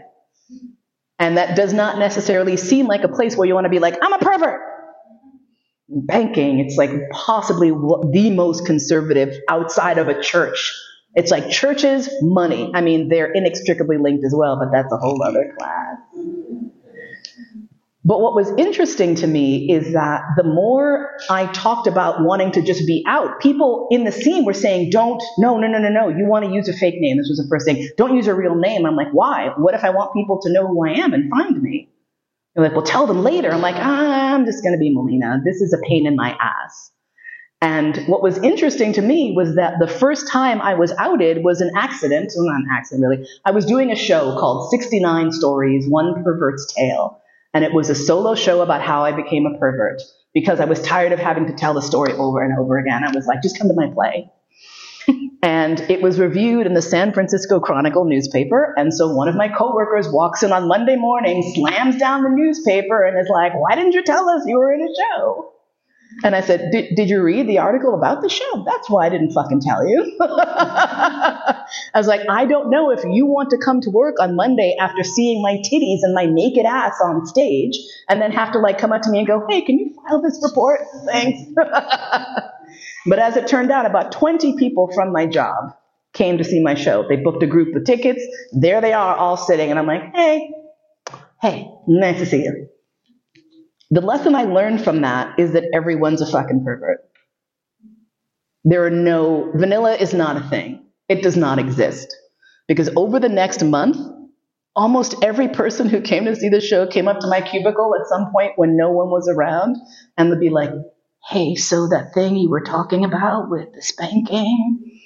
And 1.19 1.37
that 1.37 1.55
does 1.57 1.73
not 1.73 1.99
necessarily 1.99 2.55
seem 2.55 2.87
like 2.87 3.03
a 3.03 3.09
place 3.09 3.35
where 3.35 3.47
you 3.47 3.53
want 3.53 3.65
to 3.65 3.69
be 3.69 3.79
like, 3.79 3.97
I'm 4.01 4.13
a 4.13 4.19
pervert. 4.19 4.61
Banking, 5.89 6.59
it's 6.59 6.77
like 6.77 6.91
possibly 7.11 7.69
the 7.69 8.31
most 8.33 8.65
conservative 8.65 9.35
outside 9.49 9.97
of 9.97 10.07
a 10.07 10.21
church. 10.21 10.73
It's 11.15 11.31
like 11.31 11.49
churches, 11.49 12.07
money. 12.21 12.71
I 12.73 12.81
mean, 12.81 13.09
they're 13.09 13.31
inextricably 13.31 13.97
linked 13.97 14.23
as 14.23 14.33
well, 14.35 14.57
but 14.59 14.69
that's 14.71 14.93
a 14.93 14.97
whole 14.97 15.21
other 15.23 15.53
class. 15.57 15.97
But 18.05 18.21
what 18.21 18.33
was 18.33 18.49
interesting 18.57 19.15
to 19.15 19.27
me 19.27 19.69
is 19.69 19.93
that 19.93 20.21
the 20.37 20.43
more 20.43 21.17
I 21.29 21.47
talked 21.47 21.85
about 21.85 22.23
wanting 22.23 22.53
to 22.53 22.61
just 22.61 22.87
be 22.87 23.03
out, 23.05 23.41
people 23.41 23.87
in 23.91 24.05
the 24.05 24.11
scene 24.11 24.45
were 24.45 24.53
saying, 24.53 24.89
don't, 24.89 25.21
no, 25.37 25.57
no, 25.57 25.67
no, 25.67 25.79
no, 25.79 25.89
no, 25.89 26.07
you 26.07 26.25
want 26.25 26.45
to 26.45 26.51
use 26.51 26.69
a 26.69 26.73
fake 26.73 26.95
name. 26.97 27.17
This 27.17 27.27
was 27.27 27.39
the 27.43 27.49
first 27.49 27.65
thing. 27.65 27.89
Don't 27.97 28.15
use 28.15 28.27
a 28.27 28.33
real 28.33 28.55
name. 28.55 28.85
I'm 28.85 28.95
like, 28.95 29.11
why? 29.11 29.49
What 29.57 29.75
if 29.75 29.83
I 29.83 29.89
want 29.89 30.13
people 30.13 30.39
to 30.43 30.53
know 30.53 30.65
who 30.65 30.87
I 30.87 30.93
am 30.93 31.13
and 31.13 31.29
find 31.29 31.61
me? 31.61 31.89
They're 32.55 32.63
like, 32.63 32.73
well, 32.73 32.85
tell 32.85 33.05
them 33.05 33.21
later. 33.21 33.51
I'm 33.51 33.61
like, 33.61 33.75
I'm 33.75 34.45
just 34.45 34.63
going 34.63 34.73
to 34.73 34.79
be 34.79 34.93
Mollena. 34.93 35.41
This 35.43 35.61
is 35.61 35.73
a 35.73 35.85
pain 35.85 36.07
in 36.07 36.15
my 36.15 36.37
ass. 36.39 36.91
And 37.61 37.97
what 38.07 38.23
was 38.23 38.37
interesting 38.37 38.93
to 38.93 39.01
me 39.01 39.33
was 39.35 39.55
that 39.55 39.73
the 39.79 39.87
first 39.87 40.29
time 40.31 40.61
I 40.61 40.75
was 40.75 40.93
outed 40.93 41.43
was 41.43 41.59
an 41.59 41.71
accident. 41.75 42.31
Well, 42.33 42.45
not 42.45 42.61
an 42.61 42.67
accident, 42.71 43.05
really. 43.05 43.27
I 43.43 43.51
was 43.51 43.65
doing 43.65 43.91
a 43.91 43.97
show 43.97 44.37
called 44.39 44.71
69 44.71 45.33
Stories, 45.33 45.85
One 45.87 46.23
Pervert's 46.23 46.73
Tale. 46.73 47.21
And 47.53 47.63
it 47.63 47.73
was 47.73 47.89
a 47.89 47.95
solo 47.95 48.35
show 48.35 48.61
about 48.61 48.81
how 48.81 49.03
I 49.03 49.11
became 49.11 49.45
a 49.45 49.57
pervert 49.57 50.01
because 50.33 50.59
I 50.59 50.65
was 50.65 50.81
tired 50.81 51.11
of 51.11 51.19
having 51.19 51.47
to 51.47 51.53
tell 51.53 51.73
the 51.73 51.81
story 51.81 52.13
over 52.13 52.43
and 52.43 52.57
over 52.57 52.77
again. 52.77 53.03
I 53.03 53.11
was 53.11 53.25
like, 53.25 53.41
just 53.41 53.57
come 53.57 53.67
to 53.67 53.73
my 53.73 53.89
play. 53.89 54.31
and 55.43 55.79
it 55.89 56.01
was 56.01 56.19
reviewed 56.19 56.67
in 56.67 56.73
the 56.73 56.81
San 56.81 57.13
Francisco 57.13 57.59
Chronicle 57.59 58.05
newspaper. 58.05 58.73
And 58.77 58.93
so 58.93 59.13
one 59.13 59.27
of 59.27 59.35
my 59.35 59.49
coworkers 59.49 60.07
walks 60.07 60.43
in 60.43 60.51
on 60.51 60.67
Monday 60.67 60.95
morning, 60.95 61.53
slams 61.55 61.97
down 61.97 62.23
the 62.23 62.29
newspaper, 62.29 63.03
and 63.03 63.19
is 63.19 63.29
like, 63.29 63.53
why 63.55 63.75
didn't 63.75 63.93
you 63.93 64.03
tell 64.03 64.29
us 64.29 64.43
you 64.45 64.57
were 64.57 64.71
in 64.71 64.81
a 64.81 64.93
show? 64.95 65.53
And 66.23 66.35
I 66.35 66.41
said, 66.41 66.71
Did 66.71 67.09
you 67.09 67.21
read 67.21 67.47
the 67.47 67.59
article 67.59 67.93
about 67.93 68.21
the 68.21 68.29
show? 68.29 68.63
That's 68.65 68.89
why 68.89 69.05
I 69.05 69.09
didn't 69.09 69.31
fucking 69.31 69.61
tell 69.61 69.87
you. 69.87 70.17
I 70.21 71.65
was 71.95 72.07
like, 72.07 72.21
I 72.29 72.45
don't 72.45 72.69
know 72.69 72.91
if 72.91 73.03
you 73.03 73.25
want 73.25 73.51
to 73.51 73.57
come 73.57 73.81
to 73.81 73.89
work 73.89 74.19
on 74.19 74.35
Monday 74.35 74.75
after 74.79 75.03
seeing 75.03 75.41
my 75.41 75.55
titties 75.57 75.99
and 76.03 76.13
my 76.13 76.25
naked 76.25 76.65
ass 76.65 76.99
on 77.03 77.25
stage 77.25 77.77
and 78.07 78.21
then 78.21 78.31
have 78.31 78.51
to 78.53 78.59
like 78.59 78.77
come 78.77 78.91
up 78.91 79.01
to 79.03 79.09
me 79.09 79.19
and 79.19 79.27
go, 79.27 79.45
hey, 79.49 79.61
can 79.61 79.79
you 79.79 79.95
file 79.95 80.21
this 80.21 80.39
report? 80.43 80.81
Thanks. 81.05 81.41
but 83.05 83.19
as 83.19 83.37
it 83.37 83.47
turned 83.47 83.71
out, 83.71 83.85
about 83.85 84.11
20 84.11 84.57
people 84.57 84.91
from 84.93 85.11
my 85.11 85.25
job 85.25 85.75
came 86.13 86.37
to 86.37 86.43
see 86.43 86.61
my 86.61 86.75
show. 86.75 87.05
They 87.07 87.17
booked 87.17 87.43
a 87.43 87.47
group 87.47 87.75
of 87.75 87.85
tickets. 87.85 88.21
There 88.51 88.81
they 88.81 88.93
are 88.93 89.15
all 89.15 89.37
sitting. 89.37 89.69
And 89.69 89.79
I'm 89.79 89.87
like, 89.87 90.13
hey, 90.15 90.51
hey, 91.41 91.71
nice 91.87 92.19
to 92.19 92.25
see 92.25 92.43
you. 92.43 92.67
The 93.91 94.01
lesson 94.01 94.35
I 94.35 94.43
learned 94.43 94.83
from 94.83 95.01
that 95.01 95.39
is 95.39 95.53
that 95.53 95.65
everyone's 95.73 96.21
a 96.21 96.31
fucking 96.31 96.63
pervert. 96.63 96.99
There 98.63 98.85
are 98.85 98.91
no, 98.91 99.51
vanilla 99.55 99.95
is 99.95 100.13
not 100.13 100.37
a 100.37 100.47
thing. 100.47 100.85
It 101.07 101.23
does 101.23 101.35
not 101.35 101.57
exist. 101.57 102.15
Because 102.67 102.89
over 102.95 103.19
the 103.19 103.29
next 103.29 103.63
month, 103.63 103.97
almost 104.75 105.15
every 105.23 105.47
person 105.47 105.89
who 105.89 106.01
came 106.01 106.25
to 106.25 106.35
see 106.35 106.49
the 106.49 106.61
show 106.61 106.85
came 106.85 107.07
up 107.07 107.19
to 107.21 107.27
my 107.27 107.41
cubicle 107.41 107.93
at 107.99 108.07
some 108.07 108.31
point 108.31 108.53
when 108.57 108.77
no 108.77 108.91
one 108.91 109.09
was 109.09 109.27
around 109.27 109.77
and 110.17 110.29
would 110.29 110.39
be 110.39 110.51
like, 110.51 110.71
hey, 111.27 111.55
so 111.55 111.87
that 111.87 112.13
thing 112.13 112.35
you 112.35 112.49
were 112.49 112.61
talking 112.63 113.05
about 113.05 113.49
with 113.49 113.73
the 113.73 113.81
spanking, 113.81 114.99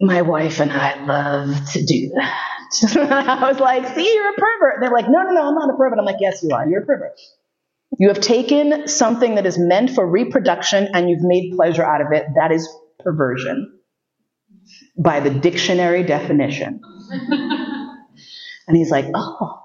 my 0.00 0.22
wife 0.22 0.60
and 0.60 0.72
I 0.72 1.04
love 1.04 1.70
to 1.72 1.84
do 1.84 2.10
that. 2.16 2.56
I 3.42 3.48
was 3.48 3.60
like, 3.60 3.86
see, 3.94 4.12
you're 4.14 4.30
a 4.30 4.34
pervert. 4.34 4.80
They're 4.80 4.90
like, 4.90 5.08
no, 5.08 5.22
no, 5.22 5.30
no, 5.30 5.48
I'm 5.48 5.54
not 5.54 5.70
a 5.70 5.76
pervert. 5.76 5.98
I'm 5.98 6.04
like, 6.04 6.20
yes, 6.20 6.42
you 6.42 6.50
are. 6.54 6.68
You're 6.68 6.82
a 6.82 6.86
pervert. 6.86 7.18
You 7.98 8.08
have 8.08 8.20
taken 8.20 8.88
something 8.88 9.34
that 9.34 9.46
is 9.46 9.58
meant 9.58 9.90
for 9.90 10.06
reproduction 10.06 10.88
and 10.94 11.10
you've 11.10 11.22
made 11.22 11.52
pleasure 11.56 11.84
out 11.84 12.00
of 12.00 12.12
it. 12.12 12.24
That 12.36 12.52
is 12.52 12.68
perversion 13.00 13.78
by 14.96 15.20
the 15.20 15.30
dictionary 15.30 16.02
definition. 16.04 16.80
and 18.68 18.76
he's 18.76 18.90
like, 18.90 19.06
oh, 19.14 19.62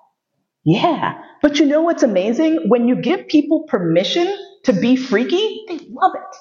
yeah. 0.63 1.21
But 1.41 1.59
you 1.59 1.65
know 1.65 1.81
what's 1.81 2.03
amazing? 2.03 2.65
When 2.67 2.87
you 2.87 3.01
give 3.01 3.27
people 3.27 3.65
permission 3.67 4.27
to 4.63 4.73
be 4.73 4.95
freaky, 4.95 5.63
they 5.67 5.79
love 5.89 6.13
it. 6.15 6.37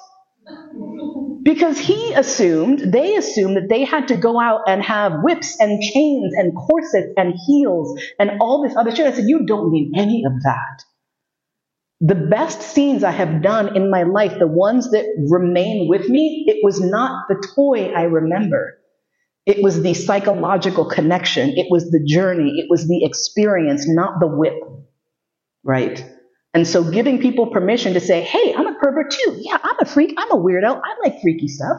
Because 1.43 1.77
he 1.77 2.13
assumed, 2.13 2.79
they 2.91 3.15
assumed 3.15 3.57
that 3.57 3.69
they 3.69 3.83
had 3.83 4.07
to 4.07 4.17
go 4.17 4.39
out 4.41 4.61
and 4.67 4.81
have 4.81 5.21
whips 5.21 5.59
and 5.59 5.79
chains 5.79 6.33
and 6.35 6.55
corsets 6.55 7.13
and 7.17 7.35
heels 7.45 8.01
and 8.17 8.31
all 8.41 8.63
this 8.63 8.75
other 8.75 8.95
shit. 8.95 9.05
I 9.05 9.13
said, 9.13 9.25
you 9.27 9.45
don't 9.45 9.71
need 9.71 9.91
any 9.95 10.23
of 10.25 10.33
that. 10.41 10.83
The 12.01 12.15
best 12.15 12.61
scenes 12.61 13.03
I 13.03 13.11
have 13.11 13.41
done 13.41 13.75
in 13.75 13.89
my 13.89 14.03
life, 14.03 14.37
the 14.37 14.47
ones 14.47 14.91
that 14.91 15.05
remain 15.29 15.87
with 15.89 16.09
me, 16.09 16.45
it 16.47 16.57
was 16.63 16.81
not 16.81 17.27
the 17.29 17.47
toy 17.55 17.93
I 17.93 18.03
remember. 18.03 18.77
It 19.45 19.63
was 19.63 19.81
the 19.81 19.93
psychological 19.93 20.85
connection. 20.85 21.51
It 21.57 21.67
was 21.69 21.89
the 21.91 22.03
journey. 22.05 22.55
It 22.57 22.67
was 22.69 22.87
the 22.87 23.05
experience, 23.05 23.87
not 23.87 24.19
the 24.19 24.27
whip. 24.27 24.59
Right? 25.63 26.03
And 26.53 26.67
so 26.67 26.83
giving 26.83 27.19
people 27.19 27.47
permission 27.47 27.93
to 27.93 27.99
say, 27.99 28.21
hey, 28.21 28.53
I'm 28.53 28.67
a 28.67 28.77
pervert 28.79 29.11
too. 29.11 29.37
Yeah, 29.39 29.57
I'm 29.63 29.75
a 29.79 29.85
freak. 29.85 30.15
I'm 30.17 30.31
a 30.31 30.37
weirdo. 30.37 30.81
I 30.83 30.95
like 31.03 31.21
freaky 31.21 31.47
stuff 31.47 31.77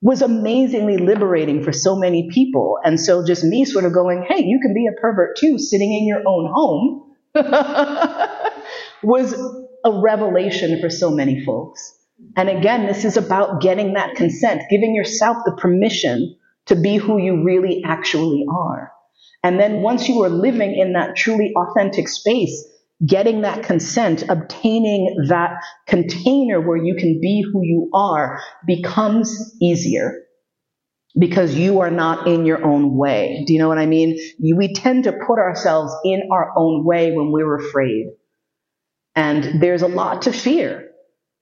was 0.00 0.22
amazingly 0.22 0.96
liberating 0.96 1.62
for 1.62 1.72
so 1.72 1.96
many 1.96 2.30
people. 2.32 2.78
And 2.84 3.00
so 3.00 3.24
just 3.26 3.42
me 3.42 3.64
sort 3.64 3.84
of 3.84 3.92
going, 3.92 4.24
hey, 4.28 4.44
you 4.44 4.60
can 4.60 4.72
be 4.72 4.86
a 4.86 5.00
pervert 5.00 5.36
too, 5.36 5.58
sitting 5.58 5.92
in 5.92 6.06
your 6.06 6.22
own 6.26 6.50
home, 6.52 7.14
was 9.02 9.32
a 9.84 10.00
revelation 10.00 10.80
for 10.80 10.90
so 10.90 11.10
many 11.10 11.44
folks. 11.44 11.94
And 12.36 12.48
again, 12.48 12.86
this 12.86 13.04
is 13.04 13.16
about 13.16 13.60
getting 13.60 13.94
that 13.94 14.16
consent, 14.16 14.62
giving 14.70 14.94
yourself 14.94 15.38
the 15.44 15.52
permission 15.52 16.36
to 16.66 16.76
be 16.76 16.96
who 16.96 17.18
you 17.18 17.44
really 17.44 17.82
actually 17.84 18.44
are. 18.50 18.92
And 19.42 19.58
then 19.58 19.82
once 19.82 20.08
you 20.08 20.22
are 20.24 20.28
living 20.28 20.76
in 20.76 20.94
that 20.94 21.16
truly 21.16 21.52
authentic 21.56 22.08
space, 22.08 22.66
getting 23.06 23.42
that 23.42 23.62
consent, 23.62 24.24
obtaining 24.28 25.26
that 25.28 25.62
container 25.86 26.60
where 26.60 26.76
you 26.76 26.96
can 26.96 27.20
be 27.20 27.42
who 27.42 27.62
you 27.62 27.90
are 27.94 28.40
becomes 28.66 29.54
easier 29.62 30.24
because 31.18 31.54
you 31.54 31.80
are 31.80 31.90
not 31.90 32.26
in 32.26 32.44
your 32.44 32.64
own 32.64 32.96
way. 32.96 33.44
Do 33.46 33.52
you 33.52 33.60
know 33.60 33.68
what 33.68 33.78
I 33.78 33.86
mean? 33.86 34.18
We 34.40 34.72
tend 34.74 35.04
to 35.04 35.12
put 35.12 35.38
ourselves 35.38 35.94
in 36.04 36.28
our 36.32 36.52
own 36.56 36.84
way 36.84 37.12
when 37.12 37.30
we're 37.30 37.56
afraid. 37.56 38.08
And 39.18 39.60
there's 39.60 39.82
a 39.82 39.88
lot 39.88 40.22
to 40.22 40.32
fear. 40.32 40.90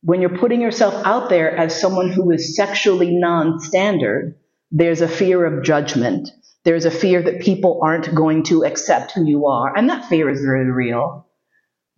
When 0.01 0.23
you're 0.23 0.39
putting 0.39 0.63
yourself 0.63 0.95
out 1.05 1.29
there 1.29 1.55
as 1.55 1.79
someone 1.79 2.11
who 2.11 2.31
is 2.31 2.57
sexually 2.57 3.15
non 3.15 3.61
standard, 3.61 4.39
there's 4.71 5.03
a 5.03 5.09
fear 5.09 5.45
of 5.45 5.63
judgment. 5.63 6.31
There's 6.65 6.87
a 6.87 6.91
fear 6.91 7.21
that 7.21 7.43
people 7.43 7.81
aren't 7.83 8.15
going 8.15 8.45
to 8.45 8.65
accept 8.65 9.13
who 9.13 9.27
you 9.27 9.49
are. 9.49 9.77
And 9.77 9.91
that 9.91 10.09
fear 10.09 10.31
is 10.31 10.41
very 10.41 10.71
real. 10.71 11.29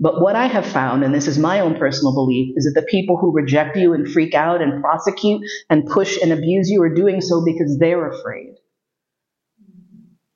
But 0.00 0.20
what 0.20 0.34
I 0.34 0.46
have 0.46 0.66
found, 0.66 1.04
and 1.04 1.14
this 1.14 1.28
is 1.28 1.38
my 1.38 1.60
own 1.60 1.76
personal 1.76 2.12
belief, 2.12 2.54
is 2.56 2.64
that 2.64 2.80
the 2.80 2.86
people 2.86 3.16
who 3.16 3.32
reject 3.32 3.76
you 3.76 3.94
and 3.94 4.10
freak 4.10 4.34
out 4.34 4.60
and 4.60 4.82
prosecute 4.82 5.42
and 5.70 5.86
push 5.86 6.20
and 6.20 6.32
abuse 6.32 6.68
you 6.68 6.82
are 6.82 6.92
doing 6.92 7.20
so 7.20 7.44
because 7.44 7.78
they're 7.78 8.08
afraid. 8.08 8.54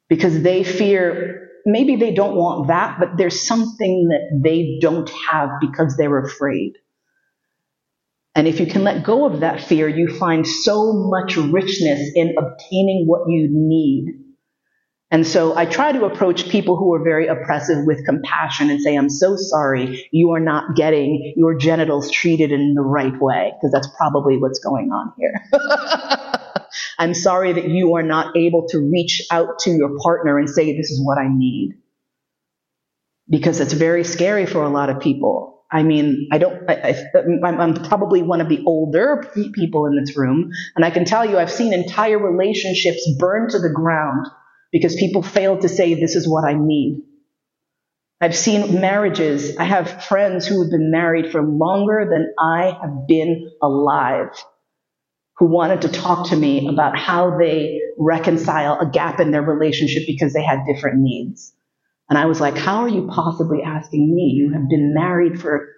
Because 0.08 0.40
they 0.42 0.62
fear, 0.62 1.48
maybe 1.66 1.96
they 1.96 2.12
don't 2.12 2.36
want 2.36 2.68
that, 2.68 2.98
but 2.98 3.16
there's 3.16 3.46
something 3.46 4.08
that 4.08 4.40
they 4.42 4.78
don't 4.80 5.10
have 5.30 5.50
because 5.60 5.96
they're 5.96 6.24
afraid. 6.24 6.74
And 8.34 8.48
if 8.48 8.60
you 8.60 8.66
can 8.66 8.82
let 8.82 9.04
go 9.04 9.26
of 9.26 9.40
that 9.40 9.62
fear, 9.62 9.88
you 9.88 10.16
find 10.18 10.46
so 10.46 10.92
much 10.94 11.36
richness 11.36 12.12
in 12.14 12.34
obtaining 12.38 13.04
what 13.06 13.28
you 13.28 13.48
need 13.50 14.06
and 15.12 15.26
so 15.26 15.54
I 15.54 15.66
try 15.66 15.92
to 15.92 16.06
approach 16.06 16.48
people 16.48 16.76
who 16.78 16.94
are 16.94 17.04
very 17.04 17.26
oppressive 17.26 17.84
with 17.84 18.02
compassion 18.06 18.70
and 18.70 18.80
say, 18.80 18.96
I'm 18.96 19.10
so 19.10 19.36
sorry 19.36 20.08
you 20.10 20.30
are 20.30 20.40
not 20.40 20.74
getting 20.74 21.34
your 21.36 21.54
genitals 21.54 22.10
treated 22.10 22.50
in 22.50 22.72
the 22.72 22.80
right 22.80 23.12
way, 23.20 23.52
because 23.54 23.70
that's 23.72 23.88
probably 23.98 24.38
what's 24.38 24.60
going 24.60 24.90
on 24.90 25.12
here. 25.18 25.34
I'm 26.98 27.12
sorry 27.12 27.52
that 27.52 27.68
you 27.68 27.94
are 27.96 28.02
not 28.02 28.38
able 28.38 28.66
to 28.68 28.78
reach 28.78 29.26
out 29.30 29.58
to 29.60 29.70
your 29.70 29.98
partner 30.02 30.38
and 30.38 30.48
say, 30.48 30.74
This 30.74 30.90
is 30.90 31.04
what 31.04 31.18
I 31.18 31.28
need. 31.28 31.74
Because 33.28 33.60
it's 33.60 33.74
very 33.74 34.04
scary 34.04 34.46
for 34.46 34.62
a 34.62 34.70
lot 34.70 34.88
of 34.88 35.00
people. 35.00 35.62
I 35.70 35.82
mean, 35.82 36.28
I 36.32 36.38
don't, 36.38 36.70
I, 36.70 36.96
am 37.14 37.74
probably 37.74 38.22
one 38.22 38.40
of 38.40 38.48
the 38.48 38.62
older 38.66 39.30
people 39.54 39.86
in 39.86 39.96
this 39.96 40.16
room, 40.16 40.50
and 40.74 40.86
I 40.86 40.90
can 40.90 41.04
tell 41.04 41.28
you 41.28 41.36
I've 41.36 41.52
seen 41.52 41.74
entire 41.74 42.18
relationships 42.18 43.06
burn 43.18 43.50
to 43.50 43.58
the 43.58 43.70
ground 43.70 44.26
because 44.72 44.96
people 44.96 45.22
fail 45.22 45.58
to 45.58 45.68
say, 45.68 45.94
This 45.94 46.16
is 46.16 46.28
what 46.28 46.44
I 46.44 46.54
need. 46.54 47.02
I've 48.20 48.36
seen 48.36 48.80
marriages. 48.80 49.56
I 49.56 49.64
have 49.64 50.04
friends 50.04 50.46
who 50.46 50.62
have 50.62 50.70
been 50.70 50.90
married 50.90 51.32
for 51.32 51.42
longer 51.42 52.08
than 52.08 52.32
I 52.38 52.78
have 52.80 53.06
been 53.08 53.50
alive 53.60 54.30
who 55.42 55.46
wanted 55.46 55.82
to 55.82 55.88
talk 55.88 56.28
to 56.28 56.36
me 56.36 56.68
about 56.68 56.96
how 56.96 57.36
they 57.36 57.80
reconcile 57.98 58.78
a 58.78 58.88
gap 58.88 59.18
in 59.18 59.32
their 59.32 59.42
relationship 59.42 60.04
because 60.06 60.32
they 60.32 60.42
had 60.42 60.60
different 60.66 61.00
needs. 61.00 61.52
And 62.08 62.18
I 62.18 62.26
was 62.26 62.40
like, 62.40 62.56
How 62.56 62.82
are 62.82 62.88
you 62.88 63.08
possibly 63.10 63.62
asking 63.64 64.14
me? 64.14 64.34
You 64.36 64.52
have 64.52 64.68
been 64.68 64.94
married 64.94 65.40
for 65.40 65.68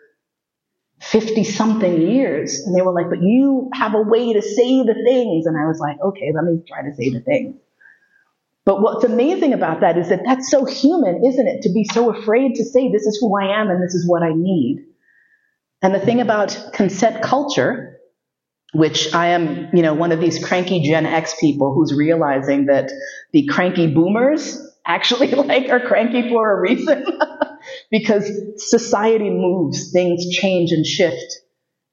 50 1.01 1.45
something 1.45 2.03
years. 2.03 2.61
And 2.61 2.77
they 2.77 2.83
were 2.83 2.93
like, 2.93 3.09
But 3.09 3.23
you 3.23 3.71
have 3.73 3.95
a 3.95 4.03
way 4.03 4.35
to 4.35 4.43
say 4.43 4.83
the 4.83 4.95
things. 4.95 5.47
And 5.47 5.57
I 5.57 5.67
was 5.67 5.79
like, 5.79 5.97
Okay, 5.99 6.33
let 6.35 6.45
me 6.45 6.63
try 6.69 6.83
to 6.83 6.95
say 6.95 7.11
the 7.11 7.21
things. 7.21 7.57
But 8.65 8.81
what's 8.81 9.05
amazing 9.05 9.53
about 9.53 9.81
that 9.81 9.99
is 9.99 10.09
that 10.09 10.23
that's 10.25 10.51
so 10.51 10.65
human, 10.65 11.23
isn't 11.25 11.47
it? 11.47 11.63
To 11.63 11.73
be 11.73 11.85
so 11.85 12.11
afraid 12.11 12.55
to 12.55 12.65
say, 12.65 12.91
this 12.91 13.03
is 13.03 13.19
who 13.21 13.39
I 13.39 13.61
am 13.61 13.69
and 13.69 13.83
this 13.83 13.95
is 13.95 14.09
what 14.09 14.23
I 14.23 14.33
need. 14.35 14.87
And 15.83 15.95
the 15.95 16.01
thing 16.01 16.23
about 16.23 16.71
consent 16.73 17.23
culture, 17.23 18.01
which 18.73 19.13
I 19.13 19.29
am, 19.29 19.69
you 19.75 19.83
know, 19.83 19.93
one 19.93 20.13
of 20.13 20.21
these 20.21 20.43
cranky 20.43 20.81
Gen 20.81 21.05
X 21.05 21.35
people 21.39 21.75
who's 21.75 21.93
realizing 21.93 22.67
that 22.67 22.91
the 23.33 23.47
cranky 23.47 23.93
boomers 23.93 24.59
actually 24.87 25.29
like 25.33 25.69
are 25.69 25.81
cranky 25.81 26.31
for 26.31 26.57
a 26.57 26.61
reason 26.61 27.05
because 27.91 28.31
society 28.57 29.29
moves, 29.29 29.93
things 29.93 30.31
change 30.31 30.73
and 30.73 30.87
shift. 30.87 31.41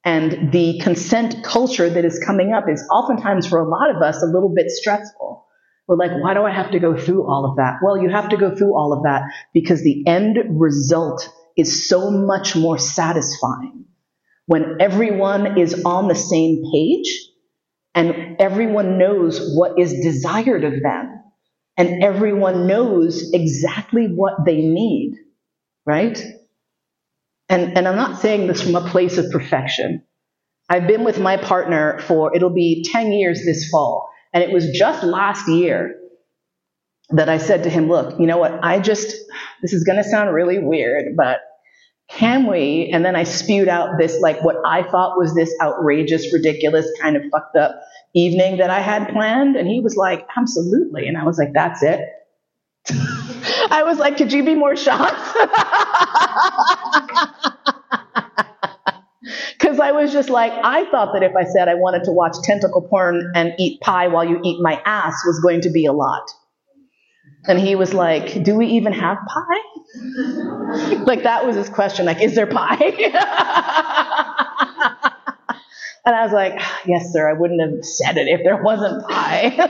And 0.06 0.54
the 0.54 0.80
consent 0.80 1.44
culture 1.44 1.90
that 1.90 2.06
is 2.06 2.18
coming 2.26 2.54
up 2.54 2.70
is 2.70 2.82
oftentimes 2.90 3.46
for 3.46 3.60
a 3.60 3.68
lot 3.68 3.94
of 3.94 4.02
us 4.02 4.24
a 4.24 4.26
little 4.26 4.54
bit 4.56 4.72
stressful 4.72 5.46
we're 5.88 5.98
like, 5.98 6.12
why 6.12 6.34
do 6.34 6.44
I 6.44 6.52
have 6.52 6.72
to 6.72 6.80
go 6.80 6.96
through 6.98 7.30
all 7.30 7.46
of 7.50 7.58
that? 7.58 7.80
Well, 7.84 7.98
you 7.98 8.10
have 8.10 8.30
to 8.30 8.38
go 8.38 8.56
through 8.56 8.76
all 8.76 8.94
of 8.94 9.04
that 9.04 9.24
because 9.54 9.84
the 9.84 10.04
end 10.08 10.38
result 10.50 11.28
is 11.58 11.88
so 11.88 12.12
much 12.12 12.56
more 12.56 12.78
satisfying 12.78 13.86
when 14.46 14.78
everyone 14.80 15.60
is 15.60 15.84
on 15.86 16.08
the 16.08 16.16
same 16.16 16.64
page 16.72 17.30
and 17.94 18.38
everyone 18.40 18.98
knows 18.98 19.54
what 19.56 19.80
is 19.80 19.94
desired 20.02 20.64
of 20.64 20.82
them 20.82 21.24
and 21.78 22.04
everyone 22.04 22.68
knows 22.68 23.32
exactly 23.34 24.08
what 24.08 24.46
they 24.46 24.62
need, 24.62 25.18
right? 25.86 26.22
And, 27.50 27.78
and 27.78 27.88
I'm 27.88 27.96
not 27.96 28.22
saying 28.22 28.48
this 28.48 28.62
from 28.62 28.76
a 28.76 28.90
place 28.90 29.18
of 29.18 29.32
perfection. 29.32 30.04
I've 30.70 30.88
been 30.88 31.04
with 31.04 31.20
my 31.20 31.38
partner 31.38 32.00
for, 32.00 32.36
it'll 32.36 32.50
be 32.50 32.86
10 32.90 33.12
years 33.12 33.44
this 33.46 33.70
fall. 33.70 34.10
And 34.34 34.44
it 34.44 34.52
was 34.52 34.70
just 34.72 35.04
last 35.04 35.48
year 35.48 35.96
that 37.10 37.30
I 37.30 37.38
said 37.38 37.64
to 37.64 37.70
him, 37.70 37.90
look, 37.90 38.20
you 38.20 38.28
know 38.28 38.38
what? 38.38 38.60
I 38.64 38.80
just, 38.80 39.16
this 39.62 39.74
is 39.74 39.84
going 39.84 39.98
to 39.98 40.04
sound 40.04 40.34
really 40.34 40.60
weird, 40.60 41.16
but 41.18 41.40
can 42.10 42.48
we? 42.48 42.90
And 42.94 43.06
then 43.06 43.16
I 43.16 43.24
spewed 43.24 43.68
out 43.68 43.98
this, 43.98 44.20
like 44.20 44.44
what 44.44 44.58
I 44.66 44.84
thought 44.84 45.18
was 45.18 45.34
this 45.34 45.54
outrageous, 45.62 46.34
ridiculous, 46.34 46.88
kind 47.02 47.16
of 47.16 47.24
fucked 47.32 47.56
up 47.56 47.76
evening 48.14 48.58
that 48.58 48.70
I 48.70 48.80
had 48.80 49.10
planned. 49.10 49.56
And 49.56 49.68
he 49.68 49.80
was 49.80 49.96
like, 49.96 50.26
absolutely. 50.38 51.08
And 51.08 51.18
I 51.18 51.24
was 51.24 51.38
like, 51.38 51.54
that's 51.54 51.84
it. 51.84 52.02
I 53.70 53.84
was 53.86 53.98
like, 53.98 54.18
could 54.18 54.34
you 54.34 54.44
be 54.44 54.56
more 54.56 54.76
shocked? 54.76 55.16
I 59.82 59.92
was 59.92 60.12
just 60.12 60.30
like, 60.30 60.52
I 60.52 60.90
thought 60.92 61.14
that 61.14 61.24
if 61.24 61.36
I 61.36 61.44
said 61.44 61.68
I 61.68 61.76
wanted 61.76 62.04
to 62.06 62.12
watch 62.12 62.36
tentacle 62.44 62.82
porn 62.82 63.32
and 63.36 63.54
eat 63.60 63.82
pie 63.82 64.08
while 64.08 64.24
you 64.26 64.40
eat 64.44 64.62
my 64.62 64.82
ass 64.86 65.24
was 65.26 65.40
going 65.40 65.62
to 65.62 65.70
be 65.72 65.86
a 65.86 65.94
lot. 65.94 66.24
And 67.48 67.60
he 67.60 67.76
was 67.76 67.94
like, 67.94 68.44
Do 68.44 68.56
we 68.56 68.68
even 68.68 68.94
have 68.94 69.18
pie? 69.28 69.62
like, 71.06 71.24
that 71.24 71.46
was 71.46 71.56
his 71.56 71.70
question. 71.70 72.06
Like, 72.06 72.22
is 72.22 72.36
there 72.36 72.46
pie? 72.48 72.76
and 76.06 76.16
I 76.16 76.24
was 76.24 76.32
like, 76.32 76.62
Yes, 76.86 77.12
sir. 77.12 77.30
I 77.30 77.34
wouldn't 77.34 77.62
have 77.62 77.84
said 77.84 78.18
it 78.18 78.28
if 78.28 78.42
there 78.44 78.62
wasn't 78.62 79.08
pie. 79.10 79.58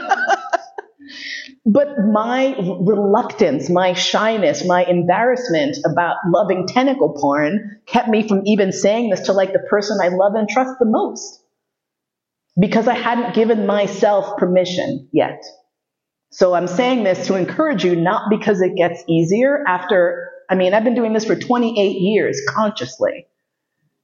But 1.64 1.96
my 1.98 2.56
reluctance, 2.58 3.70
my 3.70 3.92
shyness, 3.92 4.66
my 4.66 4.84
embarrassment 4.84 5.76
about 5.84 6.16
loving 6.26 6.66
tentacle 6.66 7.16
porn 7.16 7.80
kept 7.86 8.08
me 8.08 8.26
from 8.26 8.42
even 8.46 8.72
saying 8.72 9.10
this 9.10 9.22
to 9.22 9.32
like 9.32 9.52
the 9.52 9.60
person 9.60 9.98
I 10.02 10.08
love 10.08 10.34
and 10.34 10.48
trust 10.48 10.78
the 10.80 10.86
most. 10.86 11.40
Because 12.58 12.88
I 12.88 12.94
hadn't 12.94 13.34
given 13.34 13.64
myself 13.64 14.36
permission 14.38 15.08
yet. 15.12 15.42
So 16.32 16.52
I'm 16.52 16.66
saying 16.66 17.04
this 17.04 17.28
to 17.28 17.34
encourage 17.34 17.84
you, 17.84 17.94
not 17.94 18.28
because 18.28 18.60
it 18.60 18.74
gets 18.74 19.04
easier 19.08 19.62
after, 19.66 20.30
I 20.50 20.56
mean, 20.56 20.74
I've 20.74 20.84
been 20.84 20.94
doing 20.94 21.12
this 21.12 21.24
for 21.24 21.36
28 21.36 22.00
years 22.00 22.40
consciously 22.48 23.26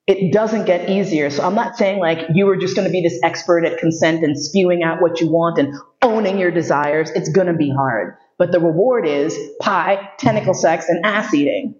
it 0.08 0.32
doesn't 0.32 0.64
get 0.64 0.88
easier. 0.88 1.28
So 1.28 1.44
I'm 1.44 1.54
not 1.54 1.76
saying 1.76 2.00
like 2.00 2.28
you 2.32 2.48
are 2.48 2.56
just 2.56 2.74
going 2.74 2.88
to 2.88 2.90
be 2.90 3.02
this 3.02 3.20
expert 3.22 3.66
at 3.66 3.76
consent 3.76 4.24
and 4.24 4.38
spewing 4.38 4.82
out 4.82 5.02
what 5.02 5.20
you 5.20 5.30
want 5.30 5.58
and 5.58 5.74
owning 6.00 6.38
your 6.38 6.50
desires. 6.50 7.10
It's 7.10 7.28
going 7.28 7.46
to 7.46 7.52
be 7.52 7.70
hard. 7.70 8.16
But 8.38 8.50
the 8.50 8.58
reward 8.58 9.06
is 9.06 9.38
pie, 9.60 10.08
tentacle 10.18 10.54
sex, 10.54 10.88
and 10.88 11.04
ass 11.04 11.34
eating. 11.34 11.74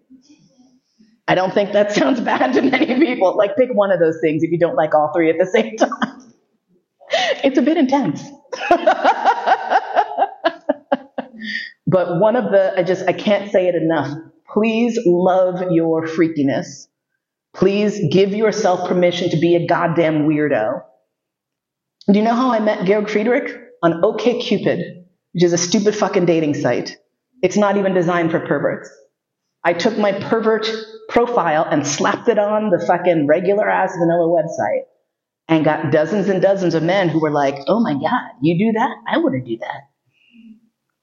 I 1.26 1.36
don't 1.36 1.54
think 1.54 1.72
that 1.72 1.92
sounds 1.94 2.20
bad 2.20 2.52
to 2.52 2.60
many 2.60 2.98
people. 2.98 3.34
Like 3.34 3.56
pick 3.56 3.70
one 3.72 3.90
of 3.90 3.98
those 3.98 4.18
things 4.20 4.42
if 4.42 4.50
you 4.50 4.58
don't 4.58 4.76
like 4.76 4.94
all 4.94 5.10
three 5.14 5.30
at 5.30 5.36
the 5.38 5.46
same 5.46 5.76
time. 5.78 6.34
It's 7.42 7.56
a 7.56 7.62
bit 7.62 7.78
intense. 7.78 8.22
but 11.86 12.20
one 12.20 12.36
of 12.36 12.50
the, 12.52 12.74
I 12.76 12.82
just, 12.82 13.08
I 13.08 13.14
can't 13.14 13.50
say 13.50 13.68
it 13.68 13.74
enough. 13.74 14.14
Please 14.52 14.98
love 15.06 15.72
your 15.72 16.06
freakiness 16.06 16.88
Please 17.54 18.00
give 18.10 18.34
yourself 18.34 18.88
permission 18.88 19.30
to 19.30 19.36
be 19.36 19.56
a 19.56 19.66
goddamn 19.66 20.28
weirdo. 20.28 20.82
Do 22.10 22.18
you 22.18 22.24
know 22.24 22.34
how 22.34 22.50
I 22.52 22.60
met 22.60 22.86
Georg 22.86 23.08
Friedrich? 23.08 23.56
On 23.82 24.02
OKCupid, 24.02 25.04
which 25.32 25.44
is 25.44 25.52
a 25.52 25.58
stupid 25.58 25.94
fucking 25.94 26.26
dating 26.26 26.54
site. 26.54 26.96
It's 27.42 27.56
not 27.56 27.76
even 27.76 27.94
designed 27.94 28.30
for 28.32 28.40
perverts. 28.40 28.90
I 29.62 29.72
took 29.72 29.96
my 29.98 30.12
pervert 30.12 30.68
profile 31.08 31.66
and 31.68 31.86
slapped 31.86 32.28
it 32.28 32.38
on 32.38 32.70
the 32.70 32.84
fucking 32.84 33.26
regular 33.26 33.68
ass 33.68 33.92
vanilla 33.98 34.26
website 34.26 34.82
and 35.48 35.64
got 35.64 35.92
dozens 35.92 36.28
and 36.28 36.42
dozens 36.42 36.74
of 36.74 36.82
men 36.82 37.08
who 37.08 37.20
were 37.20 37.30
like, 37.30 37.56
oh 37.66 37.80
my 37.80 37.94
God, 37.94 38.30
you 38.42 38.58
do 38.58 38.78
that? 38.78 38.96
I 39.06 39.18
want 39.18 39.34
to 39.34 39.40
do 39.40 39.58
that. 39.58 39.87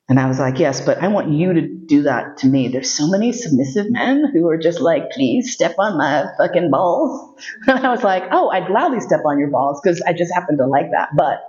And 0.07 0.19
I 0.19 0.27
was 0.27 0.39
like, 0.39 0.59
yes, 0.59 0.81
but 0.81 1.01
I 1.01 1.07
want 1.07 1.31
you 1.31 1.53
to 1.53 1.61
do 1.67 2.03
that 2.03 2.37
to 2.37 2.47
me. 2.47 2.67
There's 2.67 2.91
so 2.91 3.07
many 3.07 3.31
submissive 3.31 3.89
men 3.89 4.29
who 4.31 4.47
are 4.49 4.57
just 4.57 4.79
like, 4.79 5.09
please 5.09 5.51
step 5.51 5.75
on 5.79 5.97
my 5.97 6.25
fucking 6.37 6.69
balls. 6.69 7.41
And 7.67 7.85
I 7.85 7.89
was 7.89 8.03
like, 8.03 8.23
oh, 8.31 8.49
I'd 8.49 8.67
gladly 8.67 8.99
step 8.99 9.21
on 9.25 9.39
your 9.39 9.49
balls 9.49 9.81
because 9.81 10.01
I 10.01 10.13
just 10.13 10.33
happen 10.33 10.57
to 10.57 10.67
like 10.67 10.91
that, 10.91 11.09
but 11.17 11.39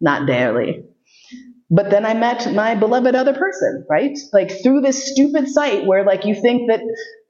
not 0.00 0.26
daily. 0.26 0.84
But 1.70 1.90
then 1.90 2.06
I 2.06 2.14
met 2.14 2.52
my 2.54 2.76
beloved 2.76 3.16
other 3.16 3.34
person, 3.34 3.84
right? 3.90 4.16
Like 4.32 4.62
through 4.62 4.82
this 4.82 5.10
stupid 5.10 5.48
site 5.48 5.86
where 5.86 6.04
like 6.04 6.24
you 6.24 6.40
think 6.40 6.70
that 6.70 6.80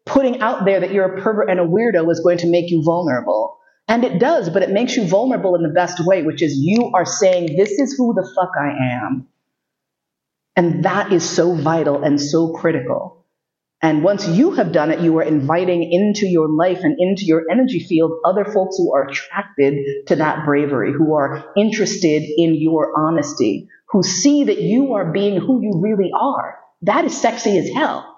putting 0.05 0.41
out 0.41 0.67
there 0.67 0.81
that 0.81 0.93
you're 0.93 1.17
a 1.17 1.23
pervert 1.23 1.49
and 1.49 1.61
a 1.61 1.65
weirdo 1.65 2.11
is 2.11 2.21
going 2.21 2.39
to 2.39 2.51
make 2.51 2.71
you 2.71 2.83
vulnerable. 2.83 3.59
And 3.89 4.05
it 4.05 4.19
does, 4.19 4.51
but 4.51 4.63
it 4.63 4.71
makes 4.71 4.97
you 4.97 5.07
vulnerable 5.07 5.55
in 5.55 5.63
the 5.63 5.69
best 5.69 6.05
way, 6.05 6.23
which 6.23 6.43
is 6.43 6.57
you 6.57 6.91
are 6.95 7.07
saying, 7.07 7.57
this 7.57 7.71
is 7.71 7.95
who 7.97 8.13
the 8.13 8.31
fuck 8.35 8.51
I 8.61 8.71
am. 9.03 9.29
And 10.57 10.85
that 10.85 11.13
is 11.13 11.29
so 11.29 11.55
vital 11.55 12.03
and 12.03 12.21
so 12.21 12.53
critical. 12.53 13.25
And 13.83 14.03
once 14.03 14.27
you 14.27 14.53
have 14.53 14.73
done 14.73 14.91
it, 14.91 15.01
you 15.01 15.19
are 15.19 15.23
inviting 15.23 15.93
into 15.93 16.27
your 16.27 16.49
life 16.49 16.81
and 16.83 16.97
into 16.99 17.25
your 17.27 17.43
energy 17.51 17.81
field 17.81 18.13
other 18.25 18.45
folks 18.45 18.79
who 18.79 18.95
are 18.95 19.03
attracted 19.03 20.07
to 20.07 20.17
that 20.17 20.47
bravery, 20.47 20.93
who 20.93 21.15
are 21.15 21.53
interested 21.57 22.23
in 22.23 22.55
your 22.55 22.95
honesty, 22.97 23.69
who 23.91 24.03
see 24.03 24.45
that 24.45 24.61
you 24.61 24.95
are 24.95 25.13
being 25.13 25.39
who 25.39 25.61
you 25.61 25.81
really 25.83 26.11
are. 26.19 26.59
That 26.83 27.05
is 27.05 27.21
sexy 27.21 27.59
as 27.59 27.69
hell. 27.69 28.11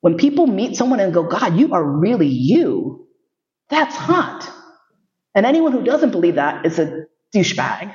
When 0.00 0.16
people 0.16 0.46
meet 0.46 0.76
someone 0.76 1.00
and 1.00 1.12
go, 1.12 1.24
God, 1.24 1.58
you 1.58 1.74
are 1.74 1.84
really 1.84 2.28
you, 2.28 3.06
that's 3.68 3.96
hot. 3.96 4.50
And 5.34 5.44
anyone 5.44 5.72
who 5.72 5.82
doesn't 5.82 6.10
believe 6.10 6.36
that 6.36 6.64
is 6.64 6.78
a 6.78 7.04
douchebag. 7.34 7.94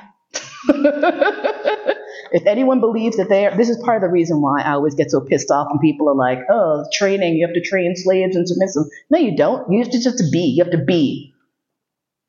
if 2.32 2.46
anyone 2.46 2.80
believes 2.80 3.16
that 3.16 3.28
they 3.28 3.46
are, 3.46 3.56
this 3.56 3.68
is 3.68 3.82
part 3.84 3.96
of 3.96 4.02
the 4.02 4.12
reason 4.12 4.40
why 4.40 4.62
I 4.62 4.72
always 4.72 4.94
get 4.94 5.10
so 5.10 5.20
pissed 5.20 5.50
off 5.50 5.68
when 5.70 5.78
people 5.78 6.08
are 6.08 6.14
like, 6.14 6.38
oh, 6.50 6.84
training, 6.92 7.34
you 7.34 7.46
have 7.46 7.54
to 7.54 7.60
train 7.60 7.94
slaves 7.96 8.36
and 8.36 8.48
submissive. 8.48 8.84
No, 9.10 9.18
you 9.18 9.36
don't. 9.36 9.70
You 9.70 9.84
just 9.84 10.06
have 10.06 10.16
to 10.16 10.28
be. 10.30 10.54
You 10.56 10.64
have 10.64 10.72
to 10.72 10.84
be. 10.84 11.34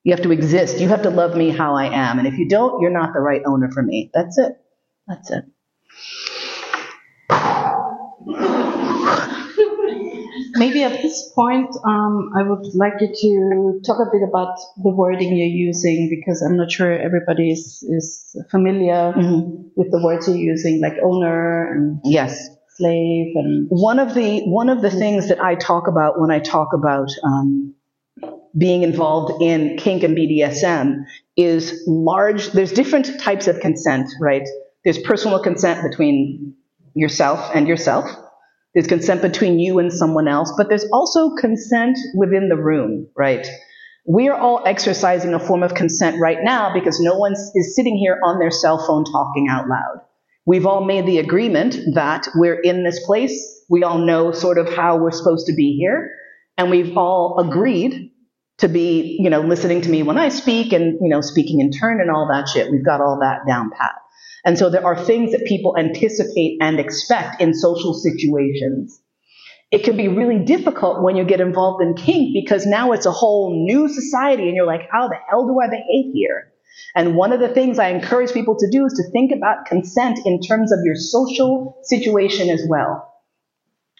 You 0.04 0.12
have 0.14 0.22
to 0.22 0.30
exist. 0.30 0.78
You 0.78 0.88
have 0.88 1.02
to 1.02 1.10
love 1.10 1.36
me 1.36 1.50
how 1.50 1.74
I 1.74 1.86
am. 1.86 2.18
And 2.18 2.28
if 2.28 2.38
you 2.38 2.48
don't, 2.48 2.80
you're 2.80 2.92
not 2.92 3.12
the 3.12 3.20
right 3.20 3.42
owner 3.44 3.70
for 3.72 3.82
me. 3.82 4.10
That's 4.14 4.38
it. 4.38 4.52
That's 5.08 5.30
it. 5.30 5.44
Maybe 10.56 10.82
at 10.82 11.02
this 11.02 11.30
point, 11.34 11.68
um, 11.84 12.30
I 12.34 12.42
would 12.42 12.74
like 12.74 12.94
you 13.00 13.08
to 13.12 13.80
talk 13.86 13.98
a 14.00 14.10
bit 14.10 14.26
about 14.26 14.56
the 14.82 14.90
wording 14.90 15.36
you're 15.36 15.46
using 15.46 16.08
because 16.10 16.42
I'm 16.42 16.56
not 16.56 16.70
sure 16.70 16.92
everybody 16.92 17.50
is, 17.50 17.82
is 17.82 18.36
familiar 18.50 19.12
mm-hmm. 19.12 19.68
with 19.76 19.90
the 19.90 20.00
words 20.02 20.28
you're 20.28 20.36
using, 20.36 20.80
like 20.80 20.94
owner 21.02 21.72
and 21.72 22.00
yes, 22.04 22.48
slave. 22.70 23.34
And 23.36 23.66
one 23.70 23.98
of 23.98 24.14
the 24.14 24.42
one 24.42 24.68
of 24.68 24.82
the 24.82 24.90
things 24.90 25.28
that 25.28 25.40
I 25.40 25.54
talk 25.54 25.88
about 25.88 26.20
when 26.20 26.30
I 26.30 26.38
talk 26.38 26.72
about 26.72 27.10
um, 27.22 27.74
being 28.56 28.82
involved 28.82 29.42
in 29.42 29.76
kink 29.76 30.02
and 30.02 30.16
BDSM 30.16 31.04
is 31.36 31.82
large. 31.86 32.48
There's 32.48 32.72
different 32.72 33.20
types 33.20 33.46
of 33.46 33.60
consent, 33.60 34.10
right? 34.20 34.46
There's 34.84 34.98
personal 34.98 35.42
consent 35.42 35.88
between 35.88 36.54
yourself 36.94 37.50
and 37.54 37.68
yourself 37.68 38.08
there's 38.76 38.86
consent 38.86 39.22
between 39.22 39.58
you 39.58 39.78
and 39.78 39.90
someone 39.90 40.28
else, 40.28 40.52
but 40.54 40.68
there's 40.68 40.84
also 40.92 41.34
consent 41.34 41.96
within 42.14 42.50
the 42.50 42.58
room, 42.58 43.08
right? 43.16 43.46
We 44.06 44.28
are 44.28 44.38
all 44.38 44.64
exercising 44.66 45.32
a 45.32 45.40
form 45.40 45.62
of 45.62 45.74
consent 45.74 46.20
right 46.20 46.36
now 46.42 46.74
because 46.74 47.00
no 47.00 47.16
one 47.16 47.32
is 47.32 47.74
sitting 47.74 47.96
here 47.96 48.20
on 48.22 48.38
their 48.38 48.50
cell 48.50 48.76
phone 48.86 49.06
talking 49.06 49.46
out 49.48 49.66
loud. 49.66 50.02
We've 50.44 50.66
all 50.66 50.84
made 50.84 51.06
the 51.06 51.20
agreement 51.20 51.78
that 51.94 52.28
we're 52.34 52.60
in 52.60 52.84
this 52.84 53.02
place. 53.06 53.64
We 53.70 53.82
all 53.82 53.96
know 53.96 54.32
sort 54.32 54.58
of 54.58 54.68
how 54.68 54.98
we're 54.98 55.10
supposed 55.10 55.46
to 55.46 55.54
be 55.54 55.78
here. 55.80 56.10
And 56.58 56.70
we've 56.70 56.98
all 56.98 57.38
agreed 57.48 58.12
to 58.58 58.68
be, 58.68 59.16
you 59.18 59.30
know, 59.30 59.40
listening 59.40 59.80
to 59.80 59.88
me 59.88 60.02
when 60.02 60.18
I 60.18 60.28
speak 60.28 60.74
and, 60.74 60.98
you 61.00 61.08
know, 61.08 61.22
speaking 61.22 61.60
in 61.60 61.70
turn 61.72 62.02
and 62.02 62.10
all 62.10 62.28
that 62.30 62.50
shit. 62.50 62.70
We've 62.70 62.84
got 62.84 63.00
all 63.00 63.20
that 63.22 63.46
down 63.48 63.70
pat. 63.70 63.92
And 64.46 64.56
so 64.56 64.70
there 64.70 64.86
are 64.86 65.04
things 65.04 65.32
that 65.32 65.44
people 65.44 65.76
anticipate 65.76 66.58
and 66.60 66.78
expect 66.78 67.42
in 67.42 67.52
social 67.52 67.92
situations. 67.92 69.02
It 69.72 69.82
can 69.82 69.96
be 69.96 70.06
really 70.06 70.38
difficult 70.38 71.02
when 71.02 71.16
you 71.16 71.24
get 71.24 71.40
involved 71.40 71.82
in 71.82 71.94
kink 71.94 72.32
because 72.32 72.64
now 72.64 72.92
it's 72.92 73.06
a 73.06 73.10
whole 73.10 73.66
new 73.66 73.88
society 73.88 74.44
and 74.44 74.54
you're 74.54 74.64
like, 74.64 74.88
how 74.90 75.08
the 75.08 75.16
hell 75.28 75.48
do 75.48 75.58
I 75.60 75.68
behave 75.68 76.14
here? 76.14 76.52
And 76.94 77.16
one 77.16 77.32
of 77.32 77.40
the 77.40 77.48
things 77.48 77.80
I 77.80 77.88
encourage 77.88 78.32
people 78.32 78.56
to 78.56 78.70
do 78.70 78.86
is 78.86 78.92
to 78.94 79.10
think 79.10 79.32
about 79.32 79.66
consent 79.66 80.20
in 80.24 80.40
terms 80.40 80.70
of 80.70 80.78
your 80.84 80.94
social 80.94 81.78
situation 81.82 82.48
as 82.48 82.64
well 82.68 83.15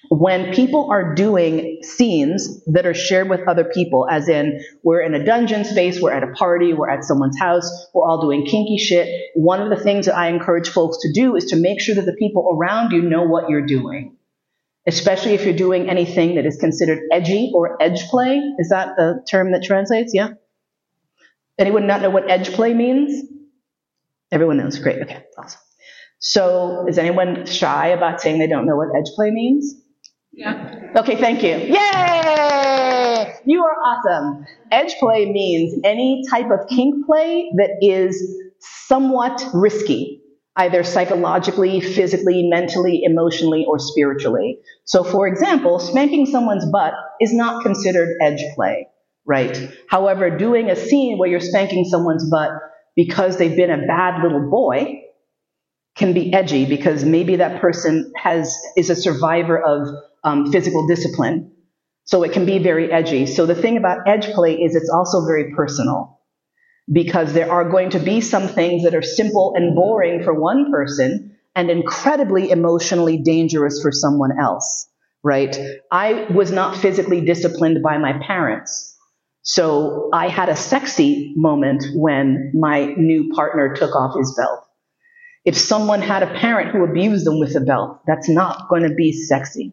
when 0.09 0.53
people 0.55 0.89
are 0.91 1.15
doing 1.15 1.79
scenes 1.83 2.65
that 2.67 2.87
are 2.87 2.95
shared 2.95 3.29
with 3.29 3.47
other 3.49 3.65
people, 3.65 4.07
as 4.09 4.29
in 4.29 4.63
we're 4.83 5.01
in 5.01 5.15
a 5.15 5.25
dungeon 5.25 5.65
space, 5.65 6.01
we're 6.01 6.13
at 6.13 6.23
a 6.23 6.33
party, 6.33 6.73
we're 6.73 6.91
at 6.91 7.05
someone's 7.05 7.39
house, 7.39 7.69
we're 7.93 8.05
all 8.05 8.21
doing 8.21 8.47
kinky 8.47 8.79
shit, 8.79 9.09
one 9.35 9.61
of 9.61 9.71
the 9.71 9.83
things 9.83 10.07
that 10.07 10.17
I 10.17 10.29
encourage 10.29 10.69
folks 10.69 10.99
to 11.03 11.13
do 11.13 11.37
is 11.37 11.47
to 11.47 11.57
make 11.57 11.81
sure 11.81 11.95
that 11.95 12.07
the 12.07 12.15
people 12.15 12.57
around 12.57 12.93
you 12.93 13.03
know 13.03 13.25
what 13.25 13.49
you're 13.49 13.67
doing. 13.67 14.17
Especially 14.89 15.35
if 15.35 15.45
you're 15.45 15.57
doing 15.57 15.91
anything 15.91 16.37
that 16.37 16.47
is 16.47 16.59
considered 16.59 17.01
edgy 17.11 17.51
or 17.53 17.83
edge 17.83 18.07
play. 18.07 18.37
Is 18.59 18.69
that 18.69 18.97
the 18.97 19.25
term 19.29 19.51
that 19.51 19.65
translates? 19.65 20.15
Yeah? 20.15 20.35
Anyone 21.59 21.89
not 21.89 22.03
know 22.03 22.11
what 22.11 22.31
edge 22.31 22.53
play 22.53 22.73
means? 22.73 23.25
Everyone 24.31 24.59
knows. 24.59 24.79
Great. 24.79 25.03
Okay. 25.03 25.25
Awesome. 25.37 25.61
So 26.21 26.87
is 26.89 26.99
anyone 26.99 27.47
shy 27.47 27.89
about 27.89 28.21
saying 28.21 28.39
they 28.39 28.47
don't 28.47 28.67
know 28.67 28.77
what 28.77 28.89
edge 28.97 29.11
play 29.17 29.31
means? 29.33 29.75
Yeah. 30.37 30.93
Okay, 30.95 31.17
thank 31.17 31.43
you. 31.43 31.57
Yay! 31.57 33.35
You 33.47 33.65
are 33.65 33.73
awesome. 33.73 34.45
Edge 34.71 34.95
play 34.99 35.33
means 35.33 35.81
any 35.83 36.25
type 36.29 36.51
of 36.51 36.69
kink 36.69 37.07
play 37.07 37.51
that 37.57 37.71
is 37.81 38.43
somewhat 38.61 39.43
risky, 39.55 40.21
either 40.57 40.85
psychologically, 40.85 41.81
physically, 41.81 42.49
mentally, 42.51 43.01
emotionally, 43.03 43.65
or 43.67 43.79
spiritually. 43.79 44.59
So, 44.85 45.03
for 45.03 45.27
example, 45.27 45.79
spanking 45.79 46.27
someone's 46.27 46.71
butt 46.71 46.93
is 47.19 47.33
not 47.33 47.63
considered 47.63 48.11
edge 48.21 48.45
play, 48.55 48.89
right? 49.25 49.71
However, 49.89 50.37
doing 50.37 50.69
a 50.69 50.77
scene 50.77 51.17
where 51.17 51.31
you're 51.31 51.41
spanking 51.41 51.87
someone's 51.87 52.29
butt 52.29 52.51
because 52.95 53.39
they've 53.39 53.57
been 53.57 53.71
a 53.71 53.87
bad 53.87 54.23
little 54.23 54.51
boy 54.51 55.01
can 55.97 56.13
be 56.13 56.33
edgy 56.33 56.67
because 56.67 57.05
maybe 57.05 57.37
that 57.37 57.61
person 57.61 58.13
has 58.17 58.57
is 58.77 58.91
a 58.91 58.97
survivor 58.97 59.59
of 59.59 59.89
um, 60.23 60.53
physical 60.53 60.87
discipline. 60.87 61.53
So 62.05 62.23
it 62.23 62.33
can 62.33 62.47
be 62.47 62.59
very 62.59 62.93
edgy. 62.93 63.27
So 63.27 63.47
the 63.47 63.55
thing 63.55 63.77
about 63.77 64.07
edge 64.07 64.27
play 64.33 64.55
is 64.55 64.77
it's 64.77 64.91
also 64.91 65.27
very 65.27 65.55
personal 65.55 66.21
because 66.93 67.33
there 67.33 67.51
are 67.51 67.69
going 67.69 67.91
to 67.91 67.99
be 67.99 68.21
some 68.21 68.47
things 68.47 68.85
that 68.85 68.95
are 68.95 69.03
simple 69.03 69.55
and 69.57 69.75
boring 69.75 70.23
for 70.23 70.39
one 70.39 70.71
person 70.71 71.37
and 71.57 71.71
incredibly 71.71 72.51
emotionally 72.51 73.17
dangerous 73.17 73.81
for 73.83 73.91
someone 73.91 74.39
else, 74.39 74.89
right? 75.25 75.59
I 75.91 76.27
was 76.31 76.53
not 76.53 76.77
physically 76.77 77.23
disciplined 77.23 77.83
by 77.83 77.99
my 77.99 78.21
parents. 78.25 78.95
So 79.43 80.11
I 80.13 80.29
had 80.29 80.49
a 80.49 80.57
sexy 80.57 81.33
moment 81.37 81.85
when 81.95 82.53
my 82.55 82.95
new 82.97 83.31
partner 83.35 83.75
took 83.75 83.97
off 83.97 84.17
his 84.17 84.35
belt. 84.37 84.66
If 85.47 85.57
someone 85.57 86.03
had 86.03 86.25
a 86.25 86.39
parent 86.39 86.73
who 86.73 86.85
abused 86.85 87.25
them 87.25 87.39
with 87.39 87.55
a 87.55 87.61
belt, 87.61 88.01
that's 88.07 88.29
not 88.29 88.69
going 88.69 88.83
to 88.83 88.93
be 88.93 89.13
sexy. 89.13 89.73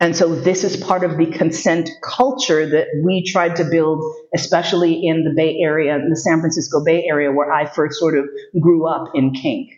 And 0.00 0.16
so 0.16 0.34
this 0.34 0.62
is 0.62 0.76
part 0.76 1.02
of 1.02 1.16
the 1.16 1.26
consent 1.26 1.90
culture 2.02 2.64
that 2.64 2.86
we 3.04 3.24
tried 3.24 3.56
to 3.56 3.64
build, 3.64 4.02
especially 4.34 5.06
in 5.06 5.24
the 5.24 5.32
Bay 5.34 5.56
Area, 5.60 5.96
in 5.96 6.08
the 6.08 6.16
San 6.16 6.40
Francisco 6.40 6.84
Bay 6.84 7.04
Area, 7.04 7.32
where 7.32 7.52
I 7.52 7.66
first 7.66 7.98
sort 7.98 8.16
of 8.16 8.26
grew 8.60 8.86
up 8.86 9.10
in 9.14 9.34
kink. 9.34 9.70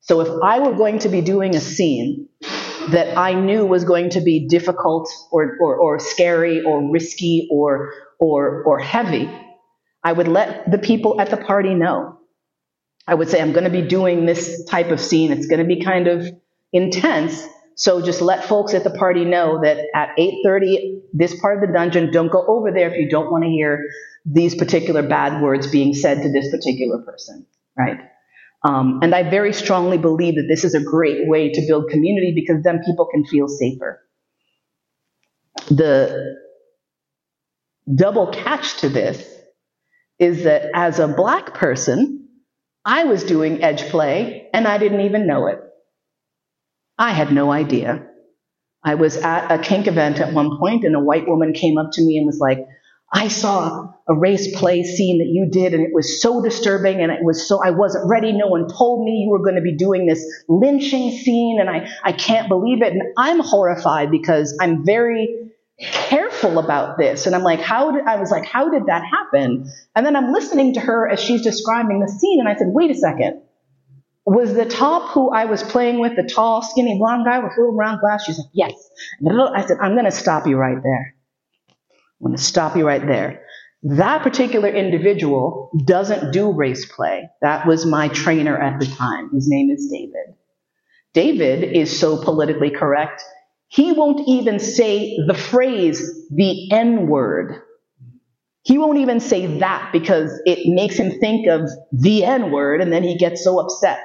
So 0.00 0.20
if 0.20 0.28
I 0.42 0.58
were 0.60 0.74
going 0.74 1.00
to 1.00 1.08
be 1.08 1.20
doing 1.20 1.54
a 1.54 1.60
scene 1.60 2.28
that 2.88 3.16
I 3.16 3.34
knew 3.34 3.64
was 3.64 3.84
going 3.84 4.10
to 4.10 4.20
be 4.20 4.48
difficult 4.48 5.08
or, 5.30 5.56
or, 5.60 5.76
or 5.76 5.98
scary 5.98 6.62
or 6.62 6.92
risky 6.92 7.48
or, 7.50 7.92
or, 8.18 8.62
or 8.64 8.78
heavy, 8.78 9.30
I 10.02 10.12
would 10.12 10.28
let 10.28 10.70
the 10.70 10.78
people 10.78 11.20
at 11.20 11.30
the 11.30 11.36
party 11.36 11.74
know. 11.74 12.18
I 13.06 13.14
would 13.14 13.28
say, 13.28 13.40
I'm 13.40 13.52
going 13.52 13.64
to 13.64 13.70
be 13.70 13.82
doing 13.82 14.26
this 14.26 14.64
type 14.64 14.90
of 14.90 15.00
scene. 15.00 15.32
It's 15.32 15.46
going 15.46 15.60
to 15.60 15.66
be 15.66 15.82
kind 15.84 16.08
of 16.08 16.26
intense 16.72 17.46
So 17.76 18.00
just 18.00 18.22
let 18.22 18.44
folks 18.44 18.72
at 18.72 18.84
the 18.84 18.90
party 18.90 19.24
know 19.24 19.60
that 19.62 19.78
at 19.94 20.16
8:30, 20.18 21.02
this 21.12 21.38
part 21.40 21.62
of 21.62 21.68
the 21.68 21.72
dungeon, 21.74 22.10
don't 22.10 22.32
go 22.32 22.44
over 22.46 22.72
there 22.72 22.90
if 22.90 22.98
you 22.98 23.08
don't 23.08 23.30
want 23.30 23.44
to 23.44 23.50
hear 23.50 23.84
these 24.24 24.54
particular 24.54 25.02
bad 25.06 25.42
words 25.42 25.66
being 25.70 25.94
said 25.94 26.22
to 26.22 26.32
this 26.32 26.50
particular 26.50 27.02
person, 27.02 27.46
right? 27.78 27.98
Um, 28.64 29.00
and 29.02 29.14
I 29.14 29.28
very 29.28 29.52
strongly 29.52 29.98
believe 29.98 30.36
that 30.36 30.46
this 30.48 30.64
is 30.64 30.74
a 30.74 30.82
great 30.82 31.28
way 31.28 31.52
to 31.52 31.66
build 31.68 31.90
community 31.90 32.32
because 32.34 32.62
then 32.64 32.82
people 32.84 33.06
can 33.12 33.24
feel 33.26 33.46
safer. 33.46 34.02
The 35.70 36.36
double 37.94 38.28
catch 38.28 38.78
to 38.78 38.88
this 38.88 39.28
is 40.18 40.44
that 40.44 40.70
as 40.74 40.98
a 40.98 41.08
black 41.08 41.54
person, 41.54 42.25
I 42.86 43.02
was 43.02 43.24
doing 43.24 43.64
edge 43.64 43.88
play 43.90 44.48
and 44.54 44.66
I 44.66 44.78
didn't 44.78 45.00
even 45.00 45.26
know 45.26 45.48
it. 45.48 45.58
I 46.96 47.10
had 47.10 47.32
no 47.32 47.50
idea. 47.50 48.06
I 48.84 48.94
was 48.94 49.16
at 49.16 49.50
a 49.50 49.58
kink 49.58 49.88
event 49.88 50.20
at 50.20 50.32
one 50.32 50.56
point 50.56 50.84
and 50.84 50.94
a 50.94 51.00
white 51.00 51.26
woman 51.26 51.52
came 51.52 51.78
up 51.78 51.90
to 51.94 52.02
me 52.02 52.16
and 52.16 52.24
was 52.24 52.38
like, 52.38 52.60
I 53.12 53.26
saw 53.26 53.92
a 54.08 54.14
race 54.14 54.56
play 54.56 54.84
scene 54.84 55.18
that 55.18 55.26
you 55.26 55.48
did 55.50 55.74
and 55.74 55.82
it 55.82 55.90
was 55.92 56.22
so 56.22 56.40
disturbing 56.40 57.00
and 57.00 57.10
it 57.10 57.18
was 57.22 57.48
so, 57.48 57.60
I 57.64 57.70
wasn't 57.70 58.08
ready. 58.08 58.32
No 58.32 58.46
one 58.46 58.68
told 58.68 59.04
me 59.04 59.24
you 59.24 59.30
were 59.30 59.42
going 59.42 59.56
to 59.56 59.62
be 59.62 59.76
doing 59.76 60.06
this 60.06 60.24
lynching 60.48 61.10
scene 61.10 61.58
and 61.60 61.68
I, 61.68 61.88
I 62.04 62.12
can't 62.12 62.48
believe 62.48 62.82
it. 62.82 62.92
And 62.92 63.02
I'm 63.18 63.40
horrified 63.40 64.12
because 64.12 64.56
I'm 64.60 64.86
very 64.86 65.50
careful 65.80 66.25
about 66.44 66.98
this. 66.98 67.26
And 67.26 67.34
I'm 67.34 67.42
like, 67.42 67.60
how 67.60 67.92
did, 67.92 68.04
I 68.04 68.16
was 68.16 68.30
like, 68.30 68.44
how 68.44 68.70
did 68.70 68.86
that 68.86 69.02
happen? 69.04 69.70
And 69.94 70.06
then 70.06 70.16
I'm 70.16 70.32
listening 70.32 70.74
to 70.74 70.80
her 70.80 71.08
as 71.08 71.20
she's 71.20 71.42
describing 71.42 72.00
the 72.00 72.08
scene 72.08 72.40
and 72.40 72.48
I 72.48 72.56
said, 72.56 72.68
wait 72.68 72.90
a 72.90 72.94
second. 72.94 73.42
Was 74.24 74.54
the 74.54 74.64
top 74.64 75.12
who 75.12 75.30
I 75.30 75.44
was 75.44 75.62
playing 75.62 76.00
with 76.00 76.16
the 76.16 76.24
tall, 76.24 76.60
skinny 76.60 76.98
blonde 76.98 77.24
guy 77.24 77.38
with 77.38 77.52
little 77.56 77.76
round 77.76 78.00
glass? 78.00 78.24
She's 78.24 78.38
like, 78.38 78.48
yes. 78.52 78.72
I 79.24 79.64
said, 79.66 79.78
I'm 79.80 79.92
going 79.92 80.04
to 80.04 80.10
stop 80.10 80.46
you 80.46 80.56
right 80.56 80.82
there. 80.82 81.14
I'm 82.20 82.26
going 82.26 82.36
to 82.36 82.42
stop 82.42 82.76
you 82.76 82.86
right 82.86 83.06
there. 83.06 83.42
That 83.84 84.22
particular 84.22 84.68
individual 84.68 85.70
doesn't 85.84 86.32
do 86.32 86.50
race 86.50 86.86
play. 86.86 87.28
That 87.40 87.68
was 87.68 87.86
my 87.86 88.08
trainer 88.08 88.58
at 88.58 88.80
the 88.80 88.86
time. 88.86 89.30
His 89.32 89.48
name 89.48 89.70
is 89.70 89.88
David. 89.92 90.34
David 91.14 91.76
is 91.76 91.96
so 91.96 92.20
politically 92.20 92.70
correct, 92.70 93.22
he 93.68 93.92
won't 93.92 94.28
even 94.28 94.58
say 94.58 95.16
the 95.26 95.34
phrase, 95.34 96.28
the 96.30 96.70
N 96.72 97.08
word. 97.08 97.62
He 98.62 98.78
won't 98.78 98.98
even 98.98 99.20
say 99.20 99.58
that 99.58 99.90
because 99.92 100.40
it 100.44 100.60
makes 100.66 100.96
him 100.96 101.18
think 101.20 101.46
of 101.48 101.68
the 101.92 102.24
N 102.24 102.50
word 102.50 102.80
and 102.80 102.92
then 102.92 103.02
he 103.02 103.16
gets 103.16 103.44
so 103.44 103.60
upset 103.60 104.00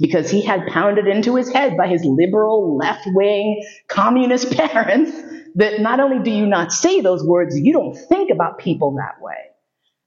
because 0.00 0.30
he 0.30 0.42
had 0.42 0.66
pounded 0.66 1.06
into 1.06 1.36
his 1.36 1.50
head 1.52 1.76
by 1.76 1.86
his 1.88 2.04
liberal, 2.04 2.76
left 2.76 3.06
wing, 3.06 3.64
communist 3.88 4.50
parents 4.56 5.12
that 5.54 5.80
not 5.80 6.00
only 6.00 6.22
do 6.22 6.30
you 6.30 6.46
not 6.46 6.72
say 6.72 7.00
those 7.00 7.24
words, 7.24 7.58
you 7.58 7.72
don't 7.72 7.94
think 7.94 8.30
about 8.30 8.58
people 8.58 8.96
that 8.96 9.22
way. 9.22 9.34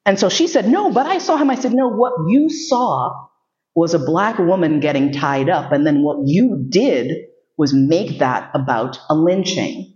And 0.06 0.20
so 0.20 0.30
she 0.30 0.48
said, 0.48 0.68
No, 0.68 0.92
but 0.92 1.06
I 1.06 1.18
saw 1.18 1.38
him. 1.38 1.50
I 1.50 1.56
said, 1.56 1.74
No, 1.74 1.90
what 1.90 2.14
you 2.28 2.50
saw 2.50 3.28
was 3.76 3.94
a 3.94 4.00
black 4.00 4.38
woman 4.38 4.80
getting 4.80 5.12
tied 5.12 5.50
up. 5.50 5.72
And 5.72 5.86
then 5.86 6.02
what 6.04 6.28
you 6.28 6.66
did 6.70 7.29
was 7.60 7.74
make 7.74 8.20
that 8.20 8.50
about 8.56 8.98
a 9.10 9.14
lynching. 9.14 9.94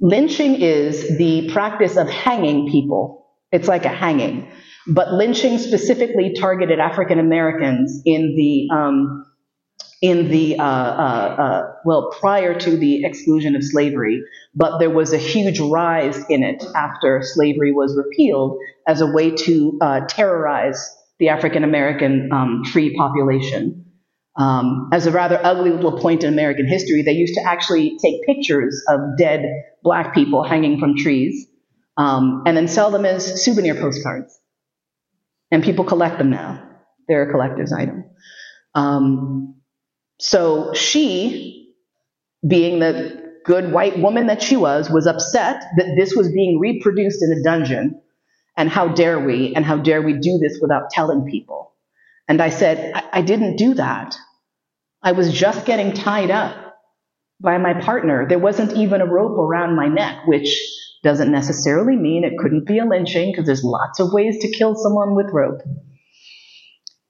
Lynching 0.00 0.54
is 0.54 1.18
the 1.18 1.50
practice 1.52 1.98
of 1.98 2.08
hanging 2.08 2.70
people. 2.70 3.28
It's 3.52 3.68
like 3.68 3.84
a 3.84 3.90
hanging. 3.90 4.50
But 4.88 5.12
lynching 5.12 5.58
specifically 5.58 6.32
targeted 6.32 6.80
African 6.80 7.18
Americans 7.18 8.00
in 8.06 8.34
the 8.34 8.74
um, 8.74 9.26
in 10.00 10.30
the 10.30 10.58
uh, 10.58 10.64
uh, 10.64 11.36
uh, 11.38 11.72
well 11.84 12.10
prior 12.18 12.58
to 12.58 12.76
the 12.76 13.04
exclusion 13.04 13.54
of 13.54 13.62
slavery, 13.62 14.22
but 14.54 14.78
there 14.78 14.90
was 14.90 15.12
a 15.12 15.18
huge 15.18 15.60
rise 15.60 16.18
in 16.30 16.42
it 16.42 16.64
after 16.74 17.20
slavery 17.22 17.70
was 17.70 17.94
repealed 17.96 18.58
as 18.88 19.02
a 19.02 19.06
way 19.06 19.30
to 19.30 19.78
uh, 19.82 20.00
terrorize 20.08 20.90
the 21.18 21.28
African 21.28 21.62
American 21.62 22.30
um, 22.32 22.64
free 22.64 22.96
population. 22.96 23.81
Um, 24.36 24.88
as 24.92 25.06
a 25.06 25.10
rather 25.10 25.38
ugly 25.42 25.70
little 25.70 25.98
point 25.98 26.24
in 26.24 26.32
American 26.32 26.66
history, 26.66 27.02
they 27.02 27.12
used 27.12 27.34
to 27.34 27.42
actually 27.42 27.98
take 27.98 28.24
pictures 28.24 28.82
of 28.88 29.18
dead 29.18 29.44
black 29.82 30.14
people 30.14 30.42
hanging 30.42 30.78
from 30.78 30.96
trees 30.96 31.46
um, 31.96 32.42
and 32.46 32.56
then 32.56 32.68
sell 32.68 32.90
them 32.90 33.04
as 33.04 33.44
souvenir 33.44 33.74
postcards. 33.74 34.38
And 35.50 35.62
people 35.62 35.84
collect 35.84 36.16
them 36.18 36.30
now. 36.30 36.66
They're 37.08 37.28
a 37.28 37.30
collector's 37.30 37.72
item. 37.72 38.04
Um, 38.74 39.56
so 40.18 40.72
she, 40.72 41.74
being 42.46 42.78
the 42.78 43.34
good 43.44 43.72
white 43.72 43.98
woman 43.98 44.28
that 44.28 44.42
she 44.42 44.56
was, 44.56 44.88
was 44.88 45.06
upset 45.06 45.62
that 45.76 45.94
this 45.96 46.14
was 46.14 46.30
being 46.32 46.58
reproduced 46.58 47.22
in 47.22 47.32
a 47.32 47.42
dungeon. 47.42 48.00
And 48.56 48.70
how 48.70 48.88
dare 48.88 49.18
we? 49.18 49.54
And 49.54 49.64
how 49.64 49.76
dare 49.76 50.00
we 50.00 50.14
do 50.14 50.38
this 50.38 50.58
without 50.60 50.90
telling 50.90 51.26
people? 51.30 51.71
And 52.28 52.40
I 52.40 52.50
said, 52.50 52.92
I, 52.94 53.18
I 53.18 53.22
didn't 53.22 53.56
do 53.56 53.74
that. 53.74 54.16
I 55.02 55.12
was 55.12 55.32
just 55.32 55.66
getting 55.66 55.92
tied 55.92 56.30
up 56.30 56.76
by 57.40 57.58
my 57.58 57.74
partner. 57.74 58.26
There 58.28 58.38
wasn't 58.38 58.76
even 58.76 59.00
a 59.00 59.06
rope 59.06 59.38
around 59.38 59.76
my 59.76 59.88
neck, 59.88 60.26
which 60.26 60.48
doesn't 61.02 61.32
necessarily 61.32 61.96
mean 61.96 62.24
it 62.24 62.38
couldn't 62.38 62.66
be 62.66 62.78
a 62.78 62.84
lynching 62.84 63.32
because 63.32 63.46
there's 63.46 63.64
lots 63.64 63.98
of 63.98 64.12
ways 64.12 64.38
to 64.38 64.50
kill 64.50 64.76
someone 64.76 65.16
with 65.16 65.26
rope. 65.32 65.60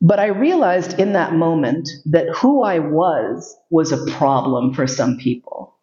But 0.01 0.18
I 0.18 0.27
realized 0.27 0.98
in 0.98 1.12
that 1.12 1.35
moment 1.35 1.88
that 2.07 2.35
who 2.35 2.62
I 2.62 2.81
was 2.81 3.55
was 3.70 3.92
a 3.92 4.11
problem 4.12 4.75
for 4.75 4.87
some 4.87 5.18
people. 5.18 5.79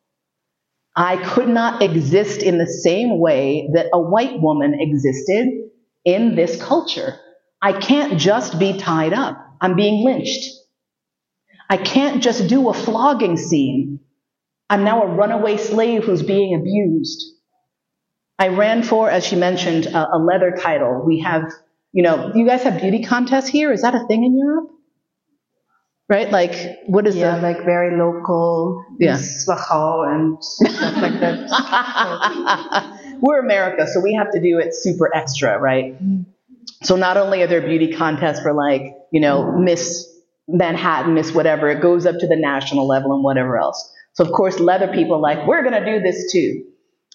I 0.96 1.16
could 1.18 1.48
not 1.48 1.82
exist 1.82 2.42
in 2.42 2.58
the 2.58 2.68
same 2.68 3.20
way 3.20 3.70
that 3.74 3.88
a 3.94 4.02
white 4.02 4.42
woman 4.42 4.76
existed 4.78 5.48
in 6.04 6.36
this 6.36 6.62
culture. 6.62 7.18
I 7.62 7.74
can't 7.74 8.20
just 8.20 8.60
be 8.60 8.78
tied 8.78 9.14
up. 9.14 9.38
I'm 9.60 9.76
being 9.76 10.06
lynched. 10.06 10.50
I 11.70 11.78
can't 11.78 12.24
just 12.24 12.48
do 12.48 12.70
a 12.70 12.74
flogging 12.74 13.38
scene. 13.38 14.00
I'm 14.70 14.84
now 14.84 15.04
a 15.04 15.08
runaway 15.08 15.58
slave 15.58 16.04
who's 16.04 16.24
being 16.24 16.56
abused. 16.56 17.24
I 18.38 18.50
ran 18.50 18.84
for, 18.84 19.10
as 19.10 19.26
she 19.26 19.36
mentioned, 19.36 19.88
a, 19.88 20.16
a 20.16 20.18
leather 20.18 20.56
title. 20.58 21.04
We 21.06 21.20
have 21.20 21.52
you 21.92 22.04
know, 22.04 22.32
you 22.36 22.46
guys 22.46 22.64
have 22.64 22.80
beauty 22.80 23.04
contests 23.04 23.48
here. 23.48 23.72
Is 23.72 23.82
that 23.82 23.96
a 23.96 24.06
thing 24.06 24.24
in 24.24 24.38
Europe? 24.38 24.70
Right? 26.08 26.30
Like, 26.32 26.80
what 26.88 27.08
is 27.08 27.16
yeah, 27.16 27.36
the 27.36 27.42
like 27.42 27.66
very 27.66 27.98
local, 27.98 28.84
yeah, 29.00 29.12
and 29.14 29.20
stuff 30.44 30.96
like 30.98 31.20
that. 31.20 31.50
We're 33.22 33.40
America, 33.40 33.86
so 33.88 34.00
we 34.00 34.14
have 34.16 34.32
to 34.32 34.40
do 34.40 34.58
it 34.60 34.74
super 34.74 35.16
extra, 35.16 35.60
right? 35.60 36.02
Mm. 36.04 36.26
So 36.84 36.96
not 36.96 37.18
only 37.18 37.42
are 37.42 37.48
there 37.48 37.62
beauty 37.62 37.94
contests 37.94 38.42
for 38.42 38.54
like, 38.54 38.94
you 39.12 39.20
know, 39.20 39.44
mm-hmm. 39.44 39.64
Miss 39.66 40.08
Manhattan, 40.48 41.14
Miss 41.14 41.34
whatever, 41.34 41.70
it 41.70 41.82
goes 41.82 42.06
up 42.06 42.18
to 42.20 42.28
the 42.28 42.36
national 42.36 42.88
level 42.88 43.14
and 43.14 43.24
whatever 43.24 43.58
else. 43.58 43.94
So 44.14 44.26
of 44.26 44.32
course, 44.32 44.60
leather 44.60 44.88
people 44.88 45.16
are 45.16 45.22
like, 45.22 45.48
we're 45.48 45.62
going 45.62 45.84
to 45.84 45.86
do 45.86 46.02
this 46.02 46.32
too. 46.32 46.66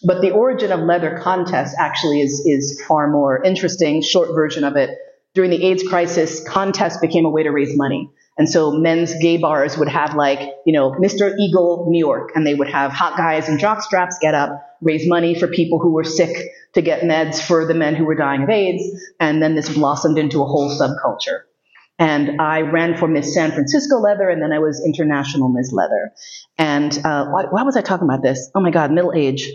But 0.06 0.20
the 0.20 0.32
origin 0.32 0.70
of 0.70 0.80
leather 0.80 1.18
contests 1.22 1.74
actually 1.78 2.20
is, 2.20 2.44
is 2.46 2.82
far 2.86 3.10
more 3.10 3.42
interesting. 3.42 4.02
Short 4.02 4.30
version 4.34 4.64
of 4.64 4.76
it. 4.76 4.90
During 5.34 5.50
the 5.50 5.64
AIDS 5.64 5.82
crisis, 5.82 6.46
contests 6.46 6.98
became 6.98 7.24
a 7.24 7.30
way 7.30 7.42
to 7.42 7.50
raise 7.50 7.76
money. 7.76 8.10
And 8.36 8.48
so 8.48 8.72
men's 8.72 9.14
gay 9.20 9.36
bars 9.36 9.78
would 9.78 9.88
have 9.88 10.14
like, 10.14 10.40
you 10.66 10.72
know, 10.72 10.90
Mr. 10.92 11.34
Eagle 11.38 11.86
New 11.88 11.98
York, 11.98 12.32
and 12.34 12.46
they 12.46 12.54
would 12.54 12.68
have 12.68 12.90
hot 12.90 13.16
guys 13.16 13.48
in 13.48 13.58
jock 13.58 13.82
straps 13.82 14.18
get 14.20 14.34
up, 14.34 14.50
raise 14.80 15.08
money 15.08 15.38
for 15.38 15.46
people 15.46 15.78
who 15.78 15.92
were 15.92 16.04
sick 16.04 16.36
to 16.74 16.82
get 16.82 17.02
meds 17.02 17.40
for 17.40 17.66
the 17.66 17.74
men 17.74 17.94
who 17.94 18.04
were 18.04 18.16
dying 18.16 18.42
of 18.42 18.50
AIDS. 18.50 18.82
And 19.20 19.42
then 19.42 19.54
this 19.54 19.72
blossomed 19.72 20.18
into 20.18 20.42
a 20.42 20.46
whole 20.46 20.70
subculture. 20.70 21.42
And 21.96 22.40
I 22.40 22.62
ran 22.62 22.96
for 22.96 23.06
Miss 23.06 23.32
San 23.32 23.52
Francisco 23.52 23.98
Leather, 23.98 24.28
and 24.28 24.42
then 24.42 24.52
I 24.52 24.58
was 24.58 24.84
International 24.84 25.48
Miss 25.48 25.72
Leather. 25.72 26.12
And 26.58 26.92
uh, 27.04 27.26
why, 27.26 27.44
why 27.44 27.62
was 27.62 27.76
I 27.76 27.82
talking 27.82 28.08
about 28.08 28.22
this? 28.22 28.50
Oh 28.52 28.60
my 28.60 28.72
God, 28.72 28.90
middle 28.90 29.12
age 29.14 29.48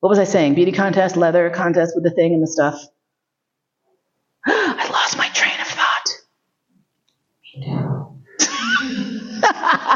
what 0.00 0.08
was 0.08 0.18
I 0.18 0.24
saying? 0.24 0.54
Beauty 0.54 0.72
contest, 0.72 1.16
leather 1.16 1.50
contest 1.50 1.94
with 1.94 2.04
the 2.04 2.10
thing 2.10 2.32
and 2.32 2.42
the 2.42 2.46
stuff. 2.46 2.82
I 4.46 4.88
lost 4.90 5.18
my 5.18 5.28
train 5.28 5.60
of 5.60 5.66
thought. 5.66 6.08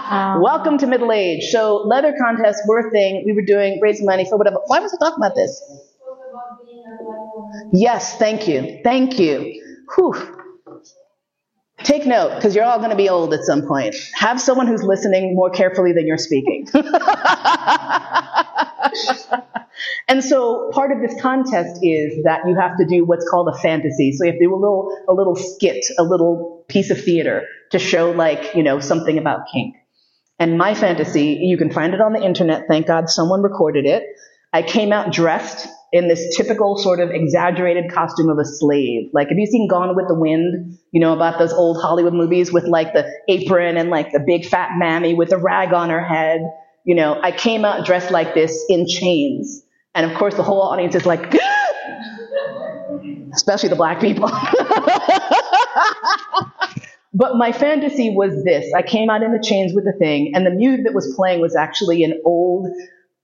Um, 0.04 0.42
Welcome 0.42 0.78
to 0.78 0.86
middle 0.86 1.12
age. 1.12 1.44
So 1.50 1.76
leather 1.76 2.14
contest 2.20 2.62
were 2.66 2.88
a 2.88 2.90
thing. 2.90 3.22
We 3.24 3.32
were 3.32 3.42
doing 3.42 3.80
raising 3.80 4.04
money 4.06 4.26
for 4.28 4.36
whatever. 4.36 4.58
Why 4.66 4.80
was 4.80 4.92
I 4.92 4.98
talking 4.98 5.24
about 5.24 5.34
this? 5.34 5.62
Yes, 7.72 8.18
thank 8.18 8.46
you. 8.46 8.80
Thank 8.84 9.18
you. 9.18 9.62
Whew. 9.94 10.40
Take 11.78 12.06
note, 12.06 12.36
because 12.36 12.54
you're 12.54 12.64
all 12.64 12.78
going 12.78 12.90
to 12.90 12.96
be 12.96 13.08
old 13.08 13.34
at 13.34 13.44
some 13.44 13.66
point. 13.66 13.94
Have 14.14 14.40
someone 14.40 14.66
who's 14.66 14.82
listening 14.82 15.34
more 15.34 15.50
carefully 15.50 15.92
than 15.92 16.06
you're 16.06 16.18
speaking. 16.18 16.66
And 20.06 20.22
so 20.22 20.70
part 20.72 20.92
of 20.92 21.00
this 21.00 21.20
contest 21.20 21.80
is 21.82 22.22
that 22.24 22.42
you 22.46 22.54
have 22.54 22.76
to 22.78 22.84
do 22.86 23.04
what's 23.04 23.28
called 23.28 23.48
a 23.48 23.58
fantasy. 23.58 24.12
So 24.12 24.24
you 24.24 24.30
have 24.30 24.38
to 24.38 24.44
do 24.44 24.54
a 24.54 24.56
little, 24.56 24.96
a 25.08 25.14
little 25.14 25.34
skit, 25.34 25.84
a 25.98 26.04
little 26.04 26.64
piece 26.68 26.90
of 26.90 27.02
theater 27.02 27.42
to 27.70 27.78
show 27.78 28.12
like, 28.12 28.54
you 28.54 28.62
know, 28.62 28.80
something 28.80 29.18
about 29.18 29.48
kink. 29.52 29.74
And 30.38 30.58
my 30.58 30.74
fantasy, 30.74 31.38
you 31.42 31.56
can 31.56 31.70
find 31.70 31.94
it 31.94 32.00
on 32.00 32.12
the 32.12 32.22
internet. 32.22 32.64
Thank 32.68 32.86
God 32.86 33.08
someone 33.08 33.42
recorded 33.42 33.86
it. 33.86 34.02
I 34.52 34.62
came 34.62 34.92
out 34.92 35.12
dressed 35.12 35.68
in 35.92 36.08
this 36.08 36.36
typical 36.36 36.76
sort 36.76 36.98
of 36.98 37.10
exaggerated 37.10 37.92
costume 37.92 38.28
of 38.28 38.38
a 38.38 38.44
slave. 38.44 39.10
Like, 39.12 39.28
have 39.28 39.38
you 39.38 39.46
seen 39.46 39.68
Gone 39.68 39.94
with 39.94 40.08
the 40.08 40.14
Wind? 40.14 40.78
You 40.90 41.00
know, 41.00 41.12
about 41.12 41.38
those 41.38 41.52
old 41.52 41.80
Hollywood 41.80 42.14
movies 42.14 42.52
with 42.52 42.64
like 42.64 42.92
the 42.92 43.08
apron 43.28 43.76
and 43.76 43.90
like 43.90 44.12
the 44.12 44.20
big 44.20 44.46
fat 44.46 44.70
mammy 44.76 45.14
with 45.14 45.32
a 45.32 45.38
rag 45.38 45.72
on 45.72 45.90
her 45.90 46.04
head. 46.04 46.40
You 46.84 46.96
know, 46.96 47.20
I 47.20 47.30
came 47.30 47.64
out 47.64 47.86
dressed 47.86 48.10
like 48.10 48.34
this 48.34 48.64
in 48.68 48.88
chains. 48.88 49.62
And 49.94 50.10
of 50.10 50.18
course, 50.18 50.34
the 50.34 50.42
whole 50.42 50.62
audience 50.62 50.96
is 50.96 51.06
like, 51.06 51.32
especially 53.32 53.68
the 53.68 53.76
black 53.76 54.00
people. 54.00 54.28
but 57.14 57.36
my 57.36 57.52
fantasy 57.52 58.10
was 58.10 58.44
this 58.44 58.72
I 58.74 58.82
came 58.82 59.08
out 59.08 59.22
in 59.22 59.32
the 59.32 59.42
chains 59.42 59.72
with 59.72 59.84
the 59.84 59.92
thing, 59.92 60.32
and 60.34 60.44
the 60.44 60.50
music 60.50 60.84
that 60.84 60.94
was 60.94 61.14
playing 61.14 61.40
was 61.40 61.56
actually 61.56 62.04
an 62.04 62.20
old 62.24 62.68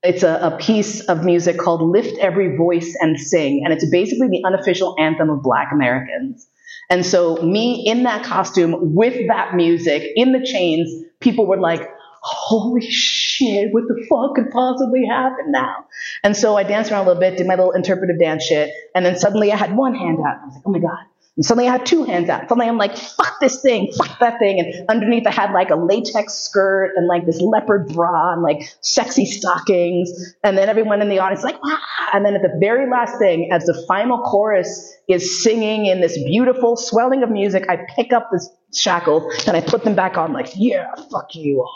it's 0.03 0.23
a, 0.23 0.39
a, 0.41 0.57
piece 0.57 1.01
of 1.01 1.23
music 1.23 1.59
called 1.59 1.83
Lift 1.83 2.17
Every 2.17 2.57
Voice 2.57 2.97
and 2.99 3.19
Sing, 3.19 3.61
and 3.63 3.71
it's 3.71 3.87
basically 3.87 4.29
the 4.29 4.41
unofficial 4.43 4.95
anthem 4.97 5.29
of 5.29 5.43
Black 5.43 5.67
Americans. 5.71 6.47
And 6.89 7.05
so, 7.05 7.35
me 7.35 7.83
in 7.85 8.03
that 8.03 8.25
costume 8.25 8.95
with 8.95 9.27
that 9.27 9.55
music 9.55 10.03
in 10.15 10.31
the 10.31 10.43
chains, 10.43 10.89
people 11.19 11.45
were 11.45 11.59
like, 11.59 11.87
holy 12.21 12.81
shit, 12.81 13.71
what 13.71 13.83
the 13.87 14.05
fuck 14.09 14.35
could 14.35 14.51
possibly 14.51 15.05
happen 15.07 15.51
now? 15.51 15.85
And 16.23 16.35
so 16.35 16.57
I 16.57 16.63
danced 16.63 16.91
around 16.91 17.05
a 17.05 17.07
little 17.07 17.21
bit, 17.21 17.37
did 17.37 17.47
my 17.47 17.55
little 17.55 17.71
interpretive 17.71 18.19
dance 18.19 18.43
shit, 18.43 18.71
and 18.95 19.05
then 19.05 19.17
suddenly 19.17 19.51
I 19.51 19.55
had 19.55 19.75
one 19.75 19.95
hand 19.95 20.19
out. 20.19 20.37
I 20.41 20.45
was 20.45 20.55
like, 20.55 20.63
oh 20.65 20.71
my 20.71 20.79
God, 20.79 21.05
and 21.41 21.45
suddenly 21.47 21.67
I 21.67 21.71
had 21.71 21.87
two 21.87 22.03
hands 22.03 22.29
out. 22.29 22.41
Suddenly 22.41 22.67
I'm 22.67 22.77
like, 22.77 22.95
fuck 22.95 23.39
this 23.41 23.63
thing, 23.63 23.91
fuck 23.97 24.19
that 24.19 24.37
thing. 24.37 24.59
And 24.59 24.87
underneath 24.91 25.25
I 25.25 25.31
had 25.31 25.53
like 25.53 25.71
a 25.71 25.75
latex 25.75 26.35
skirt 26.35 26.91
and 26.95 27.07
like 27.07 27.25
this 27.25 27.41
leopard 27.41 27.87
bra 27.95 28.33
and 28.33 28.43
like 28.43 28.61
sexy 28.81 29.25
stockings. 29.25 30.35
And 30.43 30.55
then 30.55 30.69
everyone 30.69 31.01
in 31.01 31.09
the 31.09 31.17
audience 31.17 31.43
like, 31.43 31.57
ah. 31.65 32.09
And 32.13 32.23
then 32.23 32.35
at 32.35 32.43
the 32.43 32.55
very 32.59 32.87
last 32.87 33.17
thing, 33.17 33.49
as 33.51 33.65
the 33.65 33.73
final 33.87 34.19
chorus 34.19 34.95
is 35.07 35.43
singing 35.43 35.87
in 35.87 35.99
this 35.99 36.15
beautiful 36.15 36.75
swelling 36.75 37.23
of 37.23 37.31
music, 37.31 37.65
I 37.67 37.87
pick 37.95 38.13
up 38.13 38.29
this 38.31 38.47
shackle 38.71 39.27
and 39.47 39.57
I 39.57 39.61
put 39.61 39.83
them 39.83 39.95
back 39.95 40.19
on 40.19 40.33
like, 40.33 40.51
yeah, 40.55 40.93
fuck 41.11 41.33
you. 41.33 41.67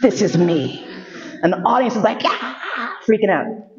This 0.00 0.22
is 0.22 0.38
me. 0.38 0.82
And 1.42 1.52
the 1.52 1.58
audience 1.58 1.94
is 1.94 2.02
like, 2.02 2.22
ah, 2.24 2.96
freaking 3.06 3.28
out 3.28 3.71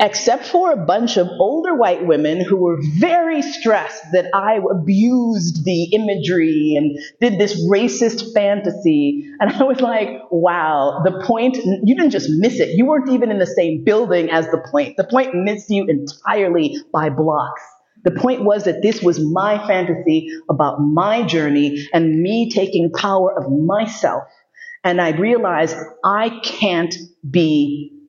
except 0.00 0.46
for 0.46 0.72
a 0.72 0.76
bunch 0.76 1.18
of 1.18 1.28
older 1.38 1.74
white 1.74 2.06
women 2.06 2.42
who 2.42 2.56
were 2.56 2.78
very 2.94 3.42
stressed 3.42 4.02
that 4.12 4.26
I 4.34 4.58
abused 4.70 5.62
the 5.64 5.84
imagery 5.92 6.74
and 6.76 6.98
did 7.20 7.38
this 7.38 7.68
racist 7.68 8.32
fantasy. 8.32 9.30
And 9.38 9.50
I 9.52 9.62
was 9.64 9.80
like, 9.80 10.08
wow, 10.30 11.02
the 11.04 11.22
point, 11.26 11.58
you 11.58 11.94
didn't 11.94 12.12
just 12.12 12.30
miss 12.30 12.60
it. 12.60 12.70
You 12.70 12.86
weren't 12.86 13.10
even 13.10 13.30
in 13.30 13.38
the 13.38 13.46
same 13.46 13.84
building 13.84 14.30
as 14.30 14.46
the 14.46 14.64
point. 14.70 14.96
The 14.96 15.04
point 15.04 15.34
missed 15.34 15.68
you 15.68 15.86
entirely 15.86 16.78
by 16.92 17.10
blocks. 17.10 17.62
The 18.02 18.12
point 18.12 18.42
was 18.42 18.64
that 18.64 18.80
this 18.80 19.02
was 19.02 19.20
my 19.20 19.58
fantasy 19.66 20.30
about 20.48 20.78
my 20.80 21.24
journey 21.24 21.86
and 21.92 22.22
me 22.22 22.50
taking 22.50 22.90
power 22.90 23.38
of 23.38 23.52
myself. 23.52 24.24
And 24.82 24.98
I 24.98 25.10
realized 25.10 25.76
I 26.02 26.40
can't 26.42 26.94
be 27.30 27.99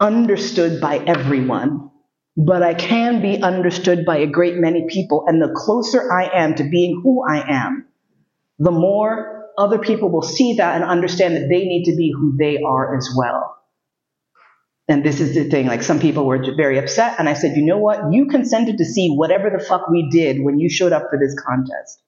understood 0.00 0.80
by 0.80 0.98
everyone, 0.98 1.90
but 2.36 2.62
I 2.62 2.74
can 2.74 3.22
be 3.22 3.40
understood 3.42 4.04
by 4.04 4.18
a 4.18 4.26
great 4.26 4.56
many 4.56 4.86
people. 4.88 5.24
And 5.26 5.40
the 5.40 5.52
closer 5.54 6.12
I 6.12 6.30
am 6.32 6.54
to 6.56 6.68
being 6.68 7.00
who 7.02 7.24
I 7.28 7.44
am, 7.48 7.86
the 8.58 8.70
more 8.70 9.50
other 9.56 9.78
people 9.78 10.10
will 10.10 10.22
see 10.22 10.54
that 10.54 10.74
and 10.74 10.84
understand 10.84 11.36
that 11.36 11.48
they 11.48 11.64
need 11.64 11.84
to 11.84 11.96
be 11.96 12.12
who 12.12 12.36
they 12.36 12.60
are 12.60 12.96
as 12.96 13.08
well. 13.16 13.56
And 14.86 15.02
this 15.02 15.20
is 15.20 15.34
the 15.34 15.44
thing, 15.44 15.66
like 15.66 15.82
some 15.82 15.98
people 15.98 16.26
were 16.26 16.44
very 16.56 16.78
upset, 16.78 17.18
and 17.18 17.26
I 17.26 17.32
said, 17.32 17.56
you 17.56 17.64
know 17.64 17.78
what? 17.78 18.12
You 18.12 18.26
consented 18.26 18.76
to 18.78 18.84
see 18.84 19.08
whatever 19.08 19.48
the 19.48 19.64
fuck 19.64 19.88
we 19.88 20.10
did 20.10 20.42
when 20.42 20.58
you 20.58 20.68
showed 20.68 20.92
up 20.92 21.04
for 21.08 21.18
this 21.18 21.34
contest. 21.40 22.02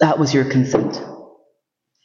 That 0.00 0.18
was 0.18 0.34
your 0.34 0.44
consent. 0.44 1.00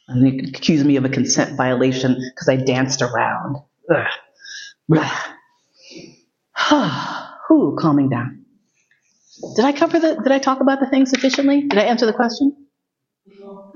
And 0.08 0.26
you 0.26 0.48
accuse 0.48 0.82
me 0.82 0.96
of 0.96 1.04
a 1.04 1.10
consent 1.10 1.56
violation 1.56 2.14
because 2.14 2.48
I 2.48 2.56
danced 2.56 3.02
around. 3.02 3.56
Whew, 7.48 7.76
calming 7.78 8.08
down. 8.08 8.44
Did 9.54 9.64
I 9.64 9.72
cover 9.72 9.98
the, 9.98 10.20
did 10.22 10.32
I 10.32 10.38
talk 10.38 10.60
about 10.60 10.80
the 10.80 10.86
thing 10.86 11.06
sufficiently? 11.06 11.62
Did 11.62 11.78
I 11.78 11.84
answer 11.84 12.06
the 12.06 12.12
question? 12.12 12.56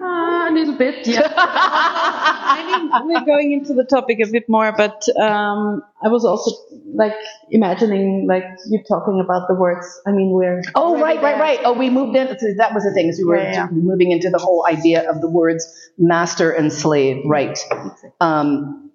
Uh, 0.01 0.49
a 0.49 0.53
little 0.53 0.77
bit, 0.77 1.07
yeah. 1.07 1.23
I 1.37 3.03
mean, 3.03 3.09
we're 3.09 3.25
going 3.25 3.53
into 3.53 3.75
the 3.75 3.85
topic 3.85 4.19
a 4.21 4.31
bit 4.31 4.49
more, 4.49 4.73
but 4.73 5.07
um, 5.19 5.83
I 6.03 6.09
was 6.09 6.25
also 6.25 6.53
like 6.95 7.15
imagining 7.51 8.27
like 8.27 8.45
you 8.69 8.83
talking 8.89 9.21
about 9.21 9.49
the 9.49 9.55
words. 9.55 9.87
I 10.07 10.13
mean, 10.13 10.31
we're 10.31 10.63
oh 10.75 11.01
right, 11.01 11.21
right, 11.23 11.39
right. 11.39 11.61
Oh, 11.65 11.75
we 11.75 11.91
moved 11.91 12.17
in. 12.17 12.27
That 12.57 12.75
was 12.75 12.85
the 12.85 12.93
thing. 12.95 13.09
Is 13.09 13.19
we 13.19 13.25
were 13.25 13.37
yeah, 13.37 13.53
yeah. 13.53 13.69
moving 13.71 14.11
into 14.11 14.31
the 14.31 14.39
whole 14.39 14.67
idea 14.67 15.09
of 15.09 15.21
the 15.21 15.29
words 15.29 15.67
master 15.99 16.51
and 16.51 16.73
slave, 16.73 17.23
right? 17.27 17.59
Um, 18.21 18.90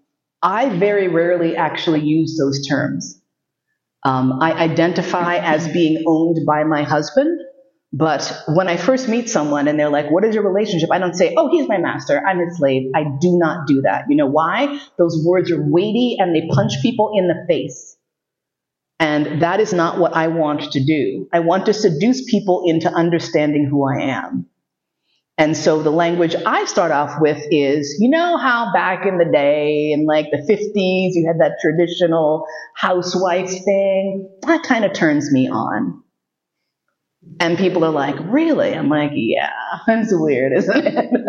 I 0.46 0.70
very 0.78 1.08
rarely 1.08 1.56
actually 1.56 2.02
use 2.02 2.38
those 2.38 2.68
terms. 2.68 3.20
Um, 4.04 4.38
I 4.40 4.54
identify 4.54 5.38
as 5.38 5.68
being 5.68 6.04
owned 6.06 6.46
by 6.46 6.64
my 6.66 6.84
husband, 6.84 7.40
but 7.92 8.44
when 8.50 8.68
I 8.68 8.78
first 8.78 9.10
meet 9.10 9.28
someone 9.28 9.68
and 9.68 9.80
they're 9.80 9.90
like, 9.90 10.12
What 10.12 10.24
is 10.24 10.36
your 10.36 10.48
relationship? 10.48 10.90
I 10.92 11.00
don't 11.00 11.16
say, 11.16 11.34
Oh, 11.36 11.50
he's 11.50 11.68
my 11.68 11.80
master, 11.80 12.22
I'm 12.24 12.38
his 12.38 12.58
slave. 12.58 12.92
I 12.94 13.06
do 13.20 13.40
not 13.40 13.66
do 13.66 13.82
that. 13.82 14.06
You 14.08 14.18
know 14.18 14.28
why? 14.28 14.80
Those 15.00 15.26
words 15.26 15.52
are 15.52 15.60
weighty 15.60 16.18
and 16.20 16.36
they 16.36 16.48
punch 16.54 16.74
people 16.84 17.14
in 17.16 17.28
the 17.28 17.44
face. 17.48 17.98
And 19.00 19.42
that 19.42 19.60
is 19.60 19.74
not 19.74 19.98
what 19.98 20.16
I 20.16 20.28
want 20.28 20.74
to 20.74 20.84
do. 20.84 21.28
I 21.34 21.40
want 21.40 21.66
to 21.66 21.74
seduce 21.74 22.24
people 22.30 22.66
into 22.68 22.90
understanding 22.90 23.66
who 23.66 23.84
I 23.84 24.04
am. 24.12 24.46
And 25.38 25.58
so 25.58 25.84
the 25.84 25.92
language 25.92 26.34
I 26.46 26.64
start 26.66 26.92
off 26.92 27.20
with 27.20 27.42
is, 27.52 27.98
you 28.00 28.10
know 28.10 28.38
how 28.38 28.72
back 28.74 29.06
in 29.06 29.18
the 29.18 29.26
day, 29.26 29.92
in 29.92 30.06
like 30.06 30.28
the 30.32 30.38
50s, 30.38 31.10
you 31.14 31.28
had 31.28 31.42
that 31.42 31.58
traditional 31.62 32.46
housewife 32.74 33.50
thing? 33.50 34.30
That 34.44 34.64
kind 34.64 34.86
of 34.86 34.94
turns 34.94 35.30
me 35.34 35.50
on. 35.50 36.02
And 37.42 37.58
people 37.58 37.84
are 37.84 37.92
like, 37.92 38.16
really? 38.20 38.74
I'm 38.74 38.88
like, 38.88 39.12
yeah, 39.14 39.52
that's 39.88 40.08
weird, 40.12 40.54
isn't 40.58 40.88
it? 40.88 41.12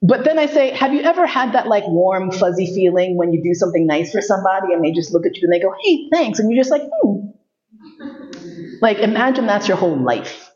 but 0.00 0.24
then 0.24 0.38
I 0.38 0.46
say, 0.46 0.70
have 0.70 0.94
you 0.94 1.02
ever 1.02 1.26
had 1.26 1.52
that 1.52 1.66
like 1.66 1.86
warm, 1.86 2.30
fuzzy 2.30 2.74
feeling 2.74 3.18
when 3.18 3.30
you 3.34 3.42
do 3.42 3.52
something 3.52 3.86
nice 3.86 4.10
for 4.10 4.22
somebody 4.22 4.72
and 4.72 4.82
they 4.82 4.92
just 4.92 5.12
look 5.12 5.26
at 5.26 5.36
you 5.36 5.42
and 5.42 5.52
they 5.52 5.60
go, 5.60 5.74
hey, 5.82 6.08
thanks. 6.10 6.38
And 6.38 6.50
you're 6.50 6.64
just 6.64 6.70
like, 6.70 6.84
hmm. 7.02 7.26
Like, 8.80 8.98
imagine 8.98 9.46
that's 9.46 9.68
your 9.68 9.76
whole 9.76 9.96
life 9.96 10.53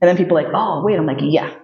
and 0.00 0.08
then 0.08 0.16
people 0.16 0.38
are 0.38 0.42
like, 0.42 0.52
oh, 0.54 0.82
wait. 0.84 0.98
I'm 0.98 1.06
like, 1.06 1.18
yeah. 1.20 1.54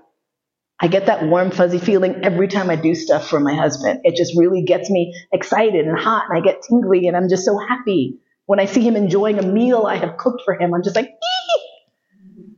I 0.81 0.89
get 0.89 1.07
that 1.07 1.25
warm, 1.25 1.51
fuzzy 1.51 1.79
feeling 1.79 2.25
every 2.25 2.49
time 2.49 2.69
I 2.69 2.77
do 2.77 2.95
stuff 2.95 3.29
for 3.29 3.39
my 3.39 3.55
husband. 3.55 4.01
It 4.05 4.17
just 4.17 4.37
really 4.37 4.63
gets 4.63 4.91
me 4.91 5.15
excited 5.33 5.87
and 5.87 5.99
hot, 5.99 6.25
and 6.29 6.37
I 6.37 6.41
get 6.41 6.63
tingly, 6.63 7.07
and 7.07 7.17
I'm 7.17 7.29
just 7.29 7.45
so 7.45 7.57
happy. 7.57 8.19
When 8.47 8.59
I 8.59 8.65
see 8.65 8.81
him 8.81 8.97
enjoying 8.97 9.39
a 9.39 9.43
meal 9.43 9.85
I 9.87 9.97
have 9.97 10.17
cooked 10.17 10.43
for 10.45 10.59
him, 10.59 10.75
I'm 10.75 10.83
just 10.83 10.97
like, 10.97 11.07
Ee! 11.07 11.63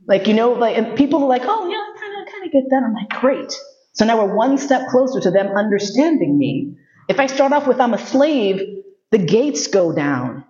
like, 0.07 0.27
you 0.27 0.33
know, 0.33 0.53
like, 0.53 0.77
and 0.77 0.97
people 0.97 1.23
are 1.23 1.27
like, 1.27 1.43
oh, 1.45 1.69
yeah, 1.69 1.77
I 1.77 1.99
kind 1.99 2.27
of, 2.27 2.33
kind 2.33 2.45
of 2.45 2.51
get 2.51 2.63
that. 2.69 2.83
I'm 2.83 2.93
like, 2.93 3.09
great. 3.21 3.53
So 3.93 4.05
now 4.05 4.17
we're 4.17 4.35
one 4.35 4.57
step 4.57 4.87
closer 4.89 5.19
to 5.21 5.31
them 5.31 5.47
understanding 5.47 6.37
me. 6.37 6.77
If 7.07 7.19
I 7.19 7.27
start 7.27 7.53
off 7.53 7.67
with 7.67 7.79
I'm 7.79 7.93
a 7.93 7.99
slave, 7.99 8.83
the 9.11 9.19
gates 9.19 9.67
go 9.67 9.93
down. 9.93 10.43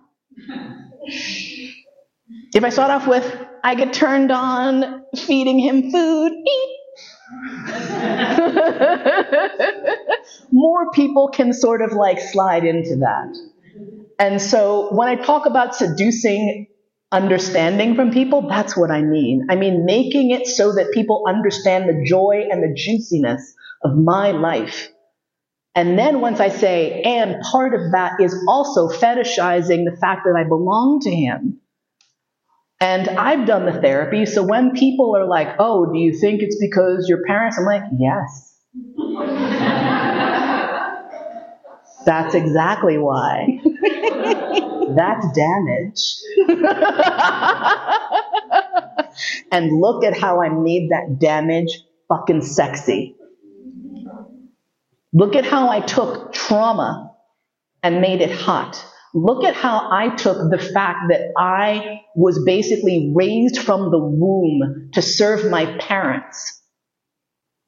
If 2.54 2.64
I 2.64 2.70
start 2.70 2.90
off 2.90 3.06
with 3.06 3.45
I 3.66 3.74
get 3.74 3.92
turned 3.92 4.30
on 4.30 5.02
feeding 5.16 5.58
him 5.58 5.90
food. 5.90 6.32
More 10.52 10.92
people 10.92 11.30
can 11.34 11.52
sort 11.52 11.82
of 11.82 11.90
like 11.90 12.20
slide 12.20 12.64
into 12.64 12.98
that. 12.98 13.36
And 14.20 14.40
so 14.40 14.94
when 14.94 15.08
I 15.08 15.16
talk 15.16 15.46
about 15.46 15.74
seducing 15.74 16.68
understanding 17.10 17.96
from 17.96 18.12
people, 18.12 18.48
that's 18.48 18.76
what 18.76 18.92
I 18.92 19.02
mean. 19.02 19.48
I 19.50 19.56
mean 19.56 19.84
making 19.84 20.30
it 20.30 20.46
so 20.46 20.74
that 20.74 20.92
people 20.94 21.24
understand 21.26 21.88
the 21.88 22.04
joy 22.06 22.44
and 22.48 22.62
the 22.62 22.72
juiciness 22.72 23.52
of 23.82 23.96
my 23.96 24.30
life. 24.30 24.90
And 25.74 25.98
then 25.98 26.20
once 26.20 26.38
I 26.38 26.50
say, 26.50 27.02
and 27.02 27.42
part 27.42 27.74
of 27.74 27.90
that 27.90 28.20
is 28.20 28.44
also 28.46 28.88
fetishizing 28.88 29.90
the 29.90 29.96
fact 30.00 30.20
that 30.24 30.36
I 30.38 30.44
belong 30.44 31.00
to 31.00 31.10
him 31.10 31.62
and 32.80 33.08
I've 33.08 33.46
done 33.46 33.64
the 33.64 33.80
therapy, 33.80 34.26
so 34.26 34.42
when 34.42 34.72
people 34.72 35.16
are 35.16 35.26
like, 35.26 35.56
oh, 35.58 35.90
do 35.92 35.98
you 35.98 36.18
think 36.18 36.42
it's 36.42 36.58
because 36.60 37.06
your 37.08 37.22
parents? 37.26 37.58
I'm 37.58 37.64
like, 37.64 37.82
yes. 37.98 38.54
That's 42.06 42.36
exactly 42.36 42.98
why. 42.98 43.58
That's 44.94 45.26
damage. 45.32 46.14
and 49.50 49.80
look 49.80 50.04
at 50.04 50.16
how 50.16 50.40
I 50.40 50.50
made 50.50 50.90
that 50.90 51.18
damage 51.18 51.80
fucking 52.08 52.42
sexy. 52.42 53.16
Look 55.12 55.34
at 55.34 55.44
how 55.44 55.68
I 55.68 55.80
took 55.80 56.32
trauma 56.32 57.10
and 57.82 58.00
made 58.00 58.20
it 58.20 58.30
hot. 58.30 58.84
Look 59.18 59.44
at 59.44 59.54
how 59.54 59.88
I 59.90 60.14
took 60.14 60.50
the 60.50 60.58
fact 60.58 61.08
that 61.08 61.32
I 61.38 62.02
was 62.14 62.44
basically 62.44 63.14
raised 63.16 63.58
from 63.58 63.90
the 63.90 63.98
womb 63.98 64.90
to 64.92 65.00
serve 65.00 65.50
my 65.50 65.64
parents 65.78 66.62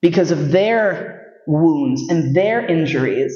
because 0.02 0.30
of 0.30 0.50
their 0.50 1.32
wounds 1.46 2.02
and 2.10 2.36
their 2.36 2.66
injuries. 2.66 3.34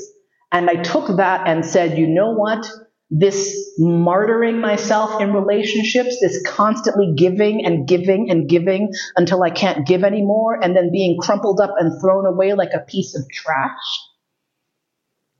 And 0.52 0.68
I 0.68 0.82
took 0.82 1.16
that 1.16 1.48
and 1.48 1.64
said, 1.64 1.96
you 1.96 2.06
know 2.06 2.34
what? 2.34 2.70
This 3.08 3.78
martyring 3.80 4.60
myself 4.60 5.22
in 5.22 5.32
relationships, 5.32 6.20
this 6.20 6.42
constantly 6.46 7.14
giving 7.16 7.64
and 7.64 7.88
giving 7.88 8.30
and 8.30 8.46
giving 8.46 8.90
until 9.16 9.42
I 9.42 9.48
can't 9.48 9.86
give 9.86 10.04
anymore, 10.04 10.62
and 10.62 10.76
then 10.76 10.90
being 10.92 11.18
crumpled 11.18 11.60
up 11.62 11.76
and 11.78 11.98
thrown 11.98 12.26
away 12.26 12.52
like 12.52 12.74
a 12.74 12.84
piece 12.84 13.16
of 13.16 13.24
trash. 13.32 13.72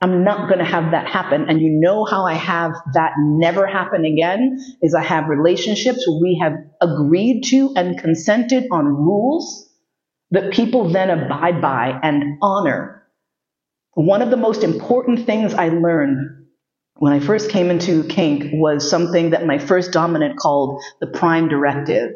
I'm 0.03 0.25
not 0.25 0.49
going 0.49 0.59
to 0.59 0.65
have 0.65 0.91
that 0.91 1.07
happen. 1.07 1.45
And 1.47 1.61
you 1.61 1.69
know 1.69 2.03
how 2.03 2.25
I 2.25 2.33
have 2.33 2.73
that 2.93 3.13
never 3.17 3.65
happen 3.65 4.03
again 4.03 4.59
is 4.81 4.93
I 4.93 5.01
have 5.01 5.29
relationships 5.29 6.05
where 6.05 6.19
we 6.21 6.41
have 6.41 6.55
agreed 6.81 7.43
to 7.51 7.71
and 7.77 7.97
consented 7.97 8.65
on 8.69 8.85
rules 8.85 9.69
that 10.31 10.51
people 10.51 10.89
then 10.89 11.09
abide 11.09 11.61
by 11.61 11.97
and 12.03 12.37
honor. 12.41 13.07
One 13.93 14.21
of 14.21 14.29
the 14.29 14.35
most 14.35 14.65
important 14.65 15.25
things 15.25 15.53
I 15.53 15.69
learned 15.69 16.47
when 16.95 17.13
I 17.13 17.21
first 17.21 17.49
came 17.49 17.71
into 17.71 18.03
kink 18.03 18.51
was 18.51 18.89
something 18.89 19.29
that 19.29 19.45
my 19.45 19.57
first 19.57 19.93
dominant 19.93 20.37
called 20.37 20.83
the 20.99 21.07
prime 21.07 21.47
directive. 21.47 22.11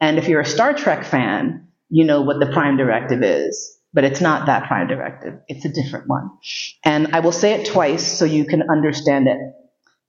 And 0.00 0.16
if 0.16 0.26
you're 0.26 0.40
a 0.40 0.46
Star 0.46 0.72
Trek 0.72 1.04
fan, 1.04 1.68
you 1.90 2.04
know 2.04 2.22
what 2.22 2.40
the 2.40 2.50
prime 2.50 2.78
directive 2.78 3.22
is. 3.22 3.75
But 3.96 4.04
it's 4.04 4.20
not 4.20 4.44
that 4.44 4.68
prime 4.68 4.88
directive. 4.88 5.40
It's 5.48 5.64
a 5.64 5.70
different 5.70 6.06
one. 6.06 6.28
And 6.84 7.14
I 7.14 7.20
will 7.20 7.32
say 7.32 7.54
it 7.54 7.66
twice 7.66 8.06
so 8.06 8.26
you 8.26 8.44
can 8.44 8.70
understand 8.70 9.26
it. 9.26 9.38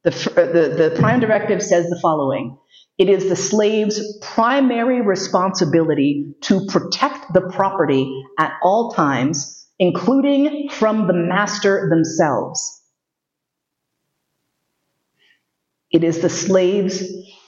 The, 0.04 0.12
uh, 0.12 0.52
the, 0.52 0.90
the 0.90 0.96
prime 1.00 1.22
directive 1.22 1.64
says 1.64 1.90
the 1.90 1.98
following. 2.02 2.58
It 2.98 3.08
is 3.08 3.30
the 3.30 3.38
slave's 3.38 4.18
primary 4.22 5.00
responsibility 5.00 6.36
to 6.42 6.66
protect 6.66 7.34
the 7.34 7.50
property 7.54 8.26
at 8.38 8.52
all 8.62 8.92
times, 8.92 9.66
including 9.80 10.68
from 10.70 11.08
the 11.08 11.14
master 11.14 11.88
themselves. 11.90 12.82
It 15.92 16.04
is 16.04 16.20
the 16.20 16.30
slave's 16.30 17.02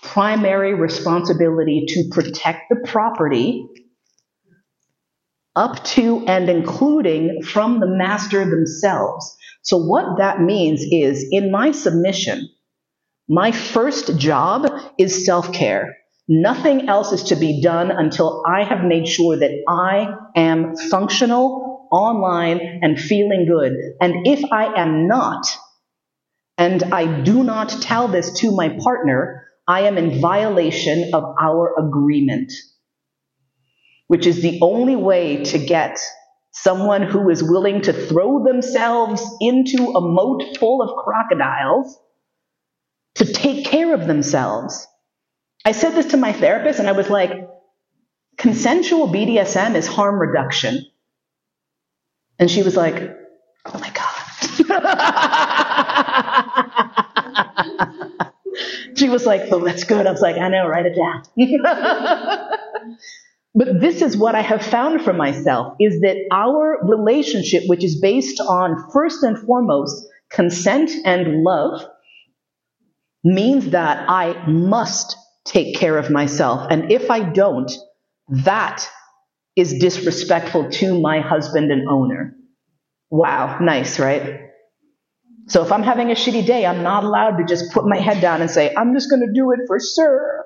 primary 0.04 0.74
responsibility 0.74 1.84
to 1.90 2.10
protect 2.14 2.70
the 2.70 2.88
property 2.88 3.68
up 5.60 5.84
to 5.84 6.24
and 6.26 6.50
including 6.50 7.44
from 7.44 7.82
the 7.82 7.88
master 7.88 8.46
themselves. 8.50 9.36
So, 9.62 9.78
what 9.78 10.18
that 10.18 10.42
means 10.42 10.82
is 10.90 11.28
in 11.32 11.52
my 11.52 11.72
submission, 11.72 12.50
my 13.28 13.52
first 13.52 14.18
job 14.18 14.72
is 14.98 15.26
self 15.26 15.52
care. 15.54 15.98
Nothing 16.28 16.88
else 16.88 17.12
is 17.12 17.24
to 17.26 17.36
be 17.36 17.62
done 17.62 17.92
until 17.92 18.44
I 18.48 18.64
have 18.64 18.84
made 18.84 19.08
sure 19.08 19.36
that 19.38 19.52
I 19.68 20.16
am 20.36 20.76
functional, 20.76 21.88
online, 21.92 22.80
and 22.82 23.00
feeling 23.00 23.48
good. 23.52 23.74
And 24.00 24.28
if 24.28 24.52
I 24.52 24.80
am 24.80 25.08
not, 25.08 25.46
and 26.58 26.84
I 26.84 27.22
do 27.24 27.44
not 27.44 27.70
tell 27.82 28.08
this 28.08 28.40
to 28.40 28.56
my 28.56 28.70
partner, 28.70 29.46
I 29.68 29.82
am 29.82 29.98
in 29.98 30.22
violation 30.22 31.14
of 31.14 31.24
our 31.42 31.76
agreement, 31.80 32.52
which 34.10 34.26
is 34.26 34.42
the 34.42 34.60
only 34.64 34.96
way 34.96 35.44
to 35.44 35.60
get 35.60 36.00
someone 36.52 37.04
who 37.04 37.30
is 37.30 37.44
willing 37.44 37.84
to 37.84 37.94
throw 37.94 38.44
themselves 38.44 39.24
into 39.40 39.92
a 39.92 40.02
moat 40.02 40.58
full 40.58 40.82
of 40.82 41.06
crocodiles 41.06 41.96
to 43.14 43.32
take 43.32 43.66
care 43.66 43.94
of 43.94 44.08
themselves. 44.08 44.88
I 45.64 45.74
said 45.74 45.92
this 45.92 46.08
to 46.08 46.18
my 46.18 46.34
therapist, 46.34 46.80
and 46.80 46.90
I 46.90 46.94
was 46.94 47.08
like, 47.08 47.50
consensual 48.36 49.10
BDSM 49.10 49.76
is 49.76 49.86
harm 49.86 50.20
reduction. 50.20 50.88
And 52.40 52.50
she 52.50 52.64
was 52.64 52.76
like, 52.76 53.16
oh 53.66 53.78
my 53.78 53.92
God. 53.92 54.16
she 58.96 59.08
was 59.08 59.28
like, 59.28 59.52
oh, 59.52 59.64
that's 59.64 59.84
good. 59.84 60.08
I 60.08 60.12
was 60.12 60.22
like, 60.22 60.38
I 60.38 60.50
know, 60.50 60.68
write 60.68 60.88
it 60.88 60.96
down. 60.96 61.22
but 63.56 63.80
this 63.80 64.02
is 64.02 64.16
what 64.16 64.36
I 64.36 64.42
have 64.42 64.66
found 64.66 65.02
for 65.02 65.14
myself 65.14 65.76
is 65.80 66.02
that 66.02 66.18
our 66.32 66.80
relationship, 66.84 67.64
which 67.66 67.84
is 67.84 68.00
based 68.00 68.40
on 68.40 68.90
first 68.94 69.24
and 69.24 69.38
foremost 69.38 70.08
consent 70.30 70.92
and 71.04 71.44
love, 71.44 71.86
means 73.24 73.72
that 73.72 74.06
I 74.08 74.48
must 74.48 75.18
take 75.46 75.76
care 75.76 75.98
of 75.98 76.12
myself. 76.12 76.68
And 76.70 76.92
if 76.92 77.10
I 77.10 77.22
don't, 77.22 77.72
that 78.30 78.88
is 79.56 79.80
disrespectful 79.80 80.70
to 80.70 81.02
my 81.02 81.20
husband 81.20 81.72
and 81.72 81.90
owner. 81.90 82.36
Wow, 83.10 83.58
nice, 83.60 84.00
right? 84.00 84.42
So 85.48 85.66
if 85.66 85.72
I'm 85.72 85.82
having 85.82 86.12
a 86.12 86.16
shitty 86.16 86.46
day, 86.46 86.66
I'm 86.66 86.84
not 86.84 87.04
allowed 87.04 87.38
to 87.38 87.44
just 87.44 87.74
put 87.74 87.86
my 87.86 87.98
head 87.98 88.22
down 88.22 88.42
and 88.42 88.52
say, 88.52 88.74
I'm 88.76 88.94
just 88.94 89.10
going 89.10 89.26
to 89.26 89.34
do 89.34 89.52
it 89.52 89.62
for 89.66 89.80
sir. 89.80 90.46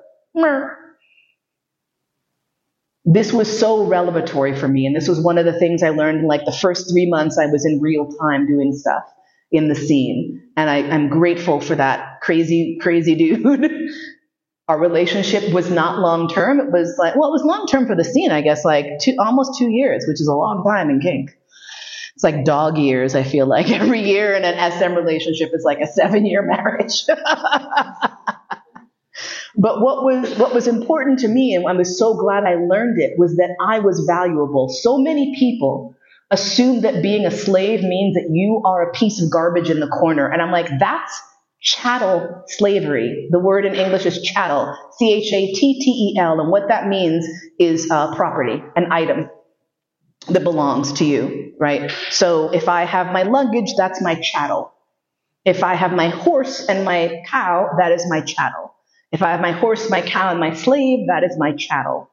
This 3.04 3.32
was 3.32 3.58
so 3.58 3.86
revelatory 3.86 4.56
for 4.56 4.66
me. 4.66 4.86
And 4.86 4.96
this 4.96 5.08
was 5.08 5.20
one 5.20 5.38
of 5.38 5.44
the 5.44 5.58
things 5.58 5.82
I 5.82 5.90
learned 5.90 6.20
in 6.20 6.26
like 6.26 6.44
the 6.44 6.52
first 6.52 6.90
three 6.90 7.08
months 7.08 7.38
I 7.38 7.46
was 7.46 7.66
in 7.66 7.80
real 7.80 8.08
time 8.10 8.46
doing 8.46 8.72
stuff 8.72 9.04
in 9.50 9.68
the 9.68 9.74
scene. 9.74 10.42
And 10.56 10.70
I, 10.70 10.78
am 10.78 11.08
grateful 11.08 11.60
for 11.60 11.74
that 11.74 12.20
crazy, 12.22 12.78
crazy 12.80 13.14
dude. 13.42 13.70
Our 14.66 14.78
relationship 14.78 15.52
was 15.52 15.70
not 15.70 15.98
long 15.98 16.28
term. 16.28 16.58
It 16.58 16.72
was 16.72 16.96
like, 16.98 17.14
well, 17.14 17.28
it 17.28 17.32
was 17.32 17.44
long 17.44 17.66
term 17.66 17.86
for 17.86 17.94
the 17.94 18.04
scene, 18.04 18.30
I 18.30 18.40
guess, 18.40 18.64
like 18.64 18.98
two, 19.00 19.14
almost 19.18 19.58
two 19.58 19.70
years, 19.70 20.06
which 20.08 20.20
is 20.20 20.26
a 20.26 20.34
long 20.34 20.64
time 20.64 20.88
in 20.88 21.00
kink. 21.00 21.36
It's 22.14 22.24
like 22.24 22.44
dog 22.44 22.78
years, 22.78 23.14
I 23.14 23.24
feel 23.24 23.46
like. 23.46 23.70
Every 23.80 24.00
year 24.00 24.34
in 24.34 24.44
an 24.44 24.72
SM 24.72 24.94
relationship 24.94 25.50
is 25.52 25.64
like 25.64 25.80
a 25.80 25.86
seven 25.86 26.24
year 26.24 26.42
marriage. 26.42 27.04
But 29.56 29.80
what 29.80 30.04
was, 30.04 30.36
what 30.38 30.52
was 30.54 30.66
important 30.66 31.20
to 31.20 31.28
me, 31.28 31.54
and 31.54 31.66
I 31.66 31.72
was 31.72 31.98
so 31.98 32.14
glad 32.14 32.44
I 32.44 32.56
learned 32.56 33.00
it, 33.00 33.18
was 33.18 33.36
that 33.36 33.54
I 33.60 33.78
was 33.78 34.04
valuable. 34.06 34.68
So 34.68 34.98
many 34.98 35.34
people 35.38 35.94
assume 36.30 36.80
that 36.80 37.02
being 37.02 37.24
a 37.24 37.30
slave 37.30 37.82
means 37.82 38.14
that 38.14 38.28
you 38.30 38.62
are 38.64 38.90
a 38.90 38.92
piece 38.92 39.22
of 39.22 39.30
garbage 39.30 39.70
in 39.70 39.80
the 39.80 39.86
corner. 39.86 40.28
And 40.28 40.42
I'm 40.42 40.50
like, 40.50 40.68
that's 40.80 41.20
chattel 41.60 42.42
slavery. 42.46 43.28
The 43.30 43.38
word 43.38 43.64
in 43.64 43.74
English 43.74 44.06
is 44.06 44.20
chattel, 44.22 44.76
C 44.98 45.12
H 45.12 45.32
A 45.32 45.52
T 45.52 45.80
T 45.80 45.90
E 45.90 46.18
L. 46.18 46.40
And 46.40 46.50
what 46.50 46.68
that 46.68 46.88
means 46.88 47.26
is 47.58 47.90
uh, 47.90 48.14
property, 48.14 48.62
an 48.76 48.92
item 48.92 49.30
that 50.28 50.42
belongs 50.42 50.94
to 50.94 51.04
you, 51.04 51.54
right? 51.60 51.90
So 52.10 52.50
if 52.52 52.68
I 52.68 52.84
have 52.84 53.12
my 53.12 53.22
luggage, 53.22 53.74
that's 53.76 54.02
my 54.02 54.16
chattel. 54.16 54.72
If 55.44 55.62
I 55.62 55.74
have 55.74 55.92
my 55.92 56.08
horse 56.08 56.66
and 56.68 56.84
my 56.84 57.22
cow, 57.28 57.68
that 57.78 57.92
is 57.92 58.04
my 58.08 58.22
chattel. 58.22 58.73
If 59.14 59.22
I 59.22 59.30
have 59.30 59.40
my 59.40 59.52
horse, 59.52 59.88
my 59.88 60.02
cow, 60.02 60.32
and 60.32 60.40
my 60.40 60.54
slave, 60.54 61.06
that 61.06 61.22
is 61.22 61.38
my 61.38 61.52
chattel 61.52 62.10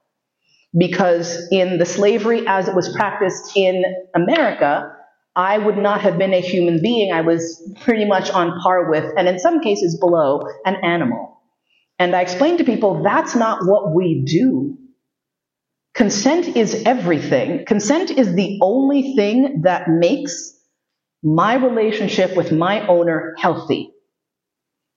because 0.78 1.48
in 1.52 1.80
the 1.80 1.86
slavery 1.86 2.46
as 2.48 2.68
it 2.68 2.76
was 2.76 2.94
practiced 2.96 3.58
in 3.58 3.84
America, 4.14 4.96
I 5.36 5.58
would 5.58 5.78
not 5.78 6.02
have 6.02 6.20
been 6.20 6.36
a 6.36 6.40
human 6.40 6.80
being. 6.80 7.12
I 7.12 7.22
was 7.22 7.76
pretty 7.82 8.06
much 8.06 8.30
on 8.30 8.60
par 8.60 8.92
with, 8.92 9.14
and 9.18 9.28
in 9.28 9.40
some 9.40 9.62
cases 9.62 9.98
below, 10.00 10.44
an 10.64 10.76
animal. 10.84 11.42
And 11.98 12.16
I 12.16 12.22
explained 12.22 12.60
to 12.60 12.64
people 12.66 13.02
that's 13.02 13.36
not 13.36 13.66
what 13.66 13.96
we 13.96 14.24
do. 14.24 14.78
Consent 15.96 16.56
is 16.56 16.84
everything. 16.86 17.66
Consent 17.66 18.12
is 18.12 18.36
the 18.36 18.60
only 18.62 19.16
thing 19.16 19.62
that 19.64 19.90
makes 19.90 20.54
my 21.24 21.56
relationship 21.56 22.38
with 22.38 22.52
my 22.52 22.86
owner 22.86 23.34
healthy. 23.40 23.92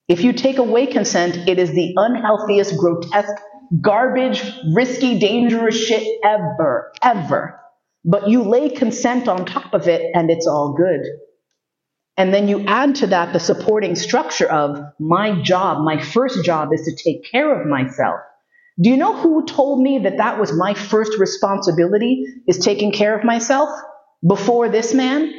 If 0.09 0.23
you 0.23 0.33
take 0.33 0.59
away 0.59 0.87
consent, 0.87 1.49
it 1.49 1.59
is 1.59 1.71
the 1.71 1.95
unhealthiest, 1.97 2.77
grotesque 2.77 3.41
garbage, 3.81 4.43
risky, 4.73 5.19
dangerous 5.19 5.77
shit 5.77 6.07
ever, 6.25 6.93
ever. 7.03 7.61
But 8.05 8.29
you 8.29 8.43
lay 8.43 8.69
consent 8.69 9.29
on 9.29 9.47
top 9.47 9.73
of 9.73 9.89
it 9.89 10.11
and 10.15 10.31
it's 10.31 10.47
all 10.47 10.75
good. 10.75 11.01
And 12.17 12.33
then 12.33 12.47
you 12.47 12.65
add 12.67 12.97
to 12.97 13.09
that 13.09 13.33
the 13.33 13.41
supporting 13.41 13.97
structure 13.97 14.49
of 14.49 14.79
my 15.01 15.41
job, 15.43 15.83
my 15.85 16.01
first 16.01 16.45
job 16.45 16.69
is 16.73 16.83
to 16.83 16.95
take 16.95 17.25
care 17.31 17.61
of 17.61 17.67
myself. 17.67 18.21
Do 18.81 18.91
you 18.91 18.97
know 18.97 19.17
who 19.17 19.47
told 19.47 19.81
me 19.81 20.01
that 20.01 20.19
that 20.19 20.39
was 20.39 20.53
my 20.53 20.75
first 20.75 21.19
responsibility 21.19 22.25
is 22.47 22.59
taking 22.59 22.93
care 22.93 23.17
of 23.17 23.25
myself 23.25 23.69
before 24.27 24.69
this 24.69 24.93
man? 24.95 25.33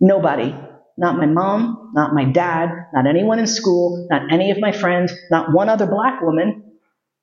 Nobody. 0.00 0.54
Not 1.00 1.16
my 1.16 1.24
mom, 1.24 1.92
not 1.94 2.12
my 2.12 2.26
dad, 2.26 2.68
not 2.92 3.06
anyone 3.06 3.38
in 3.38 3.46
school, 3.46 4.06
not 4.10 4.30
any 4.30 4.50
of 4.50 4.58
my 4.60 4.70
friends, 4.70 5.12
not 5.30 5.50
one 5.50 5.70
other 5.70 5.86
black 5.86 6.20
woman, 6.20 6.62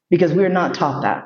because 0.09 0.33
we're 0.33 0.49
not 0.49 0.73
taught 0.73 1.03
that. 1.03 1.25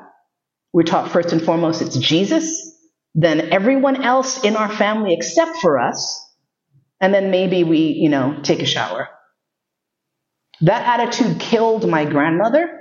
We're 0.70 0.82
taught 0.82 1.10
first 1.10 1.32
and 1.32 1.42
foremost 1.42 1.80
it's 1.80 1.96
Jesus, 1.96 2.78
then 3.14 3.52
everyone 3.52 4.04
else 4.04 4.44
in 4.44 4.56
our 4.56 4.70
family 4.70 5.14
except 5.14 5.56
for 5.56 5.80
us, 5.80 6.22
and 7.00 7.14
then 7.14 7.30
maybe 7.30 7.64
we, 7.64 7.78
you 7.78 8.10
know, 8.10 8.40
take 8.42 8.60
a 8.60 8.66
shower. 8.66 9.08
That 10.60 11.00
attitude 11.00 11.40
killed 11.40 11.88
my 11.88 12.04
grandmother. 12.04 12.80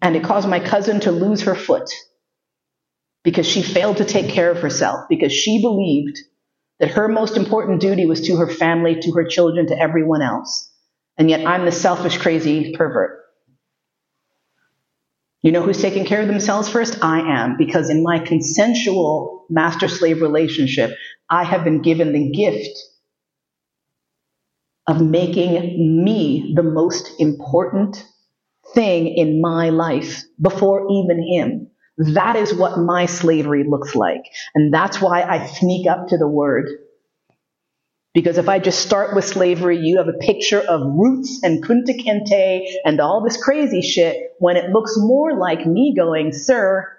And 0.00 0.16
it 0.16 0.24
caused 0.24 0.48
my 0.48 0.60
cousin 0.60 1.00
to 1.00 1.12
lose 1.12 1.42
her 1.42 1.54
foot 1.54 1.90
because 3.26 3.44
she 3.44 3.60
failed 3.60 3.96
to 3.96 4.04
take 4.04 4.28
care 4.28 4.52
of 4.52 4.58
herself, 4.58 5.06
because 5.08 5.32
she 5.32 5.60
believed 5.60 6.16
that 6.78 6.92
her 6.92 7.08
most 7.08 7.36
important 7.36 7.80
duty 7.80 8.06
was 8.06 8.20
to 8.20 8.36
her 8.36 8.48
family, 8.48 9.00
to 9.00 9.10
her 9.14 9.24
children, 9.24 9.66
to 9.66 9.76
everyone 9.76 10.22
else. 10.22 10.72
And 11.18 11.28
yet 11.28 11.44
I'm 11.44 11.64
the 11.64 11.72
selfish, 11.72 12.18
crazy 12.18 12.72
pervert. 12.76 13.18
You 15.42 15.50
know 15.50 15.60
who's 15.60 15.82
taking 15.82 16.04
care 16.04 16.22
of 16.22 16.28
themselves 16.28 16.68
first? 16.68 17.02
I 17.02 17.18
am, 17.18 17.56
because 17.56 17.90
in 17.90 18.04
my 18.04 18.20
consensual 18.20 19.44
master 19.50 19.88
slave 19.88 20.22
relationship, 20.22 20.96
I 21.28 21.42
have 21.42 21.64
been 21.64 21.82
given 21.82 22.12
the 22.12 22.30
gift 22.30 22.78
of 24.86 25.00
making 25.00 26.04
me 26.04 26.52
the 26.54 26.62
most 26.62 27.10
important 27.18 28.04
thing 28.72 29.08
in 29.08 29.40
my 29.40 29.70
life 29.70 30.22
before 30.40 30.86
even 30.92 31.26
him. 31.28 31.70
That 31.98 32.36
is 32.36 32.52
what 32.54 32.78
my 32.78 33.06
slavery 33.06 33.64
looks 33.68 33.94
like. 33.94 34.22
And 34.54 34.72
that's 34.72 35.00
why 35.00 35.22
I 35.22 35.46
sneak 35.46 35.88
up 35.88 36.08
to 36.08 36.18
the 36.18 36.28
word. 36.28 36.68
Because 38.12 38.38
if 38.38 38.48
I 38.48 38.58
just 38.58 38.80
start 38.80 39.14
with 39.14 39.26
slavery, 39.26 39.78
you 39.78 39.98
have 39.98 40.08
a 40.08 40.18
picture 40.18 40.60
of 40.60 40.80
roots 40.82 41.42
and 41.42 41.62
kunta 41.62 41.98
kinte 41.98 42.66
and 42.84 43.00
all 43.00 43.22
this 43.22 43.42
crazy 43.42 43.82
shit 43.82 44.32
when 44.38 44.56
it 44.56 44.70
looks 44.70 44.94
more 44.96 45.38
like 45.38 45.66
me 45.66 45.94
going, 45.94 46.32
Sir, 46.32 46.96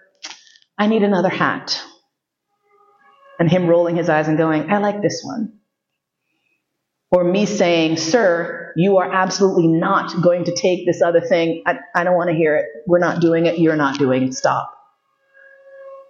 I 0.77 0.87
need 0.87 1.03
another 1.03 1.29
hat. 1.29 1.83
And 3.39 3.49
him 3.49 3.67
rolling 3.67 3.95
his 3.95 4.09
eyes 4.09 4.27
and 4.27 4.37
going, 4.37 4.71
I 4.71 4.77
like 4.77 5.01
this 5.01 5.21
one. 5.23 5.53
Or 7.09 7.23
me 7.23 7.45
saying, 7.47 7.97
Sir, 7.97 8.73
you 8.75 8.97
are 8.97 9.11
absolutely 9.11 9.67
not 9.67 10.21
going 10.21 10.43
to 10.45 10.55
take 10.55 10.85
this 10.85 11.01
other 11.01 11.21
thing. 11.21 11.63
I, 11.65 11.79
I 11.95 12.03
don't 12.03 12.15
want 12.15 12.29
to 12.29 12.35
hear 12.35 12.55
it. 12.57 12.65
We're 12.85 12.99
not 12.99 13.21
doing 13.21 13.47
it. 13.47 13.57
You're 13.57 13.75
not 13.75 13.97
doing 13.97 14.23
it. 14.23 14.33
Stop. 14.35 14.76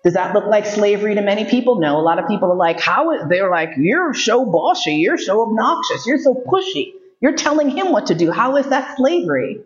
Does 0.04 0.14
that 0.14 0.34
look 0.34 0.46
like 0.46 0.66
slavery 0.66 1.16
to 1.16 1.22
many 1.22 1.46
people? 1.46 1.80
No. 1.80 1.98
A 1.98 2.02
lot 2.02 2.20
of 2.20 2.28
people 2.28 2.52
are 2.52 2.56
like, 2.56 2.80
how 2.80 3.12
is, 3.12 3.24
they're 3.30 3.50
like, 3.50 3.72
you're 3.78 4.14
so 4.14 4.46
bossy, 4.46 4.96
you're 4.96 5.18
so 5.18 5.42
obnoxious, 5.42 6.06
you're 6.06 6.20
so 6.20 6.44
pushy. 6.48 6.94
You're 7.20 7.36
telling 7.36 7.70
him 7.70 7.92
what 7.92 8.08
to 8.08 8.16
do. 8.16 8.32
How 8.32 8.58
is 8.58 8.68
that 8.68 8.98
slavery? 8.98 9.62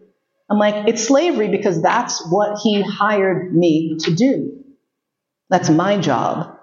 I'm 0.49 0.57
like, 0.57 0.88
it's 0.88 1.05
slavery 1.05 1.49
because 1.49 1.82
that's 1.82 2.25
what 2.29 2.59
he 2.61 2.82
hired 2.82 3.55
me 3.55 3.97
to 4.01 4.13
do. 4.13 4.63
That's 5.49 5.69
my 5.69 5.97
job. 5.97 6.57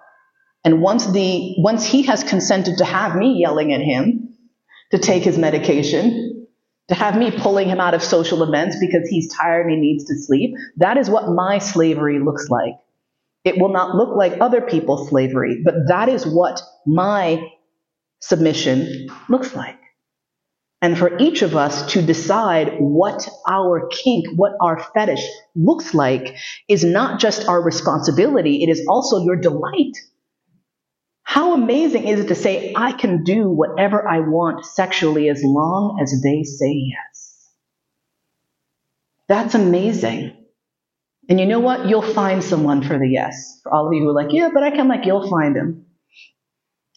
And 0.65 0.83
once 0.83 1.07
the, 1.07 1.55
once 1.59 1.85
he 1.85 2.03
has 2.03 2.25
consented 2.25 2.79
to 2.79 2.85
have 2.85 3.15
me 3.15 3.39
yelling 3.39 3.73
at 3.73 3.81
him, 3.81 4.37
to 4.91 4.99
take 4.99 5.23
his 5.23 5.37
medication, 5.37 6.47
to 6.89 6.95
have 6.95 7.17
me 7.17 7.31
pulling 7.31 7.69
him 7.69 7.81
out 7.81 7.95
of 7.95 8.03
social 8.03 8.43
events 8.43 8.77
because 8.81 9.07
he's 9.09 9.33
tired 9.33 9.67
and 9.67 9.75
he 9.75 9.81
needs 9.81 10.05
to 10.07 10.17
sleep, 10.17 10.55
that 10.79 10.97
is 10.97 11.11
what 11.11 11.29
my 11.29 11.59
slavery 11.59 12.19
looks 12.19 12.49
like. 12.49 12.75
It 13.45 13.59
will 13.59 13.73
not 13.73 13.95
look 13.95 14.17
like 14.17 14.41
other 14.41 14.61
people's 14.61 15.09
slavery, 15.09 15.63
but 15.65 15.75
that 15.89 16.09
is 16.09 16.27
what 16.27 16.61
my 16.87 17.51
submission 18.21 19.09
looks 19.29 19.55
like. 19.55 19.79
And 20.81 20.97
for 20.97 21.19
each 21.19 21.43
of 21.43 21.57
us 21.57 21.93
to 21.93 22.03
decide 22.03 22.77
what 22.79 23.29
our 23.49 23.89
kink, 23.89 24.27
what 24.37 24.53
our 24.61 24.79
fetish 24.79 25.25
looks 25.57 25.93
like, 25.93 26.37
is 26.69 26.85
not 26.85 27.19
just 27.19 27.49
our 27.49 27.61
responsibility, 27.61 28.63
it 28.63 28.69
is 28.69 28.87
also 28.89 29.25
your 29.25 29.37
delight. 29.37 29.97
How 31.25 31.53
amazing 31.55 32.05
is 32.05 32.21
it 32.21 32.29
to 32.29 32.35
say, 32.35 32.73
I 32.77 32.93
can 32.93 33.25
do 33.25 33.51
whatever 33.51 34.07
I 34.07 34.21
want 34.21 34.65
sexually 34.65 35.29
as 35.29 35.43
long 35.45 35.99
as 36.01 36.23
they 36.23 36.43
say 36.45 36.73
yes? 36.73 37.51
That's 39.29 39.55
amazing. 39.55 40.38
And 41.29 41.39
you 41.39 41.47
know 41.47 41.61
what? 41.61 41.89
You'll 41.89 42.15
find 42.15 42.43
someone 42.43 42.83
for 42.83 42.99
the 42.99 43.09
yes. 43.09 43.61
For 43.63 43.73
all 43.73 43.87
of 43.87 43.93
you 43.93 44.03
who 44.03 44.09
are 44.09 44.15
like, 44.15 44.33
yeah, 44.33 44.49
but 44.53 44.63
I 44.63 44.71
can 44.71 44.89
like, 44.89 45.05
you'll 45.05 45.29
find 45.29 45.55
him. 45.55 45.87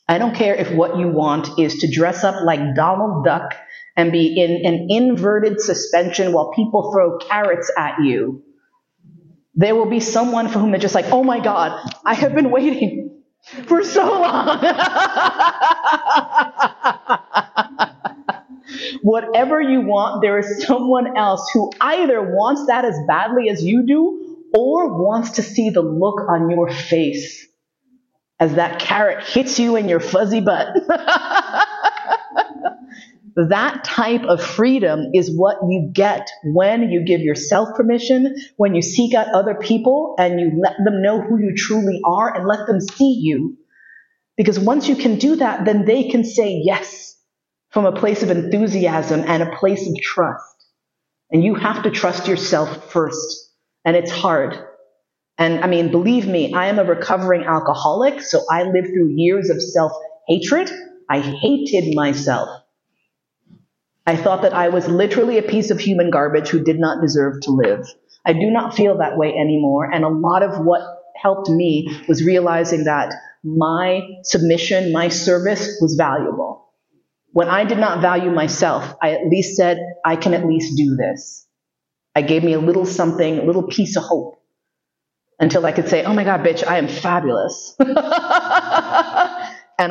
I 0.08 0.18
don't 0.18 0.36
care 0.36 0.56
if 0.56 0.72
what 0.72 0.98
you 0.98 1.10
want 1.10 1.60
is 1.60 1.80
to 1.80 1.92
dress 1.92 2.24
up 2.24 2.44
like 2.44 2.76
Donald 2.76 3.26
Duck 3.26 3.54
and 3.96 4.12
be 4.12 4.42
in 4.42 4.66
an 4.66 4.88
inverted 4.90 5.60
suspension 5.60 6.34
while 6.34 6.52
people 6.52 6.92
throw 6.92 7.18
carrots 7.18 7.72
at 7.78 8.04
you. 8.04 8.44
There 9.56 9.76
will 9.76 9.90
be 9.90 10.00
someone 10.00 10.48
for 10.48 10.60
whom 10.60 10.72
they're 10.72 10.80
just 10.80 10.96
like, 10.96 11.12
oh 11.12 11.24
my 11.24 11.42
God, 11.42 11.92
I 12.06 12.14
have 12.14 12.34
been 12.34 12.52
waiting 12.52 13.22
for 13.66 13.84
so 13.84 14.06
long. 14.06 14.60
Whatever 19.02 19.62
you 19.62 19.82
want, 19.82 20.22
there 20.22 20.40
is 20.40 20.66
someone 20.66 21.18
else 21.18 21.50
who 21.54 21.72
either 21.82 22.22
wants 22.22 22.68
that 22.68 22.86
as 22.86 22.98
badly 23.08 23.50
as 23.50 23.64
you 23.64 23.86
do 23.86 24.21
or 24.54 25.02
wants 25.04 25.32
to 25.32 25.44
see 25.44 25.70
the 25.70 25.82
look 25.82 26.22
on 26.30 26.50
your 26.50 26.70
face 26.70 27.48
as 28.40 28.56
that 28.56 28.80
carrot 28.80 29.24
hits 29.24 29.60
you 29.60 29.76
in 29.76 29.88
your 29.88 30.00
fuzzy 30.00 30.42
butt. 30.42 30.76
that 33.36 33.84
type 33.84 34.24
of 34.24 34.44
freedom 34.44 35.12
is 35.14 35.32
what 35.32 35.58
you 35.70 35.92
get 35.94 36.28
when 36.44 36.90
you 36.90 37.06
give 37.06 37.22
yourself 37.22 37.70
permission, 37.76 38.36
when 38.58 38.74
you 38.74 38.82
seek 38.82 39.14
out 39.14 39.28
other 39.28 39.54
people 39.56 40.16
and 40.18 40.40
you 40.40 40.60
let 40.60 40.74
them 40.84 41.04
know 41.04 41.22
who 41.22 41.40
you 41.40 41.56
truly 41.56 42.02
are 42.04 42.36
and 42.36 42.48
let 42.48 42.66
them 42.68 42.82
see 42.82 43.20
you. 43.22 43.58
Because 44.38 44.60
once 44.60 44.88
you 44.88 44.96
can 44.96 45.18
do 45.18 45.36
that, 45.36 45.66
then 45.66 45.86
they 45.86 46.10
can 46.10 46.24
say 46.24 46.62
yes 46.64 47.16
from 47.70 47.86
a 47.86 47.92
place 47.92 48.24
of 48.24 48.32
enthusiasm 48.32 49.24
and 49.26 49.44
a 49.44 49.56
place 49.58 49.88
of 49.88 49.96
trust. 50.02 50.66
And 51.30 51.44
you 51.44 51.54
have 51.56 51.84
to 51.84 51.92
trust 51.92 52.28
yourself 52.28 52.92
first. 52.92 53.41
And 53.86 53.96
it's 53.96 54.12
hard. 54.12 54.58
And 55.38 55.64
I 55.64 55.68
mean, 55.68 55.92
believe 55.92 56.28
me, 56.28 56.54
I 56.54 56.68
am 56.68 56.78
a 56.78 56.84
recovering 56.84 57.44
alcoholic, 57.44 58.22
so 58.22 58.42
I 58.50 58.64
lived 58.64 58.90
through 58.90 59.14
years 59.16 59.50
of 59.50 59.62
self 59.62 59.92
hatred. 60.28 60.72
I 61.10 61.20
hated 61.20 61.96
myself. 61.96 62.50
I 64.06 64.16
thought 64.16 64.44
that 64.44 64.54
I 64.54 64.70
was 64.70 64.88
literally 64.88 65.38
a 65.38 65.44
piece 65.44 65.72
of 65.72 65.80
human 65.80 66.10
garbage 66.10 66.50
who 66.50 66.64
did 66.64 66.80
not 66.80 67.02
deserve 67.02 67.42
to 67.42 67.52
live. 67.52 67.88
I 68.26 68.34
do 68.34 68.50
not 68.52 68.76
feel 68.76 68.98
that 68.98 69.18
way 69.18 69.30
anymore. 69.30 69.90
And 69.92 70.04
a 70.04 70.10
lot 70.10 70.44
of 70.44 70.66
what 70.66 70.82
helped 71.16 71.50
me 71.50 72.04
was 72.08 72.24
realizing 72.24 72.86
that 72.86 73.14
my 73.44 74.02
submission, 74.24 74.92
my 74.92 75.10
service 75.10 75.78
was 75.82 75.96
valuable. 75.96 76.70
When 77.32 77.48
I 77.48 77.64
did 77.64 77.78
not 77.78 78.02
value 78.02 78.30
myself, 78.30 78.96
I 79.02 79.14
at 79.14 79.28
least 79.28 79.56
said, 79.56 79.80
I 80.06 80.16
can 80.16 80.34
at 80.34 80.46
least 80.46 80.78
do 80.78 80.96
this. 80.96 81.48
I 82.16 82.22
gave 82.22 82.44
me 82.44 82.54
a 82.54 82.60
little 82.60 82.86
something, 82.86 83.40
a 83.40 83.44
little 83.44 83.64
piece 83.64 83.96
of 83.96 84.04
hope 84.04 84.42
until 85.40 85.66
I 85.66 85.72
could 85.72 85.90
say, 85.90 86.04
oh 86.04 86.14
my 86.14 86.24
God, 86.24 86.42
bitch, 86.42 86.66
I 86.66 86.78
am 86.78 86.88
fabulous. 86.88 87.76
and 87.80 87.88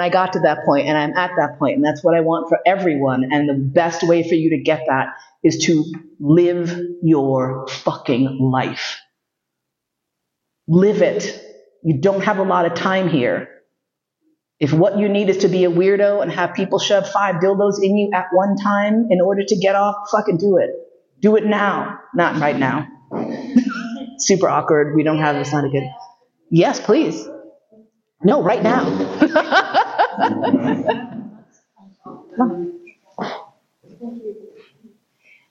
I 0.01 0.09
got 0.11 0.35
to 0.35 0.41
that 0.41 0.65
point 0.65 0.87
and 0.87 0.97
I'm 0.97 1.17
at 1.17 1.33
that 1.37 1.59
point 1.59 1.77
and 1.77 1.85
that's 1.85 2.05
what 2.05 2.15
I 2.15 2.21
want 2.21 2.49
for 2.49 2.59
everyone. 2.65 3.33
And 3.33 3.49
the 3.49 3.55
best 3.55 4.03
way 4.03 4.27
for 4.29 4.35
you 4.35 4.51
to 4.51 4.59
get 4.59 4.83
that 4.89 5.09
is 5.43 5.65
to 5.67 5.85
live 6.21 6.81
your 7.03 7.67
fucking 7.69 8.39
life. 8.39 8.99
Live 10.69 11.03
it. 11.03 11.43
You 11.83 11.99
don't 11.99 12.23
have 12.23 12.39
a 12.39 12.45
lot 12.45 12.67
of 12.67 12.75
time 12.75 13.09
here. 13.09 13.49
If 14.61 14.75
what 14.75 14.99
you 14.99 15.09
need 15.09 15.31
is 15.31 15.39
to 15.39 15.49
be 15.49 15.65
a 15.65 15.71
weirdo 15.71 16.23
and 16.23 16.31
have 16.31 16.53
people 16.55 16.79
shove 16.79 17.09
five 17.11 17.37
dildos 17.37 17.83
in 17.83 17.97
you 17.97 18.11
at 18.15 18.27
one 18.33 18.57
time 18.57 19.07
in 19.11 19.21
order 19.23 19.43
to 19.43 19.57
get 19.57 19.75
off, 19.75 20.11
fucking 20.13 20.37
do 20.37 20.59
it. 20.59 20.71
Do 21.21 21.37
it 21.37 21.45
now, 21.45 22.01
not 22.15 22.41
right 22.41 22.59
now. 22.59 22.89
Super 24.19 24.49
awkward. 24.49 24.95
We 24.95 25.03
don't 25.03 25.19
have 25.19 25.37
this. 25.37 25.53
Not 25.53 25.65
a 25.65 25.69
good. 25.69 25.85
Yes, 26.51 26.81
please. 26.81 27.29
No, 28.23 28.43
right 28.43 28.63
now. 28.63 28.85
Thank 29.19 29.33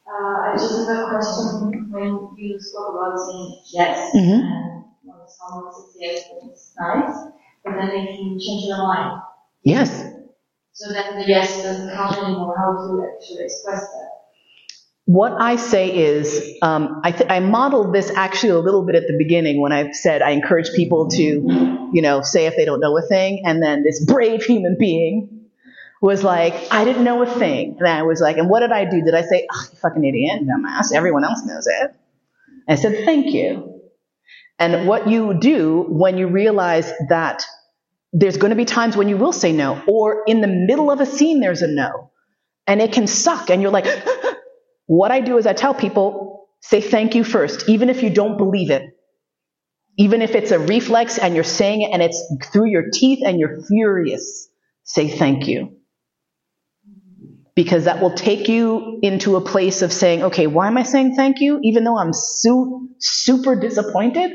Uh, 0.09 0.41
I 0.41 0.53
just 0.57 0.89
have 0.89 1.05
a 1.05 1.09
question 1.11 1.87
when 1.91 2.35
you 2.35 2.59
spoke 2.59 2.95
about 2.95 3.17
saying 3.19 3.61
yes, 3.71 4.15
mm-hmm. 4.15 4.41
and 4.41 4.83
when 5.03 5.17
someone 5.27 5.71
says 5.71 5.95
yes, 5.97 6.23
it's 6.43 6.73
nice 6.79 7.29
but 7.63 7.73
then 7.75 7.89
they 7.89 8.05
can 8.05 8.39
change 8.39 8.67
their 8.67 8.77
mind. 8.77 9.21
Yes. 9.63 10.05
So 10.73 10.93
then 10.93 11.19
the 11.19 11.27
yes 11.27 11.61
doesn't 11.61 11.93
count 11.95 12.17
anymore. 12.17 12.55
How 12.57 12.71
to 12.71 13.11
actually 13.13 13.45
express 13.45 13.81
that? 13.81 14.08
What 15.09 15.41
I 15.41 15.55
say 15.55 15.89
is, 15.89 16.59
um, 16.61 17.01
I, 17.03 17.11
th- 17.11 17.31
I 17.31 17.39
modeled 17.39 17.95
this 17.95 18.11
actually 18.15 18.51
a 18.51 18.59
little 18.59 18.85
bit 18.85 18.93
at 18.93 19.07
the 19.07 19.17
beginning 19.17 19.59
when 19.59 19.71
I 19.71 19.89
said 19.89 20.21
I 20.21 20.29
encourage 20.29 20.71
people 20.75 21.09
to, 21.09 21.23
you 21.23 22.01
know, 22.03 22.21
say 22.21 22.45
if 22.45 22.55
they 22.55 22.63
don't 22.63 22.79
know 22.79 22.95
a 22.95 23.01
thing, 23.01 23.41
and 23.43 23.59
then 23.59 23.81
this 23.81 24.05
brave 24.05 24.43
human 24.43 24.77
being 24.77 25.47
was 25.99 26.23
like, 26.23 26.53
I 26.69 26.85
didn't 26.85 27.03
know 27.03 27.23
a 27.23 27.25
thing, 27.25 27.77
and 27.79 27.87
I 27.87 28.03
was 28.03 28.21
like, 28.21 28.37
and 28.37 28.51
what 28.51 28.59
did 28.59 28.71
I 28.71 28.85
do? 28.85 29.01
Did 29.03 29.15
I 29.15 29.23
say, 29.23 29.47
oh, 29.51 29.67
you 29.71 29.79
fucking 29.79 30.05
idiot, 30.05 30.43
dumbass? 30.43 30.93
Everyone 30.93 31.23
else 31.23 31.43
knows 31.43 31.65
it. 31.65 31.95
I 32.67 32.75
said, 32.75 33.03
thank 33.03 33.33
you. 33.33 33.81
And 34.59 34.87
what 34.87 35.09
you 35.09 35.33
do 35.33 35.87
when 35.89 36.19
you 36.19 36.27
realize 36.27 36.93
that 37.09 37.43
there's 38.13 38.37
going 38.37 38.51
to 38.51 38.55
be 38.55 38.65
times 38.65 38.95
when 38.95 39.09
you 39.09 39.17
will 39.17 39.33
say 39.33 39.53
no, 39.53 39.81
or 39.87 40.21
in 40.27 40.41
the 40.41 40.47
middle 40.47 40.91
of 40.91 40.99
a 40.99 41.07
scene 41.07 41.39
there's 41.39 41.63
a 41.63 41.67
no, 41.67 42.11
and 42.67 42.79
it 42.79 42.93
can 42.93 43.07
suck, 43.07 43.49
and 43.49 43.59
you're 43.59 43.71
like. 43.71 43.87
What 44.89 45.11
I 45.11 45.19
do 45.19 45.37
is 45.37 45.45
I 45.45 45.53
tell 45.53 45.75
people, 45.75 46.47
say 46.61 46.81
thank 46.81 47.13
you 47.13 47.23
first, 47.23 47.69
even 47.69 47.91
if 47.91 48.01
you 48.01 48.09
don't 48.09 48.37
believe 48.37 48.71
it. 48.71 48.89
Even 49.99 50.23
if 50.23 50.33
it's 50.33 50.49
a 50.49 50.57
reflex 50.57 51.19
and 51.19 51.35
you're 51.35 51.43
saying 51.43 51.83
it 51.83 51.91
and 51.93 52.01
it's 52.01 52.19
through 52.51 52.71
your 52.71 52.89
teeth 52.91 53.19
and 53.23 53.39
you're 53.39 53.61
furious, 53.61 54.49
say 54.85 55.07
thank 55.07 55.45
you. 55.47 55.77
Because 57.55 57.83
that 57.83 58.01
will 58.01 58.15
take 58.15 58.47
you 58.47 58.97
into 59.03 59.35
a 59.35 59.41
place 59.41 59.83
of 59.83 59.93
saying, 59.93 60.23
okay, 60.23 60.47
why 60.47 60.65
am 60.65 60.77
I 60.79 60.83
saying 60.83 61.13
thank 61.15 61.39
you? 61.39 61.59
Even 61.61 61.83
though 61.83 61.99
I'm 61.99 62.11
su- 62.11 62.89
super 62.97 63.55
disappointed, 63.55 64.31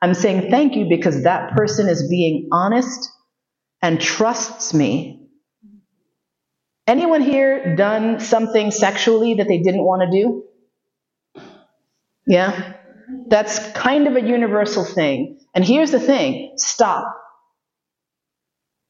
I'm 0.00 0.14
saying 0.14 0.50
thank 0.50 0.76
you 0.76 0.86
because 0.88 1.24
that 1.24 1.52
person 1.54 1.90
is 1.90 2.08
being 2.08 2.48
honest 2.52 3.10
and 3.82 4.00
trusts 4.00 4.72
me 4.72 5.19
Anyone 6.90 7.22
here 7.22 7.76
done 7.76 8.18
something 8.18 8.72
sexually 8.72 9.34
that 9.34 9.46
they 9.46 9.58
didn't 9.58 9.84
want 9.84 10.02
to 10.02 10.10
do? 10.10 10.42
Yeah? 12.26 12.72
That's 13.28 13.60
kind 13.74 14.08
of 14.08 14.16
a 14.16 14.20
universal 14.20 14.84
thing. 14.84 15.38
And 15.54 15.64
here's 15.64 15.92
the 15.92 16.00
thing 16.00 16.54
stop. 16.56 17.04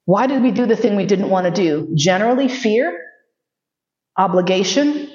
Why 0.07 0.29
did 0.29 0.43
we 0.43 0.51
do 0.51 0.65
the 0.65 0.77
thing 0.77 0.97
we 0.97 1.05
didn't 1.05 1.29
want 1.29 1.45
to 1.45 1.51
do? 1.53 1.93
Generally, 1.95 2.49
fear, 2.49 2.99
obligation. 4.17 5.11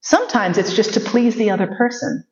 Sometimes 0.00 0.56
it's 0.56 0.72
just 0.72 0.94
to 0.94 1.00
please 1.00 1.36
the 1.36 1.50
other 1.50 1.66
person. 1.66 2.24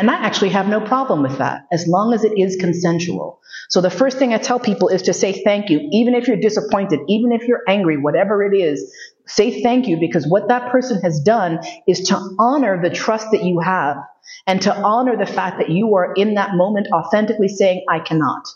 And 0.00 0.10
I 0.10 0.14
actually 0.14 0.48
have 0.48 0.66
no 0.66 0.80
problem 0.80 1.20
with 1.20 1.36
that, 1.36 1.66
as 1.70 1.86
long 1.86 2.14
as 2.14 2.24
it 2.24 2.32
is 2.38 2.56
consensual. 2.56 3.38
So 3.68 3.82
the 3.82 3.90
first 3.90 4.16
thing 4.16 4.32
I 4.32 4.38
tell 4.38 4.58
people 4.58 4.88
is 4.88 5.02
to 5.02 5.12
say 5.12 5.44
thank 5.44 5.68
you, 5.68 5.90
even 5.92 6.14
if 6.14 6.26
you're 6.26 6.38
disappointed, 6.38 7.00
even 7.06 7.32
if 7.32 7.46
you're 7.46 7.62
angry, 7.68 7.98
whatever 7.98 8.42
it 8.42 8.56
is, 8.56 8.96
say 9.26 9.62
thank 9.62 9.88
you 9.88 9.98
because 10.00 10.26
what 10.26 10.48
that 10.48 10.72
person 10.72 11.02
has 11.02 11.20
done 11.20 11.60
is 11.86 12.08
to 12.08 12.34
honor 12.38 12.80
the 12.82 12.88
trust 12.88 13.26
that 13.32 13.44
you 13.44 13.60
have 13.60 13.98
and 14.46 14.62
to 14.62 14.74
honor 14.74 15.18
the 15.18 15.30
fact 15.30 15.58
that 15.58 15.68
you 15.68 15.94
are 15.96 16.14
in 16.14 16.36
that 16.36 16.54
moment 16.54 16.88
authentically 16.94 17.48
saying, 17.48 17.84
I 17.86 17.98
cannot. 17.98 18.48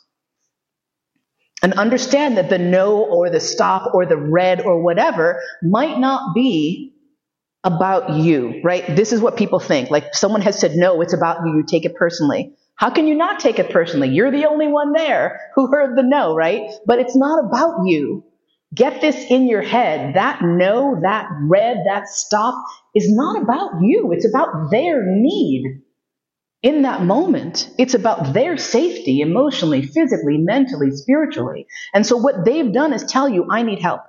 And 1.62 1.74
understand 1.74 2.38
that 2.38 2.48
the 2.48 2.58
no 2.58 3.04
or 3.04 3.28
the 3.28 3.40
stop 3.40 3.92
or 3.92 4.06
the 4.06 4.16
red 4.16 4.62
or 4.62 4.82
whatever 4.82 5.42
might 5.62 5.98
not 5.98 6.34
be 6.34 6.93
about 7.64 8.10
you, 8.10 8.60
right? 8.62 8.94
This 8.94 9.12
is 9.12 9.20
what 9.20 9.36
people 9.36 9.58
think. 9.58 9.90
Like 9.90 10.14
someone 10.14 10.42
has 10.42 10.60
said, 10.60 10.72
no, 10.76 11.00
it's 11.00 11.14
about 11.14 11.38
you. 11.46 11.56
You 11.56 11.64
take 11.66 11.84
it 11.84 11.96
personally. 11.96 12.54
How 12.76 12.90
can 12.90 13.06
you 13.06 13.14
not 13.14 13.40
take 13.40 13.58
it 13.58 13.70
personally? 13.70 14.08
You're 14.10 14.30
the 14.30 14.46
only 14.48 14.68
one 14.68 14.92
there 14.92 15.40
who 15.54 15.68
heard 15.68 15.96
the 15.96 16.02
no, 16.02 16.34
right? 16.34 16.70
But 16.86 16.98
it's 16.98 17.16
not 17.16 17.44
about 17.44 17.86
you. 17.86 18.24
Get 18.74 19.00
this 19.00 19.16
in 19.30 19.46
your 19.46 19.62
head. 19.62 20.14
That 20.16 20.40
no, 20.42 20.98
that 21.02 21.28
red, 21.42 21.84
that 21.86 22.08
stop 22.08 22.62
is 22.94 23.06
not 23.08 23.42
about 23.42 23.80
you. 23.80 24.12
It's 24.12 24.28
about 24.28 24.70
their 24.70 25.02
need 25.06 25.82
in 26.62 26.82
that 26.82 27.02
moment. 27.02 27.70
It's 27.78 27.94
about 27.94 28.34
their 28.34 28.56
safety 28.56 29.20
emotionally, 29.20 29.82
physically, 29.82 30.38
mentally, 30.38 30.90
spiritually. 30.90 31.66
And 31.94 32.04
so 32.04 32.16
what 32.16 32.44
they've 32.44 32.72
done 32.72 32.92
is 32.92 33.04
tell 33.04 33.28
you, 33.28 33.46
I 33.50 33.62
need 33.62 33.80
help. 33.80 34.00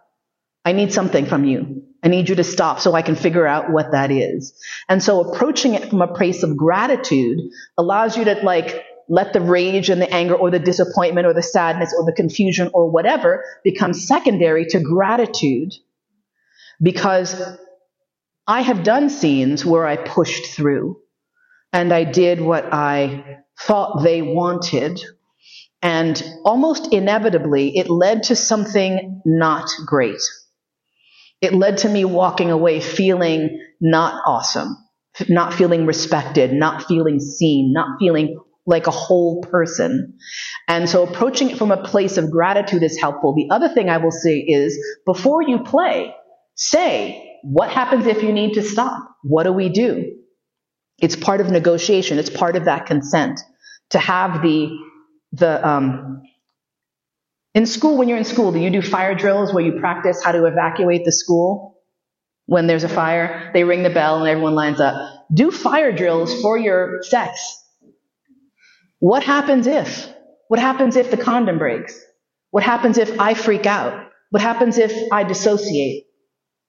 I 0.63 0.71
need 0.71 0.91
something 0.91 1.27
from 1.27 1.45
you. 1.45 1.84
I 2.05 2.07
need 2.07 2.29
you 2.29 2.35
to 2.35 2.43
stop 2.43 2.79
so 2.79 2.93
I 2.93 3.01
can 3.01 3.15
figure 3.15 3.47
out 3.47 3.71
what 3.71 3.91
that 3.91 4.11
is. 4.11 4.53
And 4.87 5.01
so 5.01 5.21
approaching 5.21 5.73
it 5.73 5.89
from 5.89 6.03
a 6.03 6.13
place 6.13 6.43
of 6.43 6.55
gratitude 6.55 7.39
allows 7.79 8.15
you 8.15 8.25
to 8.25 8.35
like 8.43 8.85
let 9.09 9.33
the 9.33 9.41
rage 9.41 9.89
and 9.89 9.99
the 9.99 10.13
anger 10.13 10.35
or 10.35 10.51
the 10.51 10.59
disappointment 10.59 11.25
or 11.25 11.33
the 11.33 11.41
sadness 11.41 11.95
or 11.97 12.05
the 12.05 12.13
confusion 12.13 12.69
or 12.75 12.91
whatever 12.91 13.43
become 13.63 13.93
secondary 13.93 14.65
to 14.67 14.79
gratitude 14.79 15.73
because 16.79 17.41
I 18.45 18.61
have 18.61 18.83
done 18.83 19.09
scenes 19.09 19.65
where 19.65 19.87
I 19.87 19.95
pushed 19.95 20.45
through 20.55 20.99
and 21.73 21.91
I 21.91 22.03
did 22.03 22.39
what 22.39 22.71
I 22.71 23.39
thought 23.59 24.03
they 24.03 24.21
wanted. 24.21 25.01
And 25.81 26.21
almost 26.43 26.93
inevitably, 26.93 27.77
it 27.77 27.89
led 27.89 28.23
to 28.23 28.35
something 28.35 29.21
not 29.25 29.69
great. 29.87 30.21
It 31.45 31.53
led 31.53 31.77
to 31.79 31.89
me 31.89 32.05
walking 32.05 32.49
away 32.49 32.79
feeling 32.79 33.59
not 33.79 34.23
awesome, 34.25 34.75
not 35.29 35.53
feeling 35.53 35.85
respected, 35.85 36.51
not 36.51 36.85
feeling 36.87 37.19
seen, 37.19 37.71
not 37.71 37.99
feeling 37.99 38.39
like 38.65 38.87
a 38.87 38.91
whole 38.91 39.43
person. 39.43 40.17
And 40.67 40.89
so 40.89 41.03
approaching 41.03 41.51
it 41.51 41.59
from 41.59 41.69
a 41.69 41.83
place 41.83 42.17
of 42.17 42.31
gratitude 42.31 42.81
is 42.81 42.99
helpful. 42.99 43.35
The 43.35 43.53
other 43.53 43.69
thing 43.69 43.91
I 43.91 43.97
will 43.97 44.09
say 44.09 44.39
is 44.39 44.75
before 45.05 45.43
you 45.43 45.59
play, 45.59 46.15
say, 46.55 47.39
what 47.43 47.69
happens 47.69 48.07
if 48.07 48.23
you 48.23 48.33
need 48.33 48.53
to 48.55 48.63
stop? 48.63 48.97
What 49.21 49.43
do 49.43 49.53
we 49.53 49.69
do? 49.69 50.15
It's 50.97 51.15
part 51.15 51.41
of 51.41 51.51
negotiation. 51.51 52.17
It's 52.17 52.31
part 52.31 52.55
of 52.55 52.65
that 52.65 52.87
consent 52.87 53.39
to 53.91 53.99
have 53.99 54.41
the, 54.41 54.75
the, 55.33 55.67
um, 55.67 56.23
in 57.55 57.65
school, 57.65 57.97
when 57.97 58.09
you're 58.09 58.17
in 58.17 58.25
school, 58.25 58.51
do 58.51 58.59
you 58.59 58.69
do 58.69 58.81
fire 58.81 59.15
drills 59.15 59.53
where 59.53 59.63
you 59.63 59.79
practice 59.79 60.21
how 60.21 60.33
to 60.33 60.45
evacuate 60.45 61.05
the 61.05 61.11
school 61.13 61.79
when 62.47 62.67
there's 62.67 62.83
a 62.83 62.89
fire? 62.89 63.49
They 63.53 63.63
ring 63.63 63.81
the 63.81 63.89
bell 63.89 64.19
and 64.19 64.27
everyone 64.27 64.55
lines 64.55 64.81
up. 64.81 65.25
Do 65.33 65.51
fire 65.51 65.93
drills 65.93 66.41
for 66.41 66.57
your 66.57 66.99
sex. 67.01 67.63
What 68.99 69.23
happens 69.23 69.67
if? 69.67 70.05
What 70.49 70.59
happens 70.59 70.97
if 70.97 71.09
the 71.11 71.17
condom 71.17 71.57
breaks? 71.57 71.97
What 72.51 72.63
happens 72.63 72.97
if 72.97 73.19
I 73.21 73.33
freak 73.33 73.65
out? 73.65 74.09
What 74.31 74.41
happens 74.41 74.77
if 74.77 74.93
I 75.13 75.23
dissociate? 75.23 76.07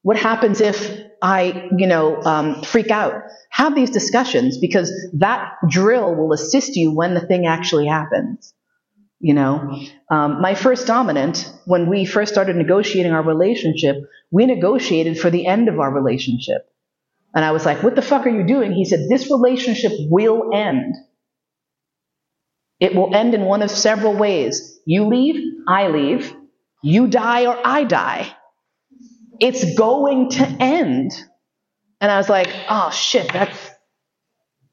What 0.03 0.17
happens 0.17 0.61
if 0.61 1.01
I, 1.21 1.69
you 1.77 1.89
know, 1.89 2.23
um, 2.23 2.63
freak 2.63 2.93
out? 2.93 3.15
Have 3.51 3.75
these 3.75 3.91
discussions 3.91 4.59
because 4.59 4.93
that 5.15 5.51
drill 5.69 6.15
will 6.15 6.33
assist 6.33 6.77
you 6.77 6.93
when 6.93 7.15
the 7.15 7.21
thing 7.21 7.47
actually 7.47 7.89
happens. 7.89 8.55
You 9.19 9.35
know, 9.35 9.81
um, 10.11 10.43
my 10.43 10.55
first 10.55 10.87
dominant, 10.87 11.51
when 11.65 11.89
we 11.89 12.05
first 12.05 12.33
started 12.33 12.57
negotiating 12.57 13.13
our 13.13 13.23
relationship, 13.23 13.97
we 14.31 14.45
negotiated 14.47 15.19
for 15.19 15.31
the 15.31 15.47
end 15.47 15.69
of 15.69 15.81
our 15.81 15.91
relationship. 15.91 16.69
And 17.35 17.45
I 17.45 17.53
was 17.53 17.65
like, 17.65 17.83
what 17.83 17.95
the 17.95 18.03
fuck 18.03 18.27
are 18.27 18.31
you 18.31 18.47
doing? 18.47 18.73
He 18.73 18.85
said, 18.85 19.09
this 19.09 19.31
relationship 19.31 19.93
will 20.11 20.51
end. 20.55 20.95
It 22.79 22.95
will 22.95 23.15
end 23.15 23.35
in 23.35 23.43
one 23.43 23.63
of 23.63 23.71
several 23.71 24.15
ways. 24.15 24.79
You 24.85 25.07
leave, 25.07 25.43
I 25.67 25.89
leave. 25.89 26.35
You 26.83 27.07
die 27.07 27.47
or 27.47 27.59
I 27.65 27.85
die. 27.85 28.35
It's 29.41 29.75
going 29.77 30.31
to 30.31 30.47
end. 30.61 31.13
And 32.01 32.11
I 32.11 32.19
was 32.19 32.29
like, 32.29 32.49
oh 32.69 32.91
shit, 32.91 33.33
that's 33.33 33.71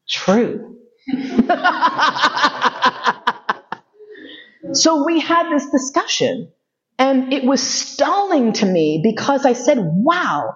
true. 0.09 0.77
So 4.74 5.05
we 5.05 5.19
had 5.19 5.51
this 5.51 5.69
discussion 5.69 6.51
and 6.99 7.34
it 7.34 7.43
was 7.43 7.61
stalling 7.61 8.53
to 8.53 8.65
me 8.65 9.01
because 9.03 9.45
I 9.45 9.53
said, 9.53 9.78
wow, 9.80 10.55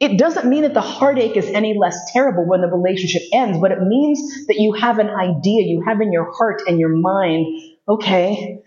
it 0.00 0.18
doesn't 0.18 0.48
mean 0.48 0.62
that 0.62 0.74
the 0.74 0.80
heartache 0.80 1.36
is 1.36 1.46
any 1.46 1.76
less 1.78 2.12
terrible 2.12 2.46
when 2.46 2.60
the 2.60 2.68
relationship 2.68 3.22
ends, 3.32 3.58
but 3.60 3.72
it 3.72 3.80
means 3.80 4.46
that 4.46 4.56
you 4.58 4.72
have 4.74 4.98
an 4.98 5.10
idea, 5.10 5.64
you 5.64 5.82
have 5.86 6.00
in 6.00 6.12
your 6.12 6.32
heart 6.32 6.62
and 6.66 6.78
your 6.78 6.96
mind, 6.96 7.46
okay, 7.88 8.60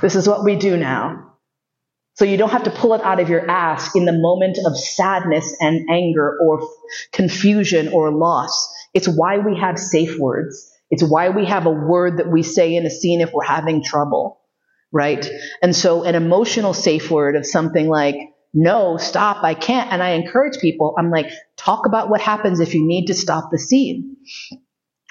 this 0.00 0.14
is 0.14 0.28
what 0.28 0.44
we 0.44 0.56
do 0.56 0.76
now. 0.76 1.26
So 2.14 2.24
you 2.24 2.36
don't 2.36 2.50
have 2.50 2.64
to 2.64 2.70
pull 2.70 2.94
it 2.94 3.00
out 3.00 3.18
of 3.18 3.30
your 3.30 3.50
ass 3.50 3.96
in 3.96 4.04
the 4.04 4.12
moment 4.12 4.58
of 4.66 4.76
sadness 4.76 5.56
and 5.60 5.88
anger 5.90 6.38
or 6.40 6.60
confusion 7.12 7.88
or 7.88 8.12
loss. 8.12 8.68
It's 8.92 9.08
why 9.08 9.38
we 9.38 9.58
have 9.58 9.78
safe 9.78 10.18
words. 10.18 10.69
It's 10.90 11.02
why 11.02 11.28
we 11.30 11.46
have 11.46 11.66
a 11.66 11.70
word 11.70 12.18
that 12.18 12.30
we 12.30 12.42
say 12.42 12.74
in 12.74 12.84
a 12.84 12.90
scene 12.90 13.20
if 13.20 13.32
we're 13.32 13.44
having 13.44 13.82
trouble, 13.82 14.40
right? 14.90 15.28
And 15.62 15.74
so 15.74 16.02
an 16.02 16.14
emotional 16.14 16.74
safe 16.74 17.10
word 17.10 17.36
of 17.36 17.46
something 17.46 17.88
like, 17.88 18.16
no, 18.52 18.96
stop, 18.96 19.44
I 19.44 19.54
can't. 19.54 19.92
And 19.92 20.02
I 20.02 20.10
encourage 20.10 20.58
people, 20.58 20.96
I'm 20.98 21.10
like, 21.10 21.30
talk 21.56 21.86
about 21.86 22.10
what 22.10 22.20
happens 22.20 22.58
if 22.58 22.74
you 22.74 22.84
need 22.84 23.06
to 23.06 23.14
stop 23.14 23.50
the 23.52 23.58
scene. 23.58 24.16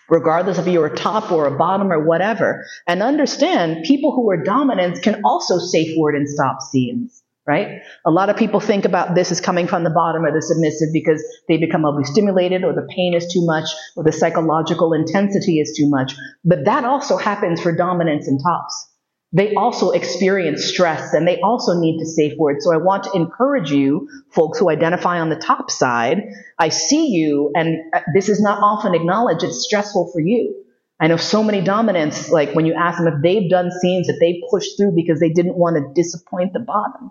Regardless 0.10 0.58
if 0.58 0.68
you're 0.68 0.88
a 0.88 0.96
top 0.96 1.32
or 1.32 1.46
a 1.46 1.58
bottom 1.58 1.92
or 1.92 2.06
whatever. 2.06 2.66
And 2.86 3.02
understand 3.02 3.86
people 3.86 4.12
who 4.12 4.30
are 4.32 4.44
dominants 4.44 5.00
can 5.00 5.22
also 5.24 5.60
safe 5.60 5.96
word 5.98 6.16
and 6.16 6.28
stop 6.28 6.62
scenes 6.62 7.24
right? 7.50 7.82
A 8.06 8.12
lot 8.12 8.30
of 8.30 8.38
people 8.38 8.60
think 8.60 8.86
about 8.86 9.16
this 9.16 9.32
as 9.32 9.42
coming 9.42 9.66
from 9.66 9.84
the 9.84 9.90
bottom 9.90 10.24
of 10.24 10.36
the 10.36 10.42
submissive 10.42 10.90
because 10.94 11.24
they 11.48 11.58
become 11.58 11.84
overstimulated 11.84 12.64
or 12.64 12.74
the 12.74 12.88
pain 12.96 13.16
is 13.16 13.26
too 13.34 13.44
much 13.44 13.68
or 13.98 14.04
the 14.04 14.12
psychological 14.12 14.94
intensity 14.94 15.60
is 15.60 15.76
too 15.76 15.90
much. 15.90 16.14
But 16.46 16.66
that 16.66 16.86
also 16.86 17.18
happens 17.18 17.60
for 17.60 17.76
dominants 17.76 18.28
and 18.28 18.40
tops. 18.40 18.88
They 19.32 19.56
also 19.56 19.90
experience 19.90 20.64
stress 20.64 21.14
and 21.16 21.28
they 21.28 21.40
also 21.42 21.80
need 21.80 21.98
to 21.98 22.06
safe 22.06 22.34
word. 22.38 22.58
So 22.60 22.72
I 22.72 22.78
want 22.78 23.06
to 23.06 23.16
encourage 23.16 23.72
you, 23.72 24.08
folks 24.32 24.60
who 24.60 24.70
identify 24.70 25.20
on 25.20 25.30
the 25.30 25.36
top 25.36 25.72
side. 25.72 26.22
I 26.60 26.70
see 26.70 27.08
you 27.08 27.52
and 27.56 27.78
uh, 27.96 28.02
this 28.14 28.30
is 28.30 28.40
not 28.40 28.60
often 28.62 28.94
acknowledged. 28.94 29.44
It's 29.44 29.64
stressful 29.64 30.12
for 30.14 30.20
you. 30.20 30.54
I 31.00 31.08
know 31.08 31.18
so 31.18 31.44
many 31.44 31.62
dominants, 31.62 32.30
like 32.30 32.54
when 32.54 32.68
you 32.68 32.74
ask 32.74 33.00
them 33.00 33.08
if 33.08 33.24
they've 33.24 33.50
done 33.50 33.72
scenes 33.72 34.06
that 34.08 34.18
they 34.20 34.44
pushed 34.52 34.78
through 34.78 34.92
because 34.96 35.20
they 35.20 35.30
didn't 35.30 35.58
want 35.58 35.78
to 35.78 35.94
disappoint 36.00 36.54
the 36.54 36.60
bottom. 36.60 37.10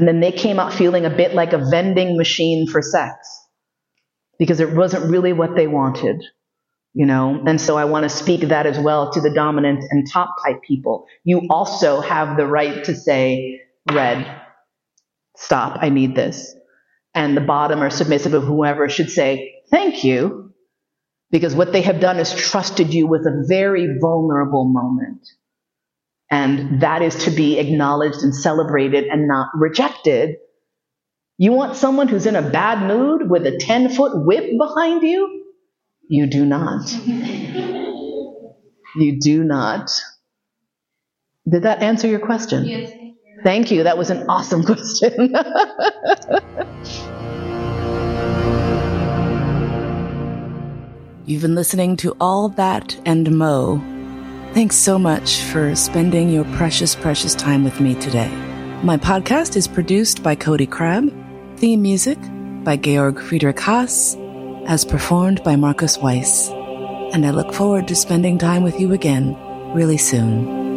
And 0.00 0.08
then 0.08 0.20
they 0.20 0.32
came 0.32 0.58
out 0.58 0.72
feeling 0.72 1.04
a 1.04 1.10
bit 1.10 1.34
like 1.34 1.52
a 1.52 1.58
vending 1.58 2.16
machine 2.16 2.66
for 2.66 2.80
sex 2.80 3.28
because 4.38 4.58
it 4.58 4.72
wasn't 4.72 5.10
really 5.10 5.34
what 5.34 5.54
they 5.54 5.66
wanted, 5.66 6.24
you 6.94 7.04
know? 7.04 7.42
And 7.46 7.60
so 7.60 7.76
I 7.76 7.84
want 7.84 8.04
to 8.04 8.08
speak 8.08 8.48
that 8.48 8.64
as 8.64 8.78
well 8.78 9.12
to 9.12 9.20
the 9.20 9.28
dominant 9.28 9.84
and 9.90 10.10
top 10.10 10.36
type 10.42 10.62
people. 10.62 11.04
You 11.22 11.42
also 11.50 12.00
have 12.00 12.38
the 12.38 12.46
right 12.46 12.82
to 12.84 12.96
say, 12.96 13.60
red, 13.92 14.40
stop, 15.36 15.76
I 15.82 15.90
need 15.90 16.16
this. 16.16 16.56
And 17.12 17.36
the 17.36 17.42
bottom 17.42 17.82
or 17.82 17.90
submissive 17.90 18.32
of 18.32 18.44
whoever 18.44 18.88
should 18.88 19.10
say, 19.10 19.52
thank 19.70 20.02
you, 20.02 20.54
because 21.30 21.54
what 21.54 21.72
they 21.72 21.82
have 21.82 22.00
done 22.00 22.18
is 22.18 22.32
trusted 22.32 22.94
you 22.94 23.06
with 23.06 23.26
a 23.26 23.44
very 23.46 23.86
vulnerable 24.00 24.64
moment. 24.66 25.28
And 26.30 26.80
that 26.82 27.02
is 27.02 27.24
to 27.24 27.30
be 27.30 27.58
acknowledged 27.58 28.22
and 28.22 28.34
celebrated 28.34 29.04
and 29.04 29.26
not 29.26 29.48
rejected. 29.54 30.36
You 31.38 31.52
want 31.52 31.76
someone 31.76 32.06
who's 32.06 32.26
in 32.26 32.36
a 32.36 32.50
bad 32.50 32.86
mood 32.86 33.28
with 33.28 33.46
a 33.46 33.58
10 33.58 33.88
foot 33.90 34.24
whip 34.24 34.44
behind 34.56 35.02
you? 35.02 35.44
You 36.08 36.26
do 36.26 36.44
not. 36.44 36.92
you 38.96 39.18
do 39.20 39.42
not. 39.42 39.90
Did 41.48 41.62
that 41.64 41.82
answer 41.82 42.06
your 42.06 42.20
question? 42.20 42.64
Yes. 42.64 42.92
Thank 43.42 43.70
you. 43.70 43.84
That 43.84 43.98
was 43.98 44.10
an 44.10 44.28
awesome 44.28 44.62
question. 44.66 45.34
You've 51.26 51.42
been 51.42 51.54
listening 51.54 51.96
to 51.98 52.16
All 52.20 52.48
That 52.50 53.00
and 53.06 53.36
Mo 53.36 53.89
Thanks 54.52 54.74
so 54.74 54.98
much 54.98 55.42
for 55.42 55.76
spending 55.76 56.28
your 56.28 56.42
precious, 56.56 56.96
precious 56.96 57.36
time 57.36 57.62
with 57.62 57.78
me 57.78 57.94
today. 57.94 58.28
My 58.82 58.96
podcast 58.96 59.54
is 59.54 59.68
produced 59.68 60.24
by 60.24 60.34
Cody 60.34 60.66
Crabb, 60.66 61.08
theme 61.56 61.82
music 61.82 62.18
by 62.64 62.76
Georg 62.76 63.20
Friedrich 63.20 63.60
Haas, 63.60 64.16
as 64.66 64.84
performed 64.84 65.44
by 65.44 65.54
Marcus 65.54 65.98
Weiss. 65.98 66.48
And 67.12 67.24
I 67.24 67.30
look 67.30 67.52
forward 67.54 67.86
to 67.88 67.94
spending 67.94 68.38
time 68.38 68.64
with 68.64 68.80
you 68.80 68.92
again 68.92 69.36
really 69.72 69.98
soon. 69.98 70.69